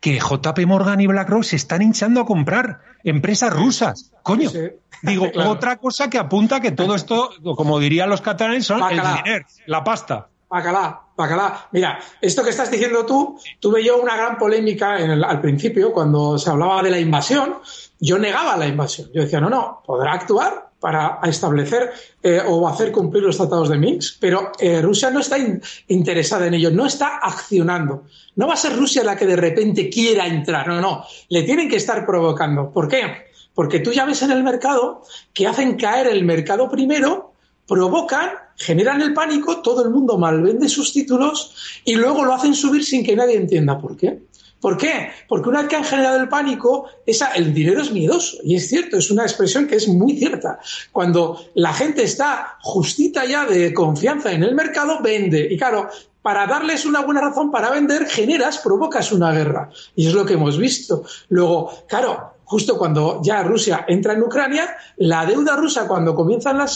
que 0.00 0.18
JP 0.20 0.66
Morgan 0.66 1.00
y 1.00 1.06
BlackRock 1.06 1.42
se 1.44 1.56
están 1.56 1.82
hinchando 1.82 2.20
a 2.20 2.26
comprar 2.26 2.80
empresas 3.04 3.52
rusas. 3.52 4.12
Coño, 4.22 4.48
Sí, 4.50 4.60
digo, 5.02 5.30
Claro. 5.32 5.50
otra 5.50 5.76
cosa 5.76 6.08
que 6.08 6.18
apunta 6.18 6.60
que 6.60 6.70
todo 6.72 6.94
esto, 6.94 7.30
como 7.56 7.78
dirían 7.78 8.08
los 8.10 8.20
catalanes, 8.20 8.66
son 8.66 8.82
el 8.90 9.00
dinero, 9.00 9.44
la 9.66 9.82
pasta. 9.84 10.28
Bacalá, 10.50 11.00
bacalá. 11.16 11.68
Mira, 11.72 11.98
esto 12.22 12.42
que 12.42 12.50
estás 12.50 12.70
diciendo 12.70 13.04
tú, 13.04 13.38
tuve 13.60 13.84
yo 13.84 14.00
una 14.00 14.16
gran 14.16 14.38
polémica 14.38 14.98
en 14.98 15.10
el- 15.10 15.24
al 15.24 15.40
principio 15.42 15.92
cuando 15.92 16.38
se 16.38 16.48
hablaba 16.48 16.82
de 16.82 16.90
la 16.90 16.98
invasión. 16.98 17.56
Yo 18.00 18.18
negaba 18.18 18.56
la 18.56 18.66
invasión. 18.66 19.10
Yo 19.12 19.22
decía, 19.22 19.40
no, 19.40 19.50
no, 19.50 19.82
podrá 19.84 20.14
actuar 20.14 20.67
para 20.80 21.18
establecer 21.24 21.90
eh, 22.22 22.40
o 22.46 22.68
hacer 22.68 22.92
cumplir 22.92 23.24
los 23.24 23.36
tratados 23.36 23.68
de 23.68 23.78
Minsk, 23.78 24.18
pero 24.20 24.52
eh, 24.60 24.80
Rusia 24.80 25.10
no 25.10 25.20
está 25.20 25.36
in- 25.38 25.60
interesada 25.88 26.46
en 26.46 26.54
ello, 26.54 26.70
no 26.70 26.86
está 26.86 27.18
accionando. 27.18 28.04
No 28.36 28.46
va 28.46 28.54
a 28.54 28.56
ser 28.56 28.76
Rusia 28.76 29.02
la 29.02 29.16
que 29.16 29.26
de 29.26 29.36
repente 29.36 29.90
quiera 29.90 30.26
entrar, 30.26 30.68
no, 30.68 30.80
no, 30.80 31.04
le 31.28 31.42
tienen 31.42 31.68
que 31.68 31.76
estar 31.76 32.06
provocando. 32.06 32.70
¿Por 32.70 32.88
qué? 32.88 33.26
Porque 33.54 33.80
tú 33.80 33.92
ya 33.92 34.04
ves 34.04 34.22
en 34.22 34.30
el 34.30 34.44
mercado 34.44 35.02
que 35.32 35.48
hacen 35.48 35.76
caer 35.76 36.06
el 36.06 36.24
mercado 36.24 36.68
primero 36.70 37.32
provocan, 37.66 38.30
generan 38.56 39.02
el 39.02 39.12
pánico, 39.12 39.60
todo 39.60 39.82
el 39.84 39.90
mundo 39.90 40.16
malvende 40.16 40.68
sus 40.68 40.92
títulos 40.92 41.80
y 41.84 41.96
luego 41.96 42.24
lo 42.24 42.32
hacen 42.34 42.54
subir 42.54 42.82
sin 42.84 43.04
que 43.04 43.14
nadie 43.14 43.36
entienda 43.36 43.78
por 43.78 43.96
qué. 43.96 44.20
¿Por 44.60 44.76
qué? 44.76 45.10
Porque 45.28 45.48
una 45.48 45.60
vez 45.60 45.68
que 45.68 45.76
han 45.76 45.84
generado 45.84 46.20
el 46.20 46.28
pánico, 46.28 46.86
el 47.06 47.54
dinero 47.54 47.80
es 47.80 47.92
miedoso. 47.92 48.38
Y 48.42 48.56
es 48.56 48.68
cierto, 48.68 48.96
es 48.96 49.10
una 49.10 49.22
expresión 49.22 49.66
que 49.66 49.76
es 49.76 49.86
muy 49.86 50.16
cierta. 50.18 50.58
Cuando 50.90 51.44
la 51.54 51.72
gente 51.72 52.02
está 52.02 52.58
justita 52.60 53.24
ya 53.24 53.46
de 53.46 53.72
confianza 53.72 54.32
en 54.32 54.42
el 54.42 54.54
mercado, 54.54 55.00
vende. 55.00 55.46
Y 55.50 55.56
claro, 55.56 55.88
para 56.22 56.46
darles 56.46 56.84
una 56.84 57.00
buena 57.02 57.20
razón 57.20 57.50
para 57.50 57.70
vender, 57.70 58.06
generas, 58.06 58.58
provocas 58.58 59.12
una 59.12 59.32
guerra. 59.32 59.70
Y 59.94 60.08
es 60.08 60.14
lo 60.14 60.26
que 60.26 60.34
hemos 60.34 60.58
visto. 60.58 61.04
Luego, 61.28 61.72
claro, 61.86 62.34
justo 62.48 62.78
cuando 62.78 63.20
ya 63.22 63.42
Rusia 63.42 63.84
entra 63.86 64.14
en 64.14 64.22
Ucrania, 64.22 64.74
la 64.96 65.26
deuda 65.26 65.54
rusa 65.54 65.86
cuando 65.86 66.14
comienzan 66.14 66.56
las, 66.56 66.74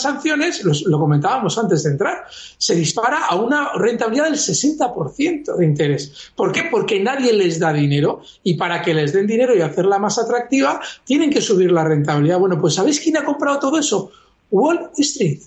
sanciones, 0.00 0.62
lo 0.62 0.98
comentábamos 0.98 1.56
antes 1.56 1.82
de 1.84 1.92
entrar, 1.92 2.24
se 2.58 2.74
dispara 2.74 3.24
a 3.24 3.36
una 3.36 3.72
rentabilidad 3.72 4.26
del 4.26 4.34
60% 4.34 5.56
de 5.56 5.64
interés. 5.64 6.30
¿Por 6.36 6.52
qué? 6.52 6.64
Porque 6.70 7.00
nadie 7.00 7.32
les 7.32 7.58
da 7.58 7.72
dinero 7.72 8.20
y 8.42 8.54
para 8.54 8.82
que 8.82 8.92
les 8.92 9.14
den 9.14 9.26
dinero 9.26 9.56
y 9.56 9.62
hacerla 9.62 9.98
más 9.98 10.18
atractiva, 10.18 10.80
tienen 11.04 11.30
que 11.30 11.40
subir 11.40 11.72
la 11.72 11.84
rentabilidad. 11.84 12.38
Bueno, 12.38 12.60
pues 12.60 12.74
¿sabéis 12.74 13.00
quién 13.00 13.16
ha 13.16 13.24
comprado 13.24 13.58
todo 13.58 13.78
eso? 13.78 14.10
Wall 14.50 14.90
Street. 14.98 15.40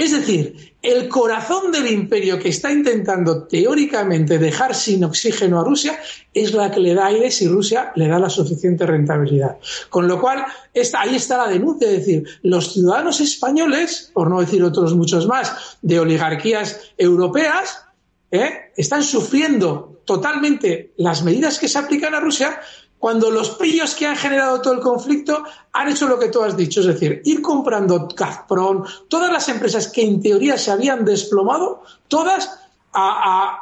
Es 0.00 0.12
decir, 0.12 0.74
el 0.80 1.10
corazón 1.10 1.70
del 1.70 1.86
imperio 1.92 2.38
que 2.38 2.48
está 2.48 2.72
intentando 2.72 3.46
teóricamente 3.46 4.38
dejar 4.38 4.74
sin 4.74 5.04
oxígeno 5.04 5.60
a 5.60 5.64
Rusia 5.64 6.00
es 6.32 6.54
la 6.54 6.70
que 6.70 6.80
le 6.80 6.94
da 6.94 7.08
aire 7.08 7.30
si 7.30 7.46
Rusia 7.46 7.92
le 7.96 8.08
da 8.08 8.18
la 8.18 8.30
suficiente 8.30 8.86
rentabilidad. 8.86 9.58
Con 9.90 10.08
lo 10.08 10.18
cual, 10.18 10.38
ahí 10.38 11.16
está 11.16 11.36
la 11.36 11.48
denuncia, 11.48 11.86
es 11.90 11.98
decir, 11.98 12.24
los 12.44 12.72
ciudadanos 12.72 13.20
españoles, 13.20 14.10
por 14.14 14.30
no 14.30 14.40
decir 14.40 14.64
otros 14.64 14.94
muchos 14.94 15.26
más, 15.26 15.52
de 15.82 16.00
oligarquías 16.00 16.80
europeas, 16.96 17.84
¿eh? 18.30 18.72
están 18.78 19.02
sufriendo 19.02 20.00
totalmente 20.06 20.94
las 20.96 21.22
medidas 21.22 21.58
que 21.58 21.68
se 21.68 21.78
aplican 21.78 22.14
a 22.14 22.20
Rusia 22.20 22.58
cuando 23.00 23.30
los 23.30 23.50
pillos 23.52 23.94
que 23.94 24.06
han 24.06 24.14
generado 24.14 24.60
todo 24.60 24.74
el 24.74 24.80
conflicto 24.80 25.42
han 25.72 25.88
hecho 25.88 26.06
lo 26.06 26.18
que 26.18 26.28
tú 26.28 26.42
has 26.42 26.54
dicho, 26.54 26.80
es 26.80 26.86
decir, 26.86 27.22
ir 27.24 27.40
comprando 27.40 28.06
Gazprom, 28.14 28.84
todas 29.08 29.32
las 29.32 29.48
empresas 29.48 29.88
que 29.88 30.02
en 30.02 30.20
teoría 30.20 30.58
se 30.58 30.70
habían 30.70 31.02
desplomado, 31.02 31.82
todas 32.08 32.60
a, 32.92 33.58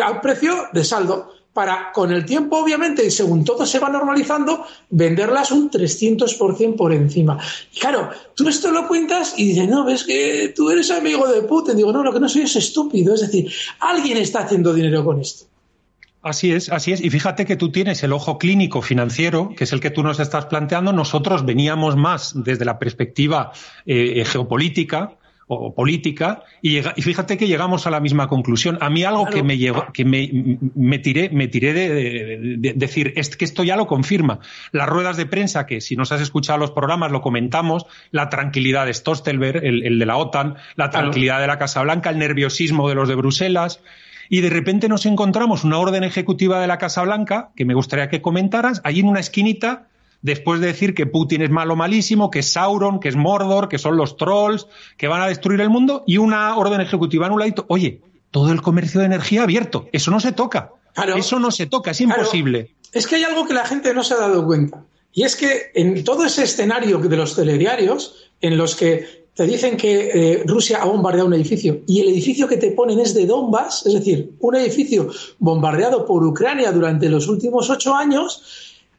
a, 0.00 0.20
precio 0.22 0.68
de 0.72 0.84
saldo, 0.84 1.32
para 1.52 1.92
con 1.92 2.12
el 2.12 2.24
tiempo, 2.24 2.58
obviamente, 2.58 3.04
y 3.04 3.10
según 3.10 3.44
todo 3.44 3.66
se 3.66 3.80
va 3.80 3.88
normalizando, 3.88 4.64
venderlas 4.90 5.50
un 5.50 5.68
300% 5.68 6.76
por 6.76 6.92
encima. 6.92 7.38
Y 7.72 7.78
claro, 7.78 8.10
tú 8.34 8.48
esto 8.48 8.70
lo 8.70 8.86
cuentas 8.86 9.34
y 9.36 9.48
dices, 9.48 9.68
no, 9.68 9.84
ves 9.84 10.04
que 10.04 10.52
tú 10.54 10.70
eres 10.70 10.90
amigo 10.90 11.28
de 11.28 11.42
Putin. 11.42 11.76
Digo, 11.76 11.92
no, 11.92 12.02
lo 12.02 12.12
que 12.12 12.18
no 12.18 12.28
soy 12.28 12.42
es 12.42 12.56
estúpido. 12.56 13.14
Es 13.14 13.20
decir, 13.20 13.52
alguien 13.78 14.16
está 14.16 14.40
haciendo 14.40 14.74
dinero 14.74 15.04
con 15.04 15.20
esto. 15.20 15.46
Así 16.24 16.52
es, 16.52 16.72
así 16.72 16.92
es. 16.92 17.04
Y 17.04 17.10
fíjate 17.10 17.44
que 17.44 17.54
tú 17.56 17.70
tienes 17.70 18.02
el 18.02 18.12
ojo 18.14 18.38
clínico 18.38 18.80
financiero, 18.80 19.50
que 19.54 19.64
es 19.64 19.72
el 19.74 19.80
que 19.80 19.90
tú 19.90 20.02
nos 20.02 20.20
estás 20.20 20.46
planteando. 20.46 20.90
Nosotros 20.90 21.44
veníamos 21.44 21.96
más 21.96 22.32
desde 22.34 22.64
la 22.64 22.78
perspectiva 22.78 23.52
eh, 23.84 24.14
eh, 24.16 24.24
geopolítica 24.24 25.18
o 25.46 25.74
política 25.74 26.42
y, 26.62 26.80
fíjate 26.80 27.36
que 27.36 27.46
llegamos 27.46 27.86
a 27.86 27.90
la 27.90 28.00
misma 28.00 28.28
conclusión. 28.28 28.78
A 28.80 28.88
mí 28.88 29.04
algo 29.04 29.26
que 29.26 29.42
me 29.42 29.58
llegó, 29.58 29.86
que 29.92 30.06
me, 30.06 30.98
tiré, 30.98 31.28
me 31.28 31.48
tiré 31.48 31.74
de, 31.74 32.72
decir, 32.74 33.12
es 33.16 33.36
que 33.36 33.44
esto 33.44 33.62
ya 33.62 33.76
lo 33.76 33.86
confirma. 33.86 34.38
Las 34.72 34.88
ruedas 34.88 35.18
de 35.18 35.26
prensa, 35.26 35.66
que 35.66 35.82
si 35.82 35.96
nos 35.96 36.12
has 36.12 36.22
escuchado 36.22 36.58
los 36.58 36.70
programas 36.70 37.12
lo 37.12 37.20
comentamos, 37.20 37.84
la 38.10 38.30
tranquilidad 38.30 38.86
de 38.86 38.94
Stoltenberg, 38.94 39.62
el, 39.62 39.98
de 39.98 40.06
la 40.06 40.16
OTAN, 40.16 40.56
la 40.76 40.88
tranquilidad 40.88 41.40
de 41.40 41.46
la 41.46 41.58
Casa 41.58 41.82
Blanca, 41.82 42.08
el 42.08 42.18
nerviosismo 42.18 42.88
de 42.88 42.94
los 42.94 43.08
de 43.08 43.14
Bruselas, 43.14 43.82
y 44.28 44.40
de 44.40 44.50
repente 44.50 44.88
nos 44.88 45.06
encontramos 45.06 45.64
una 45.64 45.78
orden 45.78 46.04
ejecutiva 46.04 46.60
de 46.60 46.66
la 46.66 46.78
Casa 46.78 47.02
Blanca, 47.02 47.50
que 47.56 47.64
me 47.64 47.74
gustaría 47.74 48.08
que 48.08 48.22
comentaras, 48.22 48.80
allí 48.84 49.00
en 49.00 49.08
una 49.08 49.20
esquinita, 49.20 49.88
después 50.22 50.60
de 50.60 50.68
decir 50.68 50.94
que 50.94 51.06
Putin 51.06 51.42
es 51.42 51.50
malo 51.50 51.76
malísimo, 51.76 52.30
que 52.30 52.38
es 52.38 52.52
Sauron, 52.52 52.98
que 52.98 53.08
es 53.08 53.16
Mordor, 53.16 53.68
que 53.68 53.78
son 53.78 53.96
los 53.96 54.16
trolls, 54.16 54.66
que 54.96 55.06
van 55.06 55.20
a 55.20 55.26
destruir 55.26 55.60
el 55.60 55.70
mundo, 55.70 56.02
y 56.06 56.16
una 56.16 56.56
orden 56.56 56.80
ejecutiva 56.80 57.26
en 57.26 57.32
un 57.32 57.40
ladito. 57.40 57.66
Oye, 57.68 58.00
todo 58.30 58.50
el 58.50 58.62
comercio 58.62 59.00
de 59.00 59.06
energía 59.06 59.42
abierto, 59.42 59.86
eso 59.92 60.10
no 60.10 60.20
se 60.20 60.32
toca. 60.32 60.70
eso 61.16 61.38
no 61.38 61.50
se 61.50 61.66
toca, 61.66 61.90
es 61.90 62.00
imposible. 62.00 62.74
Es 62.92 63.06
que 63.06 63.16
hay 63.16 63.24
algo 63.24 63.46
que 63.46 63.54
la 63.54 63.66
gente 63.66 63.92
no 63.92 64.02
se 64.02 64.14
ha 64.14 64.18
dado 64.18 64.46
cuenta. 64.46 64.82
Y 65.12 65.24
es 65.24 65.36
que 65.36 65.70
en 65.74 66.02
todo 66.02 66.24
ese 66.24 66.44
escenario 66.44 66.98
de 66.98 67.16
los 67.16 67.36
telediarios, 67.36 68.30
en 68.40 68.56
los 68.56 68.74
que 68.74 69.23
te 69.34 69.44
dicen 69.46 69.76
que 69.76 70.10
eh, 70.14 70.42
Rusia 70.46 70.80
ha 70.80 70.86
bombardeado 70.86 71.26
un 71.26 71.34
edificio 71.34 71.80
y 71.86 72.00
el 72.00 72.08
edificio 72.08 72.46
que 72.46 72.56
te 72.56 72.70
ponen 72.70 73.00
es 73.00 73.14
de 73.14 73.26
Donbass, 73.26 73.84
es 73.86 73.94
decir, 73.94 74.34
un 74.38 74.54
edificio 74.54 75.08
bombardeado 75.38 76.06
por 76.06 76.24
Ucrania 76.24 76.70
durante 76.70 77.08
los 77.08 77.26
últimos 77.26 77.68
ocho 77.68 77.94
años, 77.94 78.42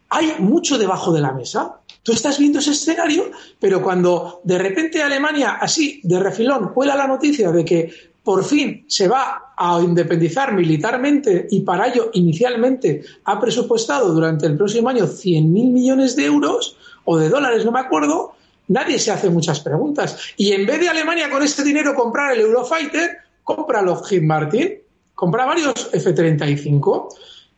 hay 0.10 0.34
mucho 0.40 0.78
debajo 0.78 1.14
de 1.14 1.22
la 1.22 1.32
mesa. 1.32 1.80
Tú 2.04 2.12
estás 2.12 2.38
viendo 2.38 2.60
ese 2.60 2.72
escenario, 2.72 3.32
pero 3.60 3.82
cuando 3.82 4.42
de 4.44 4.58
repente 4.58 5.02
Alemania, 5.02 5.58
así, 5.60 6.02
de 6.04 6.20
refilón, 6.20 6.74
cuela 6.74 6.96
la 6.96 7.08
noticia 7.08 7.52
de 7.52 7.66
que 7.66 7.92
por 8.24 8.44
fin 8.44 8.86
se 8.88 9.08
va 9.08 9.54
a 9.58 9.80
independizar 9.82 10.54
militarmente 10.54 11.48
y 11.50 11.62
para 11.62 11.88
ello 11.88 12.10
inicialmente 12.14 13.04
ha 13.24 13.40
presupuestado 13.40 14.14
durante 14.14 14.48
el 14.48 14.58
próximo 14.58 14.90
año 14.90 15.06
100.000 15.06 15.44
millones 15.44 16.16
de 16.16 16.26
euros 16.26 16.76
o 17.06 17.18
de 17.18 17.30
dólares, 17.30 17.64
no 17.64 17.72
me 17.72 17.80
acuerdo, 17.80 18.34
nadie 18.68 19.00
se 19.00 19.12
hace 19.12 19.30
muchas 19.30 19.60
preguntas. 19.60 20.18
Y 20.38 20.52
en 20.52 20.66
vez 20.66 20.80
de 20.80 20.90
Alemania 20.90 21.30
con 21.30 21.44
este 21.44 21.64
dinero 21.64 21.94
comprar 21.96 22.34
el 22.34 22.42
Eurofighter, 22.42 23.18
compra 23.44 23.82
Lockheed 23.82 24.22
Martin, 24.22 24.74
compra 25.14 25.46
varios 25.46 25.90
F-35. 25.94 27.16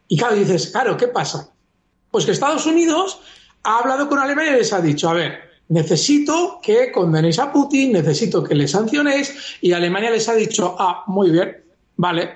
Y 0.09 0.17
claro, 0.17 0.35
dices, 0.35 0.67
claro, 0.67 0.95
¿qué 0.97 1.07
pasa? 1.07 1.49
Pues 2.11 2.25
que 2.25 2.31
Estados 2.31 2.65
Unidos 2.65 3.19
ha 3.63 3.79
hablado 3.79 4.07
con 4.07 4.19
Alemania 4.19 4.53
y 4.53 4.59
les 4.59 4.73
ha 4.73 4.81
dicho, 4.81 5.09
a 5.09 5.13
ver, 5.13 5.39
necesito 5.69 6.59
que 6.61 6.91
condenéis 6.91 7.39
a 7.39 7.51
Putin, 7.51 7.91
necesito 7.91 8.43
que 8.43 8.55
le 8.55 8.67
sancionéis, 8.67 9.57
y 9.61 9.73
Alemania 9.73 10.11
les 10.11 10.29
ha 10.29 10.35
dicho, 10.35 10.75
ah, 10.79 11.03
muy 11.07 11.29
bien, 11.31 11.63
vale, 11.97 12.35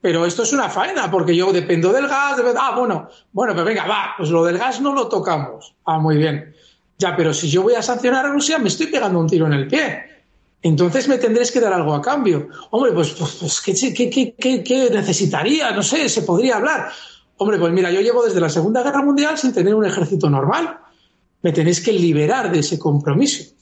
pero 0.00 0.26
esto 0.26 0.42
es 0.42 0.52
una 0.52 0.68
faena, 0.68 1.08
porque 1.10 1.36
yo 1.36 1.52
dependo 1.52 1.92
del 1.92 2.08
gas, 2.08 2.40
ah, 2.58 2.74
bueno, 2.76 3.08
bueno, 3.30 3.52
pero 3.52 3.64
venga, 3.64 3.86
va, 3.86 4.14
pues 4.16 4.30
lo 4.30 4.42
del 4.44 4.58
gas 4.58 4.80
no 4.80 4.92
lo 4.92 5.08
tocamos. 5.08 5.76
Ah, 5.84 6.00
muy 6.00 6.16
bien. 6.16 6.52
Ya, 7.02 7.16
pero 7.16 7.34
si 7.34 7.50
yo 7.50 7.62
voy 7.64 7.74
a 7.74 7.82
sancionar 7.82 8.26
a 8.26 8.28
Rusia, 8.28 8.60
me 8.60 8.68
estoy 8.68 8.86
pegando 8.86 9.18
un 9.18 9.26
tiro 9.26 9.46
en 9.46 9.54
el 9.54 9.66
pie. 9.66 10.04
Entonces 10.62 11.08
me 11.08 11.18
tendréis 11.18 11.50
que 11.50 11.58
dar 11.58 11.72
algo 11.72 11.92
a 11.94 12.00
cambio. 12.00 12.48
Hombre, 12.70 12.92
pues, 12.92 13.10
pues, 13.10 13.38
pues 13.40 13.60
¿qué, 13.60 14.88
necesitaría? 14.88 15.72
No 15.72 15.82
sé, 15.82 16.08
se 16.08 16.22
podría 16.22 16.58
hablar. 16.58 16.92
Hombre, 17.38 17.58
pues 17.58 17.72
mira, 17.72 17.90
yo 17.90 18.00
llevo 18.00 18.22
desde 18.24 18.40
la 18.40 18.48
Segunda 18.48 18.84
Guerra 18.84 19.02
Mundial 19.02 19.36
sin 19.36 19.52
tener 19.52 19.74
un 19.74 19.84
ejército 19.84 20.30
normal. 20.30 20.78
Me 21.42 21.50
tenéis 21.50 21.80
que 21.80 21.92
liberar 21.92 22.52
de 22.52 22.60
ese 22.60 22.78
compromiso. 22.78 23.52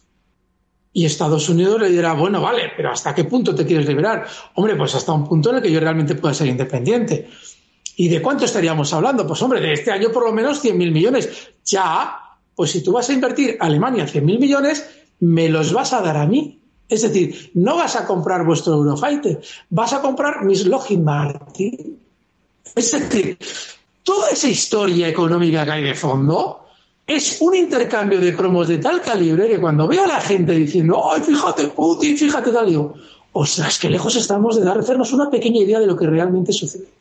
Y 0.93 1.07
Estados 1.07 1.49
Unidos 1.49 1.81
le 1.81 1.89
dirá, 1.89 2.13
bueno, 2.13 2.43
vale, 2.43 2.73
pero 2.77 2.91
¿hasta 2.91 3.15
qué 3.15 3.25
punto 3.25 3.55
te 3.55 3.65
quieres 3.65 3.89
liberar? 3.89 4.27
Hombre, 4.57 4.77
pues 4.77 4.95
hasta 4.95 5.13
un 5.13 5.27
punto 5.27 5.49
en 5.49 5.57
el 5.57 5.63
que 5.63 5.73
yo 5.73 5.81
realmente 5.81 6.15
pueda 6.15 6.35
ser 6.35 6.49
independiente. 6.49 7.31
¿Y 7.97 8.09
de 8.09 8.21
cuánto 8.21 8.45
estaríamos 8.45 8.93
hablando? 8.93 9.27
Pues 9.27 9.41
hombre, 9.41 9.63
de 9.63 9.73
este 9.73 9.91
año 9.91 10.13
por 10.13 10.27
lo 10.27 10.33
menos 10.33 10.63
100.000 10.63 10.93
millones. 10.93 11.55
Ya, 11.65 12.30
pues 12.61 12.73
si 12.73 12.83
tú 12.83 12.93
vas 12.93 13.09
a 13.09 13.15
invertir 13.15 13.57
Alemania 13.59 14.05
100.000 14.05 14.39
millones, 14.39 14.85
me 15.21 15.49
los 15.49 15.73
vas 15.73 15.95
a 15.95 16.03
dar 16.03 16.19
a 16.19 16.27
mí. 16.27 16.59
Es 16.91 17.01
decir, 17.01 17.51
no 17.55 17.77
vas 17.77 17.97
a 17.97 18.07
comprar 18.07 18.45
vuestro 18.45 18.75
Eurofighter, 18.75 19.41
vas 19.71 19.95
a 19.95 20.03
comprar 20.03 20.45
mis 20.45 20.67
Lockheed 20.67 20.99
Martin. 20.99 21.99
Es 22.75 22.93
decir, 22.93 23.39
toda 24.03 24.29
esa 24.29 24.47
historia 24.47 25.09
económica 25.09 25.65
que 25.65 25.71
hay 25.71 25.85
de 25.85 25.95
fondo 25.95 26.67
es 27.07 27.41
un 27.41 27.55
intercambio 27.55 28.21
de 28.21 28.37
cromos 28.37 28.69
de 28.69 28.77
tal 28.77 29.01
calibre 29.01 29.49
que 29.49 29.59
cuando 29.59 29.89
veo 29.89 30.05
a 30.05 30.09
la 30.09 30.21
gente 30.21 30.53
diciendo, 30.53 31.03
ay, 31.11 31.23
fíjate 31.23 31.69
Putin, 31.69 32.19
fíjate 32.19 32.53
tal, 32.53 32.67
digo, 32.67 32.93
ostras, 33.33 33.79
que 33.79 33.89
lejos 33.89 34.17
estamos 34.17 34.57
de 34.57 34.67
dar, 34.67 34.79
hacernos 34.79 35.15
una 35.15 35.31
pequeña 35.31 35.63
idea 35.63 35.81
de 35.81 35.87
lo 35.87 35.97
que 35.97 36.07
realmente 36.07 36.53
sucede. 36.53 37.00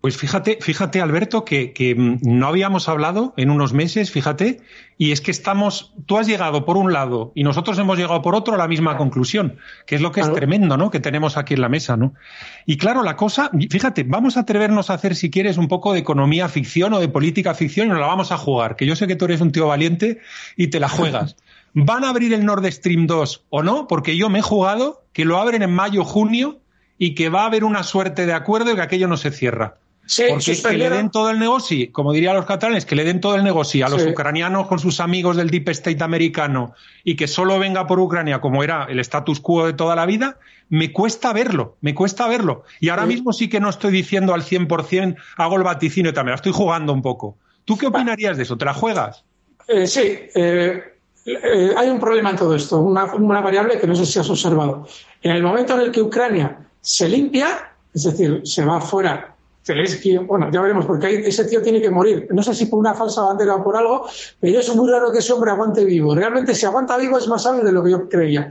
Pues 0.00 0.16
fíjate, 0.16 0.58
fíjate, 0.60 1.00
Alberto, 1.00 1.44
que, 1.44 1.94
mm, 1.96 2.18
no 2.22 2.46
habíamos 2.46 2.88
hablado 2.88 3.34
en 3.36 3.50
unos 3.50 3.72
meses, 3.72 4.12
fíjate, 4.12 4.60
y 4.96 5.10
es 5.10 5.20
que 5.20 5.32
estamos, 5.32 5.92
tú 6.06 6.18
has 6.18 6.28
llegado 6.28 6.64
por 6.64 6.76
un 6.76 6.92
lado 6.92 7.32
y 7.34 7.42
nosotros 7.42 7.76
hemos 7.80 7.98
llegado 7.98 8.22
por 8.22 8.36
otro 8.36 8.54
a 8.54 8.56
la 8.56 8.68
misma 8.68 8.96
conclusión, 8.96 9.58
que 9.86 9.96
es 9.96 10.00
lo 10.00 10.12
que 10.12 10.20
es 10.20 10.32
tremendo, 10.32 10.76
¿no? 10.76 10.92
Que 10.92 11.00
tenemos 11.00 11.36
aquí 11.36 11.54
en 11.54 11.62
la 11.62 11.68
mesa, 11.68 11.96
¿no? 11.96 12.14
Y 12.64 12.76
claro, 12.76 13.02
la 13.02 13.16
cosa, 13.16 13.50
fíjate, 13.70 14.04
vamos 14.04 14.36
a 14.36 14.40
atrevernos 14.40 14.88
a 14.90 14.94
hacer, 14.94 15.16
si 15.16 15.30
quieres, 15.30 15.58
un 15.58 15.66
poco 15.66 15.92
de 15.92 15.98
economía 15.98 16.48
ficción 16.48 16.92
o 16.92 17.00
de 17.00 17.08
política 17.08 17.54
ficción 17.54 17.88
y 17.88 17.90
nos 17.90 17.98
la 17.98 18.06
vamos 18.06 18.30
a 18.30 18.38
jugar, 18.38 18.76
que 18.76 18.86
yo 18.86 18.94
sé 18.94 19.08
que 19.08 19.16
tú 19.16 19.24
eres 19.24 19.40
un 19.40 19.50
tío 19.50 19.66
valiente 19.66 20.20
y 20.56 20.68
te 20.68 20.78
la 20.78 20.88
juegas. 20.88 21.34
¿Van 21.74 22.04
a 22.04 22.10
abrir 22.10 22.32
el 22.32 22.44
Nord 22.44 22.64
Stream 22.70 23.06
2 23.08 23.46
o 23.50 23.62
no? 23.62 23.88
Porque 23.88 24.16
yo 24.16 24.30
me 24.30 24.38
he 24.38 24.42
jugado 24.42 25.02
que 25.12 25.24
lo 25.24 25.38
abren 25.38 25.62
en 25.62 25.72
mayo, 25.72 26.04
junio 26.04 26.60
y 26.98 27.14
que 27.14 27.28
va 27.28 27.42
a 27.42 27.46
haber 27.46 27.64
una 27.64 27.82
suerte 27.82 28.26
de 28.26 28.32
acuerdo 28.32 28.72
y 28.72 28.74
que 28.76 28.82
aquello 28.82 29.08
no 29.08 29.16
se 29.16 29.30
cierra. 29.30 29.74
Porque 30.16 30.62
que 30.62 30.78
le 30.78 30.88
den 30.88 31.10
todo 31.10 31.30
el 31.30 31.38
negocio, 31.38 31.86
como 31.92 32.12
dirían 32.12 32.34
los 32.34 32.46
catalanes, 32.46 32.86
que 32.86 32.96
le 32.96 33.04
den 33.04 33.20
todo 33.20 33.34
el 33.34 33.44
negocio 33.44 33.84
a 33.84 33.90
los 33.90 34.06
ucranianos 34.06 34.66
con 34.66 34.78
sus 34.78 35.00
amigos 35.00 35.36
del 35.36 35.50
Deep 35.50 35.68
State 35.68 36.02
americano 36.02 36.72
y 37.04 37.14
que 37.14 37.28
solo 37.28 37.58
venga 37.58 37.86
por 37.86 38.00
Ucrania 38.00 38.40
como 38.40 38.62
era 38.62 38.86
el 38.88 39.00
status 39.00 39.40
quo 39.40 39.66
de 39.66 39.74
toda 39.74 39.94
la 39.94 40.06
vida, 40.06 40.38
me 40.70 40.92
cuesta 40.92 41.32
verlo, 41.34 41.76
me 41.82 41.94
cuesta 41.94 42.26
verlo. 42.26 42.64
Y 42.80 42.88
ahora 42.88 43.04
mismo 43.04 43.34
sí 43.34 43.48
que 43.48 43.60
no 43.60 43.68
estoy 43.68 43.92
diciendo 43.92 44.32
al 44.32 44.42
100%, 44.42 45.16
hago 45.36 45.56
el 45.56 45.62
vaticinio 45.62 46.14
también, 46.14 46.32
la 46.32 46.36
estoy 46.36 46.52
jugando 46.52 46.92
un 46.92 47.02
poco. 47.02 47.36
¿Tú 47.66 47.76
qué 47.76 47.86
opinarías 47.86 48.38
de 48.38 48.44
eso? 48.44 48.56
¿Te 48.56 48.64
la 48.64 48.72
juegas? 48.72 49.24
Eh, 49.66 49.86
sí, 49.86 50.00
eh, 50.34 50.82
eh, 51.26 51.70
hay 51.76 51.90
un 51.90 52.00
problema 52.00 52.30
en 52.30 52.36
todo 52.36 52.54
esto, 52.54 52.80
una, 52.80 53.04
una 53.14 53.42
variable 53.42 53.78
que 53.78 53.86
no 53.86 53.94
sé 53.94 54.06
si 54.06 54.18
has 54.18 54.30
observado. 54.30 54.88
En 55.20 55.32
el 55.32 55.42
momento 55.42 55.74
en 55.74 55.80
el 55.80 55.90
que 55.90 56.00
Ucrania 56.00 56.58
se 56.80 57.10
limpia, 57.10 57.74
es 57.92 58.04
decir, 58.04 58.40
se 58.44 58.64
va 58.64 58.80
fuera 58.80 59.34
Zelensky, 59.68 60.16
bueno, 60.16 60.50
ya 60.50 60.62
veremos, 60.62 60.86
porque 60.86 61.28
ese 61.28 61.44
tío 61.44 61.60
tiene 61.60 61.80
que 61.82 61.90
morir. 61.90 62.26
No 62.30 62.42
sé 62.42 62.54
si 62.54 62.66
por 62.66 62.78
una 62.78 62.94
falsa 62.94 63.20
bandera 63.20 63.56
o 63.56 63.62
por 63.62 63.76
algo, 63.76 64.06
pero 64.40 64.60
es 64.60 64.74
muy 64.74 64.90
raro 64.90 65.12
que 65.12 65.18
ese 65.18 65.34
hombre 65.34 65.50
aguante 65.50 65.84
vivo. 65.84 66.14
Realmente, 66.14 66.54
si 66.54 66.64
aguanta 66.64 66.96
vivo, 66.96 67.18
es 67.18 67.28
más 67.28 67.42
sabio 67.42 67.62
de 67.62 67.72
lo 67.72 67.84
que 67.84 67.90
yo 67.90 68.08
creía. 68.08 68.50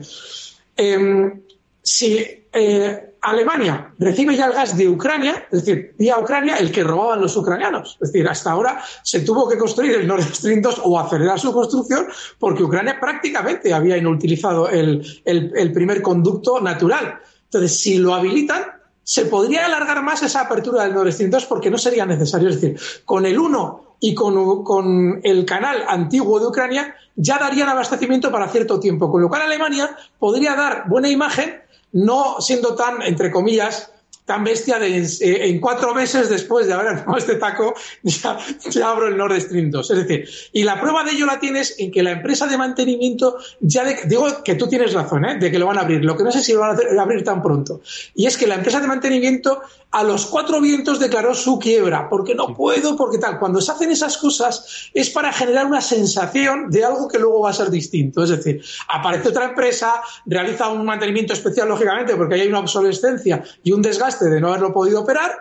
Em, 0.76 1.41
si 1.82 2.20
eh, 2.53 3.15
Alemania 3.22 3.95
recibe 3.97 4.36
ya 4.36 4.45
el 4.45 4.53
gas 4.53 4.78
de 4.78 4.88
Ucrania, 4.88 5.47
es 5.51 5.65
decir, 5.65 5.95
vía 5.97 6.20
Ucrania, 6.20 6.57
el 6.57 6.72
que 6.72 6.84
robaban 6.84 7.20
los 7.20 7.36
ucranianos. 7.36 7.97
Es 7.99 8.11
decir, 8.11 8.28
hasta 8.28 8.51
ahora 8.51 8.80
se 9.03 9.22
tuvo 9.22 9.49
que 9.49 9.57
construir 9.57 9.93
el 9.93 10.05
Nord 10.05 10.22
Stream 10.22 10.61
2 10.61 10.82
o 10.84 10.99
acelerar 10.99 11.39
su 11.39 11.51
construcción 11.51 12.05
porque 12.38 12.61
Ucrania 12.61 12.99
prácticamente 12.99 13.74
había 13.74 13.97
inutilizado 13.97 14.70
el, 14.70 15.03
el 15.26 15.72
primer 15.72 16.03
conducto 16.03 16.61
natural. 16.61 17.20
Entonces, 17.45 17.80
si 17.80 17.97
lo 17.97 18.13
habilitan, 18.13 18.76
se 19.07 19.23
podría 19.23 19.65
alargar 19.65 20.03
más 20.03 20.21
esa 20.21 20.41
apertura 20.41 20.83
del 20.83 20.93
Nord 20.93 21.13
Stream 21.13 21.31
2 21.31 21.45
porque 21.45 21.71
no 21.71 21.77
sería 21.77 22.05
necesario. 22.05 22.49
Es 22.49 22.59
decir, 22.59 22.77
con 23.05 23.25
el 23.25 23.39
1 23.39 23.95
y 24.01 24.13
con, 24.13 25.21
el 25.23 25.45
canal 25.45 25.85
antiguo 25.87 26.41
de 26.41 26.47
Ucrania 26.47 26.93
ya 27.15 27.37
darían 27.37 27.69
abastecimiento 27.69 28.29
para 28.33 28.49
cierto 28.49 28.81
tiempo, 28.81 29.09
con 29.09 29.21
lo 29.21 29.29
cual 29.29 29.43
Alemania 29.43 29.95
podría 30.19 30.55
dar 30.55 30.89
buena 30.89 31.07
imagen, 31.07 31.55
no 31.93 32.41
siendo 32.41 32.75
tan, 32.75 33.01
entre 33.01 33.31
comillas, 33.31 33.93
tan 34.28 34.43
bestia 34.43 34.78
de 34.78 34.97
eh, 34.97 35.47
en 35.47 35.59
cuatro 35.61 35.95
meses 35.95 36.28
después 36.28 36.67
de 36.67 36.73
haber 36.73 36.88
armado 36.89 37.17
este 37.17 37.36
taco, 37.36 37.73
ya, 38.03 38.38
abro 38.84 39.07
el 39.07 39.15
Nord 39.15 39.39
Stream 39.39 39.71
2. 39.71 39.91
Es 39.91 39.97
decir, 40.05 40.30
y 40.51 40.63
la 40.63 40.80
prueba 40.82 41.05
de 41.05 41.11
ello 41.11 41.25
la 41.25 41.39
tienes 41.39 41.75
en 41.80 41.91
que 41.91 42.03
la 42.03 42.11
empresa 42.11 42.45
de 42.45 42.57
mantenimiento, 42.57 43.38
ya 43.61 43.86
digo 44.05 44.43
que 44.43 44.55
tú 44.55 44.67
tienes 44.67 44.93
razón, 44.93 45.23
¿eh? 45.23 45.39
de 45.39 45.49
que 45.49 45.57
lo 45.57 45.65
van 45.65 45.78
a 45.78 45.82
abrir, 45.82 46.03
lo 46.03 46.17
que 46.17 46.25
no 46.25 46.32
sé 46.34 46.43
si 46.43 46.51
lo 46.51 46.59
van 46.59 46.78
a 46.78 47.01
abrir 47.01 47.23
tan 47.23 47.41
pronto. 47.41 47.80
Y 48.15 48.25
es 48.25 48.36
que 48.36 48.47
la 48.47 48.55
empresa 48.55 48.82
de 48.82 48.88
mantenimiento 48.88 49.61
a 49.97 50.03
los 50.03 50.27
cuatro 50.27 50.61
vientos 50.61 50.99
declaró 50.99 51.33
su 51.33 51.57
quiebra, 51.57 52.07
porque 52.07 52.35
no 52.35 52.53
puedo, 52.53 52.95
porque 52.95 53.17
tal. 53.17 53.39
Cuando 53.39 53.59
se 53.59 53.71
hacen 53.71 53.89
esas 53.89 54.19
cosas 54.19 54.91
es 54.93 55.09
para 55.09 55.33
generar 55.33 55.65
una 55.65 55.81
sensación 55.81 56.69
de 56.69 56.85
algo 56.85 57.07
que 57.07 57.17
luego 57.17 57.41
va 57.41 57.49
a 57.49 57.53
ser 57.53 57.71
distinto. 57.71 58.23
Es 58.23 58.29
decir, 58.29 58.63
aparece 58.89 59.29
otra 59.29 59.45
empresa, 59.45 59.95
realiza 60.27 60.69
un 60.69 60.85
mantenimiento 60.85 61.33
especial, 61.33 61.67
lógicamente, 61.67 62.15
porque 62.15 62.35
hay 62.35 62.47
una 62.47 62.59
obsolescencia 62.59 63.43
y 63.63 63.71
un 63.71 63.81
desgaste 63.81 64.25
de 64.29 64.39
no 64.39 64.49
haberlo 64.49 64.71
podido 64.71 65.01
operar, 65.01 65.31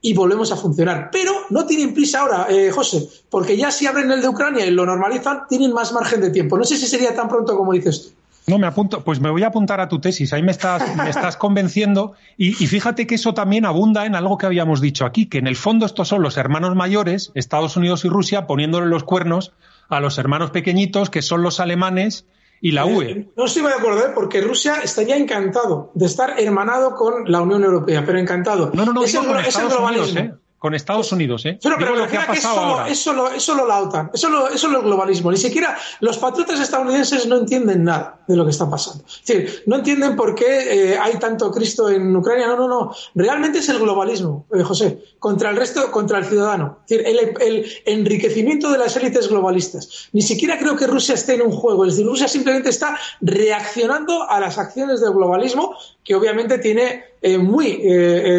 y 0.00 0.14
volvemos 0.14 0.52
a 0.52 0.56
funcionar. 0.56 1.08
Pero 1.10 1.32
no 1.50 1.66
tienen 1.66 1.92
prisa 1.92 2.20
ahora, 2.20 2.46
eh, 2.48 2.70
José, 2.70 3.08
porque 3.28 3.56
ya 3.56 3.72
si 3.72 3.88
abren 3.88 4.08
el 4.12 4.22
de 4.22 4.28
Ucrania 4.28 4.64
y 4.64 4.70
lo 4.70 4.86
normalizan, 4.86 5.48
tienen 5.48 5.72
más 5.72 5.92
margen 5.92 6.20
de 6.20 6.30
tiempo. 6.30 6.56
No 6.56 6.62
sé 6.62 6.76
si 6.76 6.86
sería 6.86 7.12
tan 7.12 7.28
pronto 7.28 7.56
como 7.56 7.72
dices 7.72 8.02
tú. 8.02 8.15
No, 8.46 8.58
me 8.58 8.68
apunto, 8.68 9.02
pues 9.02 9.20
me 9.20 9.30
voy 9.30 9.42
a 9.42 9.48
apuntar 9.48 9.80
a 9.80 9.88
tu 9.88 10.00
tesis, 10.00 10.32
ahí 10.32 10.42
me 10.42 10.52
estás, 10.52 10.96
me 10.96 11.10
estás 11.10 11.36
convenciendo 11.36 12.14
y, 12.36 12.52
fíjate 12.52 13.06
que 13.06 13.16
eso 13.16 13.34
también 13.34 13.64
abunda 13.64 14.06
en 14.06 14.14
algo 14.14 14.38
que 14.38 14.46
habíamos 14.46 14.80
dicho 14.80 15.04
aquí, 15.04 15.26
que 15.26 15.38
en 15.38 15.46
el 15.46 15.56
fondo 15.56 15.84
estos 15.84 16.08
son 16.08 16.22
los 16.22 16.36
hermanos 16.36 16.76
mayores, 16.76 17.32
Estados 17.34 17.76
Unidos 17.76 18.04
y 18.04 18.08
Rusia, 18.08 18.46
poniéndole 18.46 18.86
los 18.86 19.04
cuernos 19.04 19.52
a 19.88 20.00
los 20.00 20.18
hermanos 20.18 20.50
pequeñitos, 20.50 21.10
que 21.10 21.22
son 21.22 21.42
los 21.42 21.58
alemanes 21.58 22.26
y 22.60 22.72
la 22.72 22.86
UE. 22.86 23.10
Eh, 23.10 23.28
no 23.36 23.46
estoy 23.46 23.62
de 23.62 23.74
acuerdo, 23.74 24.06
¿eh? 24.06 24.12
porque 24.14 24.40
Rusia 24.40 24.76
estaría 24.82 25.16
encantado 25.16 25.90
de 25.94 26.06
estar 26.06 26.38
hermanado 26.38 26.94
con 26.94 27.30
la 27.30 27.42
Unión 27.42 27.64
Europea, 27.64 28.04
pero 28.06 28.18
encantado. 28.18 28.70
No, 28.72 28.84
no, 28.84 28.92
no, 28.92 29.04
es, 29.04 29.14
el, 29.14 29.22
globalismo 29.68 30.38
con 30.66 30.74
Estados 30.74 31.12
Unidos, 31.12 31.46
¿eh? 31.46 31.60
Pero, 31.62 31.76
pero 31.78 31.94
lo 31.94 32.08
que 32.08 32.16
ha 32.16 32.26
pasado 32.26 32.86
es 32.86 32.98
solo, 32.98 33.30
es 33.30 33.40
solo, 33.40 33.68
la 33.68 33.82
OTAN, 33.82 34.10
es 34.12 34.20
solo, 34.20 34.48
es 34.48 34.60
solo 34.60 34.80
el 34.80 34.84
globalismo. 34.84 35.30
Ni 35.30 35.36
siquiera 35.36 35.78
los 36.00 36.18
patriotas 36.18 36.58
estadounidenses 36.58 37.24
no 37.28 37.36
entienden 37.36 37.84
nada 37.84 38.18
de 38.26 38.34
lo 38.34 38.44
que 38.44 38.50
está 38.50 38.68
pasando. 38.68 39.04
Es 39.06 39.24
decir, 39.24 39.62
no 39.66 39.76
entienden 39.76 40.16
por 40.16 40.34
qué 40.34 40.46
eh, 40.94 40.98
hay 41.00 41.20
tanto 41.20 41.52
Cristo 41.52 41.88
en 41.88 42.16
Ucrania. 42.16 42.48
No, 42.48 42.56
no, 42.56 42.66
no. 42.66 42.96
Realmente 43.14 43.60
es 43.60 43.68
el 43.68 43.78
globalismo, 43.78 44.44
eh, 44.52 44.64
José, 44.64 44.98
contra 45.20 45.50
el 45.50 45.56
resto, 45.56 45.88
contra 45.92 46.18
el 46.18 46.24
ciudadano. 46.24 46.80
Es 46.88 46.98
decir, 46.98 47.06
el, 47.06 47.40
el, 47.40 47.66
enriquecimiento 47.84 48.72
de 48.72 48.78
las 48.78 48.96
élites 48.96 49.28
globalistas. 49.28 50.08
Ni 50.12 50.22
siquiera 50.22 50.58
creo 50.58 50.76
que 50.76 50.88
Rusia 50.88 51.14
esté 51.14 51.34
en 51.34 51.42
un 51.42 51.52
juego. 51.52 51.84
Es 51.84 51.92
decir, 51.92 52.08
Rusia 52.08 52.26
simplemente 52.26 52.70
está 52.70 52.98
reaccionando 53.20 54.28
a 54.28 54.40
las 54.40 54.58
acciones 54.58 55.00
del 55.00 55.12
globalismo, 55.12 55.76
que 56.02 56.16
obviamente 56.16 56.58
tiene 56.58 57.04
eh, 57.22 57.38
muy 57.38 57.80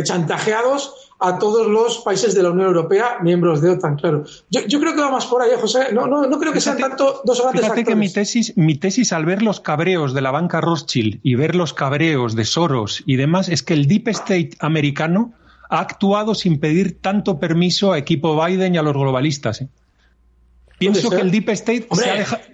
chantajeados 0.04 1.07
a 1.20 1.40
todos 1.40 1.68
los 1.68 2.00
países 2.00 2.36
de 2.36 2.44
la 2.44 2.52
Unión 2.52 2.68
Europea, 2.68 3.18
miembros 3.22 3.62
de 3.62 3.72
OTAN, 3.72 3.96
claro. 3.96 4.24
Yo, 4.50 4.80
creo 4.80 4.94
que 4.94 5.02
va 5.02 5.12
más 5.12 5.26
por 5.26 5.42
ahí, 5.42 5.52
¿eh, 5.52 5.58
José. 5.60 5.92
No, 5.92 6.06
no, 6.08 6.28
no 6.28 6.40
creo 6.40 6.54
que 6.54 6.62
sean 6.62 6.78
tanto 6.78 7.22
dos 7.26 7.42
grandes 7.42 7.62
fíjate 7.62 7.84
que 7.84 7.96
mi 7.96 8.12
tesis, 8.12 8.56
mi 8.56 8.76
tesis, 8.76 9.12
al 9.14 9.26
ver 9.26 9.42
los 9.42 9.60
cabreos 9.60 10.14
de 10.14 10.22
la 10.22 10.32
banca 10.32 10.62
Rothschild 10.62 11.20
y 11.24 11.36
ver 11.36 11.56
los 11.56 11.74
cabreos 11.74 12.36
de 12.36 12.46
Soros 12.46 13.04
y 13.06 13.16
demás, 13.16 13.50
es 13.50 13.64
que 13.64 13.74
el 13.74 13.88
Deep 13.88 14.10
State 14.10 14.52
americano 14.60 15.34
ha 15.70 15.80
actuado 15.80 16.36
sin 16.36 16.60
pedir 16.60 17.02
tanto 17.02 17.40
permiso 17.40 17.92
a 17.92 17.98
equipo 17.98 18.42
Biden 18.44 18.76
y 18.76 18.78
a 18.78 18.84
los 18.84 18.94
globalistas. 18.94 19.62
¿eh? 19.62 19.70
Pienso 20.78 21.10
que 21.10 21.22
el 21.22 21.32
Deep 21.32 21.50
State 21.50 21.88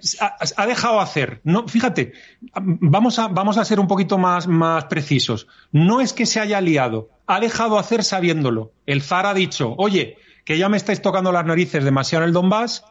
se 0.00 0.18
ha, 0.56 0.66
dejado 0.66 1.00
hacer. 1.00 1.40
No, 1.44 1.68
fíjate, 1.68 2.12
vamos 2.54 3.18
a, 3.18 3.28
vamos 3.28 3.58
a 3.58 3.64
ser 3.64 3.78
un 3.80 3.86
poquito 3.86 4.16
más, 4.16 4.46
más 4.46 4.86
precisos. 4.86 5.46
No 5.72 6.00
es 6.00 6.14
que 6.14 6.24
se 6.24 6.40
haya 6.40 6.60
liado, 6.60 7.10
ha 7.26 7.40
dejado 7.40 7.78
hacer 7.78 8.02
sabiéndolo. 8.02 8.72
El 8.86 9.02
zar 9.02 9.26
ha 9.26 9.34
dicho, 9.34 9.74
oye, 9.76 10.16
que 10.44 10.56
ya 10.56 10.70
me 10.70 10.78
estáis 10.78 11.02
tocando 11.02 11.32
las 11.32 11.44
narices 11.44 11.84
demasiado 11.84 12.24
en 12.24 12.28
el 12.28 12.34
Donbass, 12.34 12.84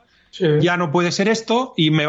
ya 0.61 0.77
no 0.77 0.91
puede 0.91 1.11
ser 1.11 1.27
esto 1.27 1.73
y 1.77 1.91
me 1.91 2.05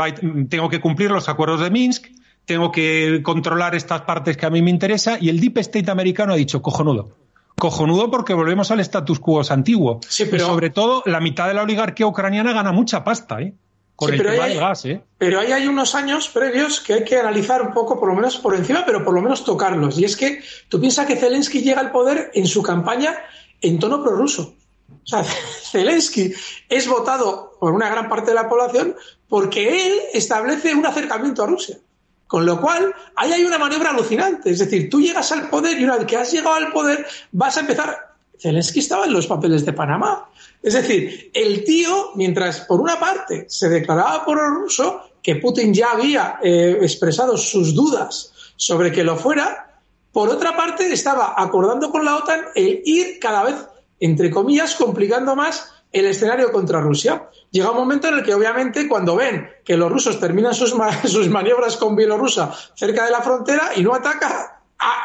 tengo 0.48 0.70
que 0.70 0.80
cumplir 0.80 1.10
los 1.10 1.28
acuerdos 1.28 1.60
de 1.60 1.70
Minsk, 1.70 2.06
tengo 2.46 2.72
que 2.72 3.20
controlar 3.22 3.74
estas 3.74 4.02
partes 4.02 4.36
que 4.36 4.46
a 4.46 4.50
mí 4.50 4.62
me 4.62 4.70
interesa 4.70 5.18
y 5.20 5.28
el 5.28 5.40
Deep 5.40 5.58
State 5.58 5.90
americano 5.90 6.32
ha 6.32 6.36
dicho, 6.36 6.62
cojonudo 6.62 7.23
cojonudo 7.56 8.10
porque 8.10 8.34
volvemos 8.34 8.70
al 8.70 8.80
status 8.80 9.18
quo 9.20 9.42
antiguo. 9.48 10.00
Sí, 10.08 10.26
pero... 10.26 10.46
sobre 10.46 10.70
todo, 10.70 11.02
la 11.06 11.20
mitad 11.20 11.48
de 11.48 11.54
la 11.54 11.62
oligarquía 11.62 12.06
ucraniana 12.06 12.52
gana 12.52 12.72
mucha 12.72 13.04
pasta, 13.04 13.40
¿eh? 13.40 13.54
Con 13.96 14.12
el 14.12 14.20
tema 14.20 14.46
del 14.46 14.58
gas, 14.58 14.84
¿eh? 14.86 15.02
Pero 15.18 15.38
ahí 15.38 15.52
hay 15.52 15.68
unos 15.68 15.94
años 15.94 16.28
previos 16.28 16.80
que 16.80 16.94
hay 16.94 17.04
que 17.04 17.16
analizar 17.16 17.62
un 17.62 17.72
poco, 17.72 18.00
por 18.00 18.08
lo 18.08 18.16
menos 18.16 18.36
por 18.38 18.56
encima, 18.56 18.82
pero 18.84 19.04
por 19.04 19.14
lo 19.14 19.22
menos 19.22 19.44
tocarlos. 19.44 19.98
Y 19.98 20.04
es 20.04 20.16
que 20.16 20.42
tú 20.68 20.80
piensas 20.80 21.06
que 21.06 21.14
Zelensky 21.14 21.62
llega 21.62 21.80
al 21.80 21.92
poder 21.92 22.32
en 22.34 22.48
su 22.48 22.60
campaña 22.60 23.16
en 23.60 23.78
tono 23.78 24.02
prorruso. 24.02 24.56
O 24.90 25.06
sea, 25.06 25.22
Zelensky 25.70 26.34
es 26.68 26.88
votado 26.88 27.56
por 27.60 27.72
una 27.72 27.88
gran 27.88 28.08
parte 28.08 28.30
de 28.30 28.34
la 28.34 28.48
población 28.48 28.96
porque 29.28 29.86
él 29.86 29.92
establece 30.12 30.74
un 30.74 30.86
acercamiento 30.86 31.44
a 31.44 31.46
Rusia. 31.46 31.78
Con 32.26 32.46
lo 32.46 32.60
cual, 32.60 32.94
ahí 33.16 33.32
hay 33.32 33.44
una 33.44 33.58
maniobra 33.58 33.90
alucinante. 33.90 34.50
Es 34.50 34.58
decir, 34.58 34.88
tú 34.88 35.00
llegas 35.00 35.30
al 35.32 35.48
poder 35.50 35.78
y 35.78 35.84
una 35.84 35.98
vez 35.98 36.06
que 36.06 36.16
has 36.16 36.32
llegado 36.32 36.56
al 36.56 36.72
poder, 36.72 37.06
vas 37.32 37.56
a 37.56 37.60
empezar. 37.60 38.14
Zelensky 38.38 38.80
estaba 38.80 39.04
en 39.04 39.12
los 39.12 39.26
papeles 39.26 39.64
de 39.64 39.72
Panamá. 39.72 40.28
Es 40.62 40.74
decir, 40.74 41.30
el 41.34 41.62
tío, 41.64 42.12
mientras 42.14 42.60
por 42.62 42.80
una 42.80 42.98
parte 42.98 43.46
se 43.48 43.68
declaraba 43.68 44.24
por 44.24 44.38
el 44.38 44.54
ruso, 44.54 45.02
que 45.22 45.36
Putin 45.36 45.72
ya 45.72 45.92
había 45.92 46.38
eh, 46.42 46.78
expresado 46.80 47.36
sus 47.36 47.74
dudas 47.74 48.32
sobre 48.56 48.92
que 48.92 49.04
lo 49.04 49.16
fuera, 49.16 49.80
por 50.12 50.28
otra 50.28 50.56
parte 50.56 50.92
estaba 50.92 51.34
acordando 51.36 51.90
con 51.90 52.04
la 52.04 52.16
OTAN 52.16 52.46
el 52.54 52.82
ir 52.84 53.18
cada 53.18 53.42
vez, 53.42 53.56
entre 54.00 54.30
comillas, 54.30 54.74
complicando 54.74 55.34
más 55.34 55.73
el 55.94 56.06
escenario 56.06 56.50
contra 56.52 56.80
Rusia. 56.80 57.30
Llega 57.50 57.70
un 57.70 57.76
momento 57.76 58.08
en 58.08 58.14
el 58.14 58.22
que, 58.24 58.34
obviamente, 58.34 58.88
cuando 58.88 59.14
ven 59.14 59.48
que 59.64 59.76
los 59.76 59.90
rusos 59.90 60.18
terminan 60.18 60.52
sus, 60.52 60.74
sus 61.04 61.28
maniobras 61.30 61.76
con 61.76 61.96
Bielorrusia 61.96 62.50
cerca 62.74 63.04
de 63.06 63.12
la 63.12 63.22
frontera 63.22 63.70
y 63.76 63.82
no 63.82 63.94
ataca, 63.94 64.60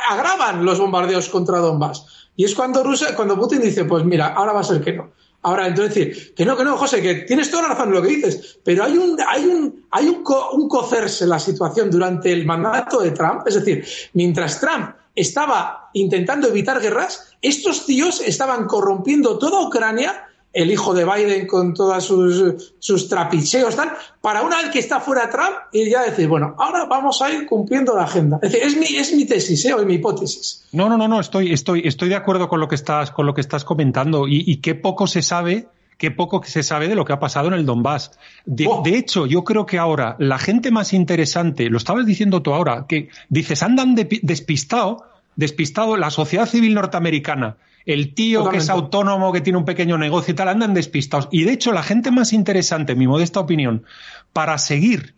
agravan 0.09 0.65
los 0.65 0.79
bombardeos 0.79 1.29
contra 1.29 1.59
Donbass. 1.59 2.31
Y 2.35 2.43
es 2.43 2.55
cuando, 2.55 2.83
Rusia, 2.83 3.15
cuando 3.15 3.37
Putin 3.37 3.61
dice, 3.61 3.85
pues 3.85 4.03
mira, 4.03 4.29
ahora 4.29 4.51
va 4.51 4.61
a 4.61 4.63
ser 4.63 4.81
que 4.81 4.93
no. 4.93 5.11
Ahora, 5.41 5.67
entonces 5.67 5.95
decir, 5.95 6.33
que 6.33 6.43
no, 6.43 6.57
que 6.57 6.65
no, 6.65 6.75
José, 6.75 7.01
que 7.01 7.15
tienes 7.15 7.49
toda 7.49 7.63
la 7.63 7.69
razón 7.69 7.89
en 7.89 7.93
lo 7.93 8.01
que 8.01 8.09
dices, 8.09 8.59
pero 8.63 8.83
hay 8.83 8.97
un, 8.97 9.17
hay 9.25 9.45
un, 9.45 9.85
hay 9.91 10.09
un, 10.09 10.23
un 10.53 10.67
cocerse 10.67 11.25
la 11.25 11.39
situación 11.39 11.89
durante 11.89 12.33
el 12.33 12.45
mandato 12.45 12.99
de 12.99 13.11
Trump. 13.11 13.43
Es 13.45 13.55
decir, 13.55 13.85
mientras 14.13 14.59
Trump 14.59 14.95
estaba 15.15 15.89
intentando 15.93 16.47
evitar 16.47 16.81
guerras, 16.81 17.37
estos 17.41 17.85
tíos 17.85 18.21
estaban 18.21 18.65
corrompiendo 18.65 19.37
toda 19.37 19.61
Ucrania 19.61 20.28
el 20.51 20.71
hijo 20.71 20.93
de 20.93 21.05
Biden 21.05 21.47
con 21.47 21.73
todos 21.73 22.03
sus, 22.03 22.73
sus 22.79 23.07
trapicheos, 23.07 23.75
tal, 23.75 23.91
para 24.21 24.41
una 24.41 24.57
vez 24.61 24.71
que 24.71 24.79
está 24.79 24.99
fuera 24.99 25.29
Trump 25.29 25.55
y 25.71 25.89
ya 25.89 26.03
decir, 26.03 26.27
bueno, 26.27 26.55
ahora 26.57 26.85
vamos 26.85 27.21
a 27.21 27.31
ir 27.31 27.45
cumpliendo 27.45 27.95
la 27.95 28.03
agenda. 28.03 28.39
Es 28.41 28.51
decir, 28.51 28.67
es 28.67 28.77
mi, 28.77 28.97
es 28.97 29.15
mi 29.15 29.25
tesis, 29.25 29.63
¿eh? 29.65 29.73
o 29.73 29.79
es 29.79 29.85
mi 29.85 29.95
hipótesis. 29.95 30.65
No, 30.71 30.89
no, 30.89 30.97
no, 30.97 31.07
no, 31.07 31.19
estoy, 31.19 31.53
estoy, 31.53 31.83
estoy 31.85 32.09
de 32.09 32.15
acuerdo 32.15 32.49
con 32.49 32.59
lo 32.59 32.67
que 32.67 32.75
estás, 32.75 33.11
con 33.11 33.25
lo 33.25 33.33
que 33.33 33.41
estás 33.41 33.63
comentando 33.63 34.27
y, 34.27 34.43
y 34.45 34.57
qué 34.57 34.75
poco 34.75 35.07
se 35.07 35.21
sabe 35.21 35.67
qué 35.97 36.11
poco 36.11 36.41
se 36.45 36.63
sabe 36.63 36.87
de 36.87 36.95
lo 36.95 37.03
que 37.03 37.11
ha 37.11 37.19
pasado 37.19 37.49
en 37.49 37.55
el 37.55 37.65
Donbass. 37.65 38.11
De, 38.45 38.65
oh. 38.67 38.81
de, 38.83 38.97
hecho, 38.97 39.25
yo 39.27 39.43
creo 39.43 39.65
que 39.65 39.77
ahora 39.77 40.15
la 40.17 40.39
gente 40.39 40.71
más 40.71 40.93
interesante, 40.93 41.69
lo 41.69 41.77
estabas 41.77 42.05
diciendo 42.05 42.41
tú 42.41 42.53
ahora, 42.53 42.85
que 42.87 43.09
dices, 43.27 43.61
andan 43.63 43.95
despistado, 43.95 45.03
despistado 45.35 45.97
la 45.97 46.09
sociedad 46.09 46.45
civil 46.45 46.73
norteamericana 46.73 47.57
el 47.93 48.13
tío 48.13 48.47
que 48.49 48.57
es 48.57 48.69
autónomo, 48.69 49.33
que 49.33 49.41
tiene 49.41 49.57
un 49.57 49.65
pequeño 49.65 49.97
negocio 49.97 50.31
y 50.31 50.35
tal, 50.35 50.49
andan 50.49 50.75
despistados. 50.75 51.27
Y 51.31 51.43
de 51.43 51.53
hecho, 51.53 51.71
la 51.71 51.81
gente 51.81 52.11
más 52.11 52.33
interesante, 52.33 52.91
en 52.91 52.99
mi 52.99 53.07
modesta 53.07 53.39
opinión, 53.39 53.83
para 54.31 54.59
seguir 54.59 55.15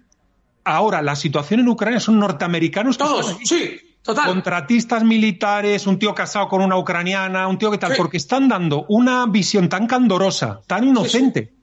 ahora 0.63 1.01
la 1.01 1.17
situación 1.17 1.59
en 1.59 1.67
Ucrania 1.67 1.99
son 1.99 2.17
norteamericanos. 2.17 2.97
Todos, 2.97 3.37
sí. 3.43 3.77
contratistas 4.03 5.03
militares, 5.03 5.85
un 5.85 5.99
tío 5.99 6.15
casado 6.15 6.47
con 6.47 6.61
una 6.61 6.77
ucraniana, 6.77 7.45
un 7.49 7.57
tío 7.57 7.71
que 7.71 7.77
tal, 7.77 7.93
porque 7.97 8.15
están 8.15 8.47
dando 8.47 8.85
una 8.87 9.25
visión 9.25 9.67
tan 9.67 9.85
candorosa, 9.85 10.61
tan 10.65 10.85
inocente, 10.85 11.53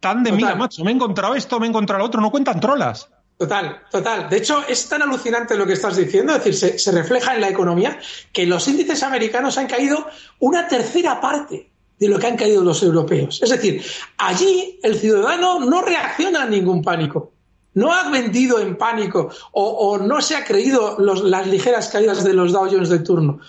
tan 0.00 0.24
de 0.24 0.32
mira, 0.32 0.56
macho, 0.56 0.82
me 0.82 0.90
he 0.90 0.94
encontrado 0.94 1.36
esto, 1.36 1.60
me 1.60 1.66
he 1.66 1.68
encontrado 1.68 2.00
lo 2.00 2.06
otro, 2.06 2.20
no 2.20 2.32
cuentan 2.32 2.58
trolas. 2.58 3.08
Total, 3.38 3.82
total. 3.90 4.30
De 4.30 4.38
hecho, 4.38 4.64
es 4.66 4.88
tan 4.88 5.02
alucinante 5.02 5.56
lo 5.56 5.66
que 5.66 5.74
estás 5.74 5.96
diciendo, 5.96 6.34
es 6.34 6.44
decir, 6.44 6.80
se, 6.80 6.92
refleja 6.92 7.34
en 7.34 7.42
la 7.42 7.50
economía 7.50 7.98
que 8.32 8.46
los 8.46 8.66
índices 8.66 9.02
americanos 9.02 9.58
han 9.58 9.66
caído 9.66 10.06
una 10.38 10.66
tercera 10.66 11.20
parte 11.20 11.70
de 11.98 12.08
lo 12.08 12.18
que 12.18 12.28
han 12.28 12.36
caído 12.36 12.64
los 12.64 12.82
europeos. 12.82 13.42
Es 13.42 13.50
decir, 13.50 13.84
allí 14.16 14.80
el 14.82 14.98
ciudadano 14.98 15.60
no 15.60 15.82
reacciona 15.82 16.44
a 16.44 16.46
ningún 16.46 16.82
pánico. 16.82 17.32
No 17.74 17.92
ha 17.92 18.08
vendido 18.08 18.58
en 18.58 18.78
pánico 18.78 19.30
o, 19.52 19.98
no 19.98 20.22
se 20.22 20.34
ha 20.34 20.44
creído 20.44 20.96
las 20.98 21.46
ligeras 21.46 21.88
caídas 21.88 22.24
de 22.24 22.32
los 22.32 22.52
Dow 22.52 22.68
Jones 22.70 22.88
de 22.88 23.00
turno. 23.00 23.40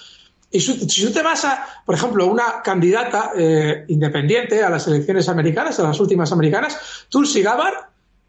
Y 0.51 0.59
si, 0.59 1.05
tú 1.05 1.11
te 1.13 1.21
vas 1.21 1.45
a, 1.45 1.65
por 1.85 1.95
ejemplo, 1.95 2.25
una 2.27 2.61
candidata 2.61 3.31
eh, 3.37 3.85
independiente 3.87 4.61
a 4.63 4.69
las 4.69 4.85
elecciones 4.87 5.29
americanas, 5.29 5.79
a 5.79 5.83
las 5.83 5.99
últimas 6.01 6.33
americanas, 6.33 7.05
Tulsi 7.09 7.41
Gabbard, 7.41 7.75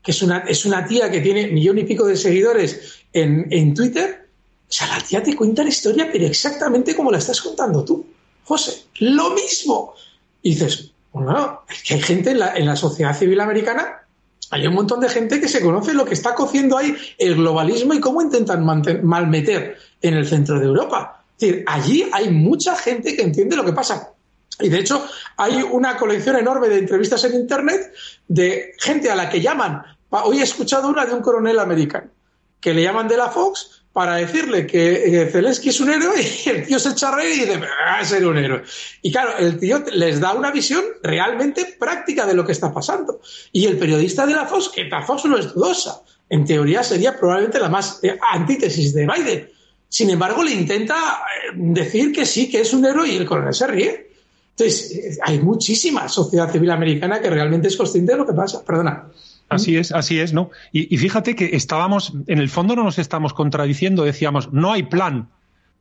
es 0.09 0.23
una, 0.23 0.39
es 0.39 0.65
una 0.65 0.87
tía 0.87 1.11
que 1.11 1.21
tiene 1.21 1.49
millón 1.49 1.79
y 1.79 1.85
pico 1.85 2.07
de 2.07 2.17
seguidores 2.17 2.99
en, 3.13 3.47
en 3.51 3.75
Twitter, 3.75 4.27
o 4.69 4.73
sea, 4.73 4.87
la 4.87 5.01
tía 5.01 5.23
te 5.23 5.37
cuenta 5.37 5.63
la 5.63 5.69
historia, 5.69 6.09
pero 6.11 6.27
exactamente 6.27 6.97
como 6.97 7.11
la 7.11 7.19
estás 7.19 7.41
contando 7.43 7.85
tú. 7.85 8.07
José, 8.45 8.85
lo 9.01 9.31
mismo. 9.31 9.95
Y 10.43 10.51
dices, 10.51 10.93
bueno, 11.13 11.63
es 11.69 11.83
que 11.83 11.95
hay 11.95 12.01
gente 12.01 12.31
en 12.31 12.39
la, 12.39 12.55
en 12.57 12.65
la 12.65 12.77
sociedad 12.77 13.17
civil 13.17 13.39
americana, 13.41 14.07
hay 14.51 14.67
un 14.67 14.75
montón 14.75 15.01
de 15.01 15.11
gente 15.11 15.41
que 15.41 15.49
se 15.49 15.61
conoce 15.61 15.93
lo 15.93 16.07
que 16.07 16.15
está 16.15 16.35
cociendo 16.35 16.79
ahí 16.79 16.97
el 17.19 17.35
globalismo 17.35 17.93
y 17.93 18.01
cómo 18.01 18.23
intentan 18.23 18.65
malmeter 18.65 19.77
en 20.01 20.15
el 20.15 20.27
centro 20.27 20.59
de 20.59 20.65
Europa. 20.65 21.23
Es 21.37 21.41
decir, 21.41 21.65
allí 21.67 22.09
hay 22.13 22.31
mucha 22.31 22.75
gente 22.77 23.15
que 23.15 23.23
entiende 23.23 23.57
lo 23.57 23.65
que 23.65 23.75
pasa. 23.75 24.15
Y 24.61 24.71
de 24.71 24.79
hecho, 24.79 25.07
hay 25.37 25.63
una 25.63 25.97
colección 25.97 26.37
enorme 26.37 26.69
de 26.69 26.79
entrevistas 26.79 27.25
en 27.25 27.35
Internet 27.35 27.93
de 28.27 28.73
gente 28.79 29.11
a 29.11 29.15
la 29.15 29.29
que 29.29 29.41
llaman. 29.41 29.83
Hoy 30.11 30.41
he 30.41 30.43
escuchado 30.43 30.89
una 30.89 31.05
de 31.05 31.15
un 31.15 31.21
coronel 31.21 31.59
americano 31.59 32.11
que 32.61 32.75
le 32.75 32.83
llaman 32.83 33.09
de 33.09 33.17
la 33.17 33.31
Fox 33.31 33.83
para 33.93 34.17
decirle 34.17 34.67
que 34.67 35.23
eh, 35.23 35.27
Zelensky 35.27 35.71
es 35.71 35.81
un 35.81 35.91
héroe 35.91 36.15
y 36.45 36.49
el 36.49 36.67
tío 36.67 36.79
se 36.79 36.91
echa 36.91 37.11
reír 37.11 37.37
y 37.37 37.47
dice, 37.47 37.59
va 37.59 37.99
a 37.99 38.05
ser 38.05 38.27
un 38.27 38.39
héroe. 38.39 38.63
Y 39.03 39.11
claro, 39.11 39.37
el 39.39 39.59
tío 39.59 39.83
les 39.93 40.21
da 40.21 40.35
una 40.35 40.51
visión 40.51 40.85
realmente 41.03 41.77
práctica 41.79 42.27
de 42.27 42.35
lo 42.35 42.45
que 42.45 42.53
está 42.53 42.73
pasando. 42.73 43.21
Y 43.53 43.67
el 43.67 43.77
periodista 43.77 44.27
de 44.27 44.35
la 44.35 44.47
Fox, 44.47 44.71
que 44.75 44.85
la 44.85 45.03
Fox 45.03 45.25
no 45.25 45.37
es 45.37 45.53
dudosa, 45.53 46.03
en 46.31 46.45
teoría 46.45 46.83
sería 46.83 47.19
probablemente 47.19 47.59
la 47.59 47.69
más 47.69 48.01
eh, 48.03 48.19
antítesis 48.33 48.95
de 48.95 49.07
Biden. 49.07 49.51
Sin 49.89 50.11
embargo, 50.11 50.43
le 50.43 50.53
intenta 50.53 50.95
eh, 50.95 51.53
decir 51.55 52.13
que 52.13 52.27
sí, 52.27 52.51
que 52.51 52.61
es 52.61 52.73
un 52.73 52.85
héroe 52.85 53.09
y 53.09 53.17
el 53.17 53.27
coronel 53.27 53.55
se 53.55 53.67
ríe. 53.67 54.11
Entonces, 54.51 55.19
hay 55.23 55.39
muchísima 55.39 56.09
sociedad 56.09 56.51
civil 56.51 56.71
americana 56.71 57.21
que 57.21 57.31
realmente 57.31 57.69
es 57.69 57.77
consciente 57.77 58.13
de 58.13 58.19
lo 58.19 58.27
que 58.27 58.33
pasa. 58.33 58.65
Perdona. 58.65 59.09
Así 59.49 59.77
es, 59.77 59.93
así 59.93 60.21
es, 60.21 60.33
¿no? 60.33 60.51
Y, 60.73 60.97
fíjate 60.99 61.35
que 61.35 61.57
estábamos, 61.57 62.13
en 62.27 62.39
el 62.39 62.51
fondo 62.51 62.77
no 62.77 62.85
nos 62.85 62.99
estamos 62.99 63.33
contradiciendo, 63.33 64.05
decíamos, 64.05 64.53
no 64.53 64.73
hay 64.73 64.83
plan, 64.83 65.31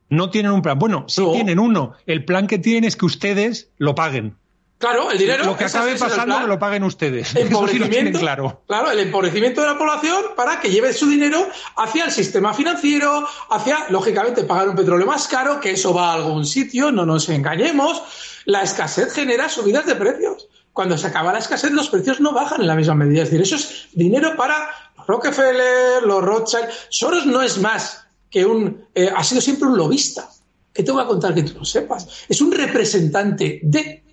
no 0.09 0.30
tienen 0.30 0.51
un 0.51 0.61
plan. 0.61 0.80
Bueno, 0.80 1.05
sí 1.07 1.24
tienen 1.34 1.59
uno. 1.59 1.93
El 2.05 2.24
plan 2.24 2.47
que 2.47 2.59
tienen 2.59 2.86
es 2.86 2.95
que 2.95 3.05
ustedes 3.05 3.70
lo 3.78 3.93
paguen. 3.93 4.36
Claro, 4.78 5.11
el 5.11 5.18
dinero. 5.18 5.43
Lo 5.43 5.57
que 5.57 5.65
acabe 5.65 5.95
pasando 5.97 6.39
que 6.39 6.47
lo 6.47 6.59
paguen 6.59 6.84
ustedes. 6.84 7.36
Empobrecimiento, 7.36 8.20
claro. 8.20 8.61
claro, 8.68 8.91
el 8.91 8.99
empobrecimiento 8.99 9.61
de 9.61 9.68
la 9.68 9.78
población 9.78 10.24
para 10.36 10.61
que 10.61 10.70
lleve 10.70 10.93
su 10.93 11.09
dinero 11.09 11.47
hacia 11.76 12.05
el 12.05 12.11
sistema 12.11 12.53
financiero, 12.53 13.28
hacia, 13.49 13.88
lógicamente, 13.89 14.43
pagar 14.43 14.70
un 14.70 14.76
petróleo 14.76 15.07
más 15.07 15.28
caro, 15.28 15.59
que 15.59 15.72
eso 15.72 15.93
va 15.93 16.11
a 16.11 16.13
algún 16.13 16.45
sitio, 16.45 16.91
no 16.91 17.05
nos 17.05 17.28
engañemos. 17.30 18.03
La 18.45 18.61
escasez 18.61 19.13
genera 19.13 19.49
subidas 19.49 19.86
de 19.88 19.95
precios 19.95 20.47
cuando 20.78 20.95
se 20.95 21.07
acaba 21.07 21.34
la 21.34 21.39
escasez, 21.39 21.71
los 21.71 21.89
precios 21.89 22.19
no 22.19 22.34
bajan 22.34 22.61
en 22.61 22.67
la 22.67 22.75
misma 22.75 22.93
medida. 22.93 23.23
Es 23.23 23.32
decir, 23.32 23.41
eso 23.41 23.55
es 23.55 23.88
dinero 23.93 24.36
para 24.38 24.69
Rockefeller, 25.07 26.03
los 26.03 26.23
Rothschild. 26.23 26.67
Soros 26.89 27.25
no 27.25 27.41
es 27.41 27.57
más 27.57 28.05
que 28.30 28.45
un. 28.45 28.86
Eh, 28.93 29.09
ha 29.09 29.23
sido 29.23 29.41
siempre 29.41 29.67
un 29.67 29.75
lobista. 29.75 30.30
¿Qué 30.71 30.84
te 30.84 30.91
voy 30.91 31.01
a 31.01 31.07
contar 31.07 31.34
que 31.34 31.41
tú 31.41 31.57
no 31.57 31.65
sepas? 31.65 32.07
Es 32.30 32.41
un 32.41 32.51
representante 32.51 33.59
de. 33.63 34.03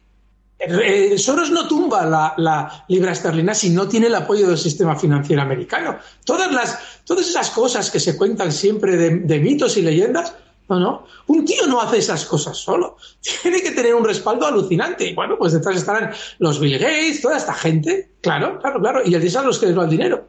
Soros 1.19 1.51
no 1.51 1.69
tumba 1.69 2.07
la, 2.07 2.87
libra 2.89 3.13
esterlina 3.13 3.55
si 3.55 3.69
no 3.69 3.87
tiene 3.87 4.07
el 4.07 4.15
apoyo 4.15 4.49
del 4.49 4.57
sistema 4.57 4.97
financiero 4.97 5.43
americano. 5.43 5.99
Todas, 6.25 6.51
las, 6.51 6.79
todas 7.05 7.29
esas 7.29 7.51
cosas 7.51 7.91
que 7.91 8.01
se 8.01 8.17
cuentan 8.17 8.51
siempre 8.53 8.97
de 8.97 9.39
mitos 9.39 9.77
y 9.77 9.83
leyendas 9.83 10.33
no, 10.75 10.81
no. 10.81 11.07
Un 11.27 11.45
tío 11.45 11.67
no 11.67 11.81
hace 11.81 11.99
esas 11.99 12.25
cosas 12.25 12.57
solo. 12.57 12.97
Tiene 13.43 13.63
que 13.63 13.71
tener 13.71 13.95
un 13.95 14.05
respaldo 14.05 14.47
alucinante. 14.47 15.09
Y 15.09 15.15
bueno, 15.15 15.37
pues 15.39 15.53
detrás 15.53 15.77
estarán 15.77 16.11
los 16.39 16.61
Bill 16.61 16.79
Gates, 16.79 17.21
toda 17.23 17.37
esta 17.37 17.55
gente. 17.55 18.11
Claro, 18.21 18.59
claro, 18.61 18.81
claro. 18.81 19.01
Y 19.05 19.15
el 19.15 19.23
día 19.23 19.43
los 19.43 19.59
que 19.59 19.67
les 19.67 19.79
va 19.79 19.85
el 19.85 19.91
dinero. 19.91 20.29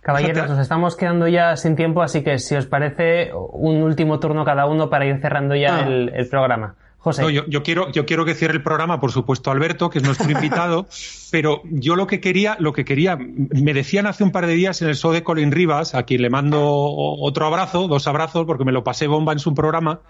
Caballeros, 0.00 0.48
nos 0.48 0.58
estamos 0.58 0.96
quedando 0.96 1.28
ya 1.28 1.56
sin 1.56 1.76
tiempo, 1.76 2.02
así 2.02 2.22
que 2.22 2.38
si 2.38 2.54
os 2.56 2.66
parece, 2.66 3.32
un 3.34 3.82
último 3.82 4.18
turno 4.18 4.44
cada 4.44 4.66
uno 4.66 4.88
para 4.88 5.06
ir 5.06 5.20
cerrando 5.20 5.54
ya 5.54 5.78
ah. 5.78 5.88
el 5.88 6.28
programa. 6.28 6.76
José. 7.00 7.32
yo, 7.32 7.62
quiero, 7.62 7.90
yo 7.92 8.04
quiero 8.04 8.26
que 8.26 8.34
cierre 8.34 8.54
el 8.54 8.62
programa, 8.62 9.00
por 9.00 9.10
supuesto, 9.10 9.50
Alberto, 9.50 9.88
que 9.88 9.98
es 9.98 10.04
nuestro 10.04 10.30
invitado, 10.30 10.86
pero 11.30 11.62
yo 11.64 11.96
lo 11.96 12.06
que 12.06 12.20
quería, 12.20 12.56
lo 12.60 12.74
que 12.74 12.84
quería, 12.84 13.16
me 13.16 13.72
decían 13.72 14.06
hace 14.06 14.22
un 14.22 14.32
par 14.32 14.46
de 14.46 14.52
días 14.52 14.82
en 14.82 14.88
el 14.88 14.96
show 14.96 15.10
de 15.10 15.22
Colin 15.22 15.50
Rivas, 15.50 15.94
a 15.94 16.02
quien 16.02 16.20
le 16.20 16.28
mando 16.28 16.60
otro 16.62 17.46
abrazo, 17.46 17.88
dos 17.88 18.06
abrazos, 18.06 18.44
porque 18.44 18.64
me 18.64 18.72
lo 18.72 18.84
pasé 18.84 19.06
bomba 19.06 19.32
en 19.32 19.38
su 19.38 19.54
programa, 19.54 20.00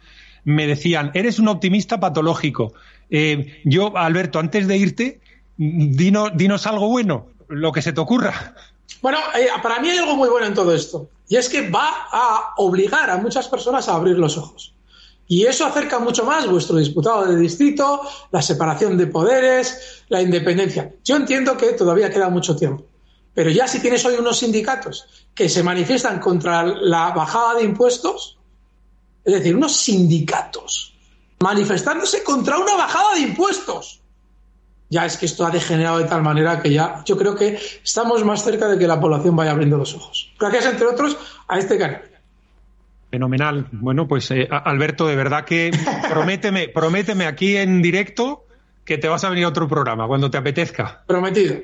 me 0.43 0.67
decían, 0.67 1.13
eres 1.15 1.39
un 1.39 1.47
optimista 1.47 2.01
patológico. 2.01 2.73
Eh, 3.09 3.61
yo, 3.65 3.97
Alberto, 3.97 4.41
antes 4.41 4.67
de 4.67 4.77
irte, 4.77 5.21
dinos, 5.57 6.33
dinos 6.35 6.67
algo 6.67 6.89
bueno, 6.89 7.29
lo 7.47 7.71
que 7.71 7.83
se 7.83 7.93
te 7.93 8.01
ocurra. 8.01 8.57
Bueno, 9.01 9.19
eh, 9.39 9.47
para 9.63 9.79
mí 9.79 9.91
hay 9.91 9.99
algo 9.99 10.17
muy 10.17 10.29
bueno 10.29 10.47
en 10.47 10.55
todo 10.55 10.75
esto, 10.75 11.09
y 11.29 11.37
es 11.37 11.49
que 11.49 11.71
va 11.71 12.09
a 12.11 12.55
obligar 12.57 13.11
a 13.11 13.19
muchas 13.19 13.47
personas 13.47 13.89
a 13.89 13.95
abrir 13.95 14.19
los 14.19 14.37
ojos. 14.37 14.75
Y 15.31 15.47
eso 15.47 15.65
acerca 15.65 16.01
mucho 16.01 16.25
más 16.25 16.45
vuestro 16.49 16.77
disputado 16.77 17.25
de 17.25 17.37
distrito, 17.37 18.01
la 18.33 18.43
separación 18.43 18.97
de 18.97 19.07
poderes, 19.07 20.03
la 20.09 20.21
independencia. 20.21 20.93
Yo 21.05 21.15
entiendo 21.15 21.57
que 21.57 21.75
todavía 21.75 22.11
queda 22.11 22.29
mucho 22.29 22.57
tiempo. 22.57 22.85
Pero 23.33 23.49
ya 23.49 23.69
si 23.69 23.79
tienes 23.79 24.05
hoy 24.05 24.17
unos 24.17 24.39
sindicatos 24.39 25.29
que 25.33 25.49
se 25.49 25.63
manifiestan 25.63 26.19
contra 26.19 26.65
la 26.65 27.13
bajada 27.13 27.55
de 27.55 27.63
impuestos, 27.63 28.39
es 29.25 29.35
decir, 29.35 29.55
unos 29.55 29.77
sindicatos 29.77 30.95
manifestándose 31.39 32.25
contra 32.25 32.59
una 32.59 32.75
bajada 32.75 33.15
de 33.15 33.21
impuestos, 33.21 34.01
ya 34.89 35.07
es 35.07 35.17
que 35.17 35.27
esto 35.27 35.47
ha 35.47 35.51
degenerado 35.51 35.99
de 35.99 36.07
tal 36.07 36.23
manera 36.23 36.61
que 36.61 36.73
ya 36.73 37.05
yo 37.05 37.17
creo 37.17 37.37
que 37.37 37.57
estamos 37.85 38.25
más 38.25 38.43
cerca 38.43 38.67
de 38.67 38.77
que 38.77 38.89
la 38.89 39.01
población 39.01 39.37
vaya 39.37 39.53
abriendo 39.53 39.77
los 39.77 39.95
ojos. 39.95 40.33
Gracias, 40.41 40.65
entre 40.65 40.89
otros, 40.89 41.17
a 41.47 41.57
este 41.57 41.79
canal. 41.79 42.10
Fenomenal. 43.11 43.67
Bueno, 43.73 44.07
pues 44.07 44.31
eh, 44.31 44.49
Alberto, 44.51 45.07
de 45.07 45.17
verdad 45.17 45.45
que 45.45 45.73
prométeme, 46.09 46.69
prométeme 46.75 47.27
aquí 47.27 47.57
en 47.57 47.83
directo 47.83 48.45
que 48.85 48.99
te 48.99 49.09
vas 49.09 49.25
a 49.25 49.31
venir 49.31 49.45
a 49.45 49.49
otro 49.49 49.69
programa 49.69 50.07
cuando 50.07 50.31
te 50.31 50.39
apetezca. 50.39 51.03
Prometido. 51.07 51.57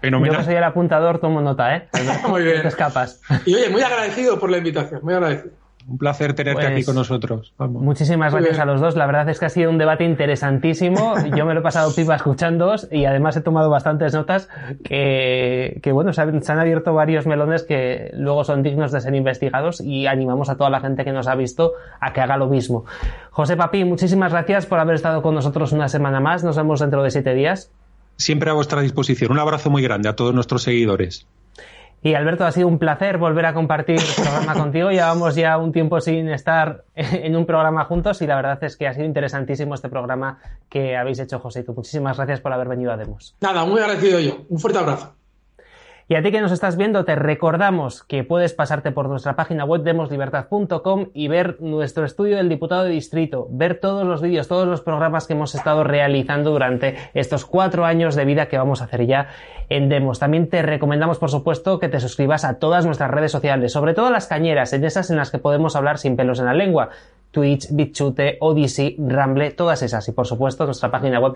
Fenomenal. 0.00 0.38
Yo 0.38 0.44
soy 0.44 0.54
el 0.56 0.64
apuntador, 0.64 1.18
tomo 1.18 1.40
nota, 1.40 1.76
¿eh? 1.76 1.88
muy 2.28 2.42
bien. 2.42 2.62
te 2.62 2.68
escapas. 2.68 3.20
Y 3.46 3.54
oye, 3.54 3.70
muy 3.70 3.82
agradecido 3.82 4.38
por 4.38 4.50
la 4.50 4.58
invitación, 4.58 5.00
muy 5.02 5.14
agradecido. 5.14 5.54
Un 5.88 5.98
placer 5.98 6.34
tenerte 6.34 6.66
aquí 6.66 6.74
pues, 6.76 6.86
con 6.86 6.94
nosotros. 6.94 7.52
Muchísimas 7.58 8.32
gracias 8.32 8.58
a 8.58 8.64
los 8.64 8.80
dos. 8.80 8.96
La 8.96 9.06
verdad 9.06 9.28
es 9.28 9.38
que 9.38 9.46
ha 9.46 9.48
sido 9.48 9.70
un 9.70 9.78
debate 9.78 10.04
interesantísimo. 10.04 11.14
Yo 11.36 11.44
me 11.44 11.54
lo 11.54 11.60
he 11.60 11.62
pasado 11.62 11.92
pipa 11.96 12.14
escuchándoos 12.14 12.88
y 12.90 13.04
además 13.04 13.36
he 13.36 13.40
tomado 13.40 13.70
bastantes 13.70 14.14
notas 14.14 14.48
que, 14.84 15.80
bueno, 15.92 16.12
se 16.12 16.20
han, 16.20 16.58
abierto 16.58 16.94
varios 16.94 17.26
melones 17.26 17.64
que 17.64 18.10
luego 18.14 18.44
son 18.44 18.62
dignos 18.62 18.92
de 18.92 19.00
ser 19.00 19.14
investigados 19.14 19.80
y 19.80 20.06
animamos 20.06 20.48
a 20.48 20.56
toda 20.56 20.70
la 20.70 20.80
gente 20.80 21.04
que 21.04 21.12
nos 21.12 21.26
ha 21.26 21.34
visto 21.34 21.72
a 22.00 22.12
que 22.12 22.20
haga 22.20 22.36
lo 22.36 22.48
mismo. 22.48 22.84
José 23.30 23.56
Papi, 23.56 23.84
muchísimas 23.84 24.32
gracias 24.32 24.66
por 24.66 24.78
haber 24.78 24.94
estado 24.94 25.22
con 25.22 25.34
nosotros 25.34 25.72
una 25.72 25.88
semana 25.88 26.20
más. 26.20 26.44
Nos 26.44 26.56
vemos 26.56 26.80
dentro 26.80 27.02
de 27.02 27.10
siete 27.10 27.34
días. 27.34 27.70
Siempre 28.16 28.50
a 28.50 28.52
vuestra 28.52 28.80
disposición. 28.82 29.32
Un 29.32 29.38
abrazo 29.38 29.70
muy 29.70 29.82
grande 29.82 30.08
a 30.08 30.16
todos 30.16 30.34
nuestros 30.34 30.62
seguidores. 30.62 31.26
Y 32.02 32.14
Alberto, 32.14 32.44
ha 32.44 32.50
sido 32.50 32.66
un 32.66 32.78
placer 32.78 33.16
volver 33.16 33.46
a 33.46 33.54
compartir 33.54 33.96
el 34.00 34.24
programa 34.24 34.54
contigo. 34.54 34.90
Llevamos 34.90 35.36
ya 35.36 35.56
un 35.56 35.70
tiempo 35.70 36.00
sin 36.00 36.28
estar 36.28 36.84
en 36.94 37.36
un 37.36 37.46
programa 37.46 37.84
juntos 37.84 38.20
y 38.22 38.26
la 38.26 38.36
verdad 38.36 38.62
es 38.64 38.76
que 38.76 38.88
ha 38.88 38.94
sido 38.94 39.06
interesantísimo 39.06 39.74
este 39.74 39.88
programa 39.88 40.38
que 40.68 40.96
habéis 40.96 41.20
hecho, 41.20 41.38
José. 41.38 41.64
Muchísimas 41.68 42.16
gracias 42.16 42.40
por 42.40 42.52
haber 42.52 42.68
venido 42.68 42.92
a 42.92 42.96
Demos. 42.96 43.36
Nada, 43.40 43.64
muy 43.64 43.80
agradecido 43.80 44.18
yo. 44.18 44.44
Un 44.48 44.58
fuerte 44.58 44.80
abrazo. 44.80 45.14
Y 46.12 46.14
a 46.14 46.22
ti 46.22 46.30
que 46.30 46.42
nos 46.42 46.52
estás 46.52 46.76
viendo, 46.76 47.06
te 47.06 47.14
recordamos 47.14 48.02
que 48.02 48.22
puedes 48.22 48.52
pasarte 48.52 48.92
por 48.92 49.08
nuestra 49.08 49.34
página 49.34 49.64
web 49.64 49.82
demoslibertad.com 49.82 51.06
y 51.14 51.28
ver 51.28 51.56
nuestro 51.62 52.04
estudio 52.04 52.36
del 52.36 52.50
diputado 52.50 52.84
de 52.84 52.90
distrito, 52.90 53.48
ver 53.50 53.80
todos 53.80 54.06
los 54.06 54.20
vídeos, 54.20 54.46
todos 54.46 54.68
los 54.68 54.82
programas 54.82 55.26
que 55.26 55.32
hemos 55.32 55.54
estado 55.54 55.84
realizando 55.84 56.50
durante 56.50 56.98
estos 57.14 57.46
cuatro 57.46 57.86
años 57.86 58.14
de 58.14 58.26
vida 58.26 58.48
que 58.48 58.58
vamos 58.58 58.82
a 58.82 58.84
hacer 58.84 59.06
ya 59.06 59.28
en 59.70 59.88
Demos. 59.88 60.18
También 60.18 60.50
te 60.50 60.60
recomendamos, 60.60 61.18
por 61.18 61.30
supuesto, 61.30 61.78
que 61.78 61.88
te 61.88 61.98
suscribas 61.98 62.44
a 62.44 62.58
todas 62.58 62.84
nuestras 62.84 63.10
redes 63.10 63.32
sociales, 63.32 63.72
sobre 63.72 63.94
todo 63.94 64.08
a 64.08 64.10
las 64.10 64.26
cañeras, 64.26 64.74
en 64.74 64.84
esas 64.84 65.08
en 65.08 65.16
las 65.16 65.30
que 65.30 65.38
podemos 65.38 65.76
hablar 65.76 65.96
sin 65.96 66.16
pelos 66.16 66.40
en 66.40 66.44
la 66.44 66.52
lengua. 66.52 66.90
Twitch, 67.30 67.68
BitChute, 67.70 68.36
Odyssey, 68.40 68.96
Ramble, 68.98 69.52
todas 69.52 69.82
esas. 69.82 70.06
Y 70.08 70.12
por 70.12 70.26
supuesto, 70.26 70.66
nuestra 70.66 70.90
página 70.90 71.18
web 71.18 71.32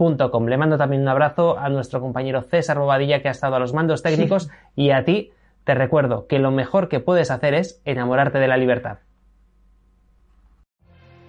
temoslibertad.com. 0.00 0.46
Le 0.46 0.56
mando 0.56 0.78
también 0.78 1.02
un 1.02 1.08
abrazo 1.08 1.58
a 1.58 1.68
nuestro 1.68 2.00
compañero 2.00 2.42
César 2.42 2.78
Bobadilla, 2.78 3.20
que 3.20 3.28
ha 3.28 3.32
estado 3.32 3.56
a 3.56 3.58
los 3.58 3.72
mandos 3.72 4.02
técnicos, 4.02 4.48
y 4.74 4.90
a 4.90 5.04
ti 5.04 5.32
te 5.64 5.74
recuerdo 5.74 6.26
que 6.26 6.38
lo 6.38 6.50
mejor 6.50 6.88
que 6.88 7.00
puedes 7.00 7.30
hacer 7.30 7.54
es 7.54 7.80
enamorarte 7.84 8.38
de 8.38 8.48
la 8.48 8.56
libertad. 8.56 8.98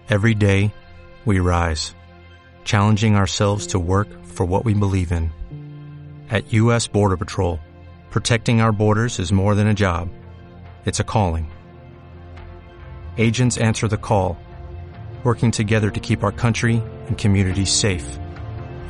Every 0.10 0.34
day, 0.36 0.74
we 1.26 1.40
rise, 1.40 1.96
challenging 2.66 3.16
ourselves 3.16 3.68
to 3.68 3.80
work 3.80 4.08
for 4.24 4.46
what 4.46 4.66
we 4.66 4.74
believe 4.74 5.12
in. 5.12 5.32
At 6.30 6.52
U.S. 6.54 6.88
Border 6.88 7.18
Patrol, 7.18 7.60
protecting 8.10 8.62
our 8.62 8.72
borders 8.72 9.20
is 9.20 9.32
more 9.32 9.54
than 9.56 9.68
a 9.68 9.74
job, 9.74 10.10
it's 10.86 11.00
a 11.00 11.04
calling. 11.04 11.52
Agents 13.18 13.58
answer 13.58 13.88
the 13.88 13.98
call, 13.98 14.38
working 15.24 15.52
together 15.52 15.92
to 15.92 16.00
keep 16.00 16.24
our 16.24 16.32
country 16.32 16.82
and 17.08 17.18
communities 17.18 17.70
safe. 17.70 18.18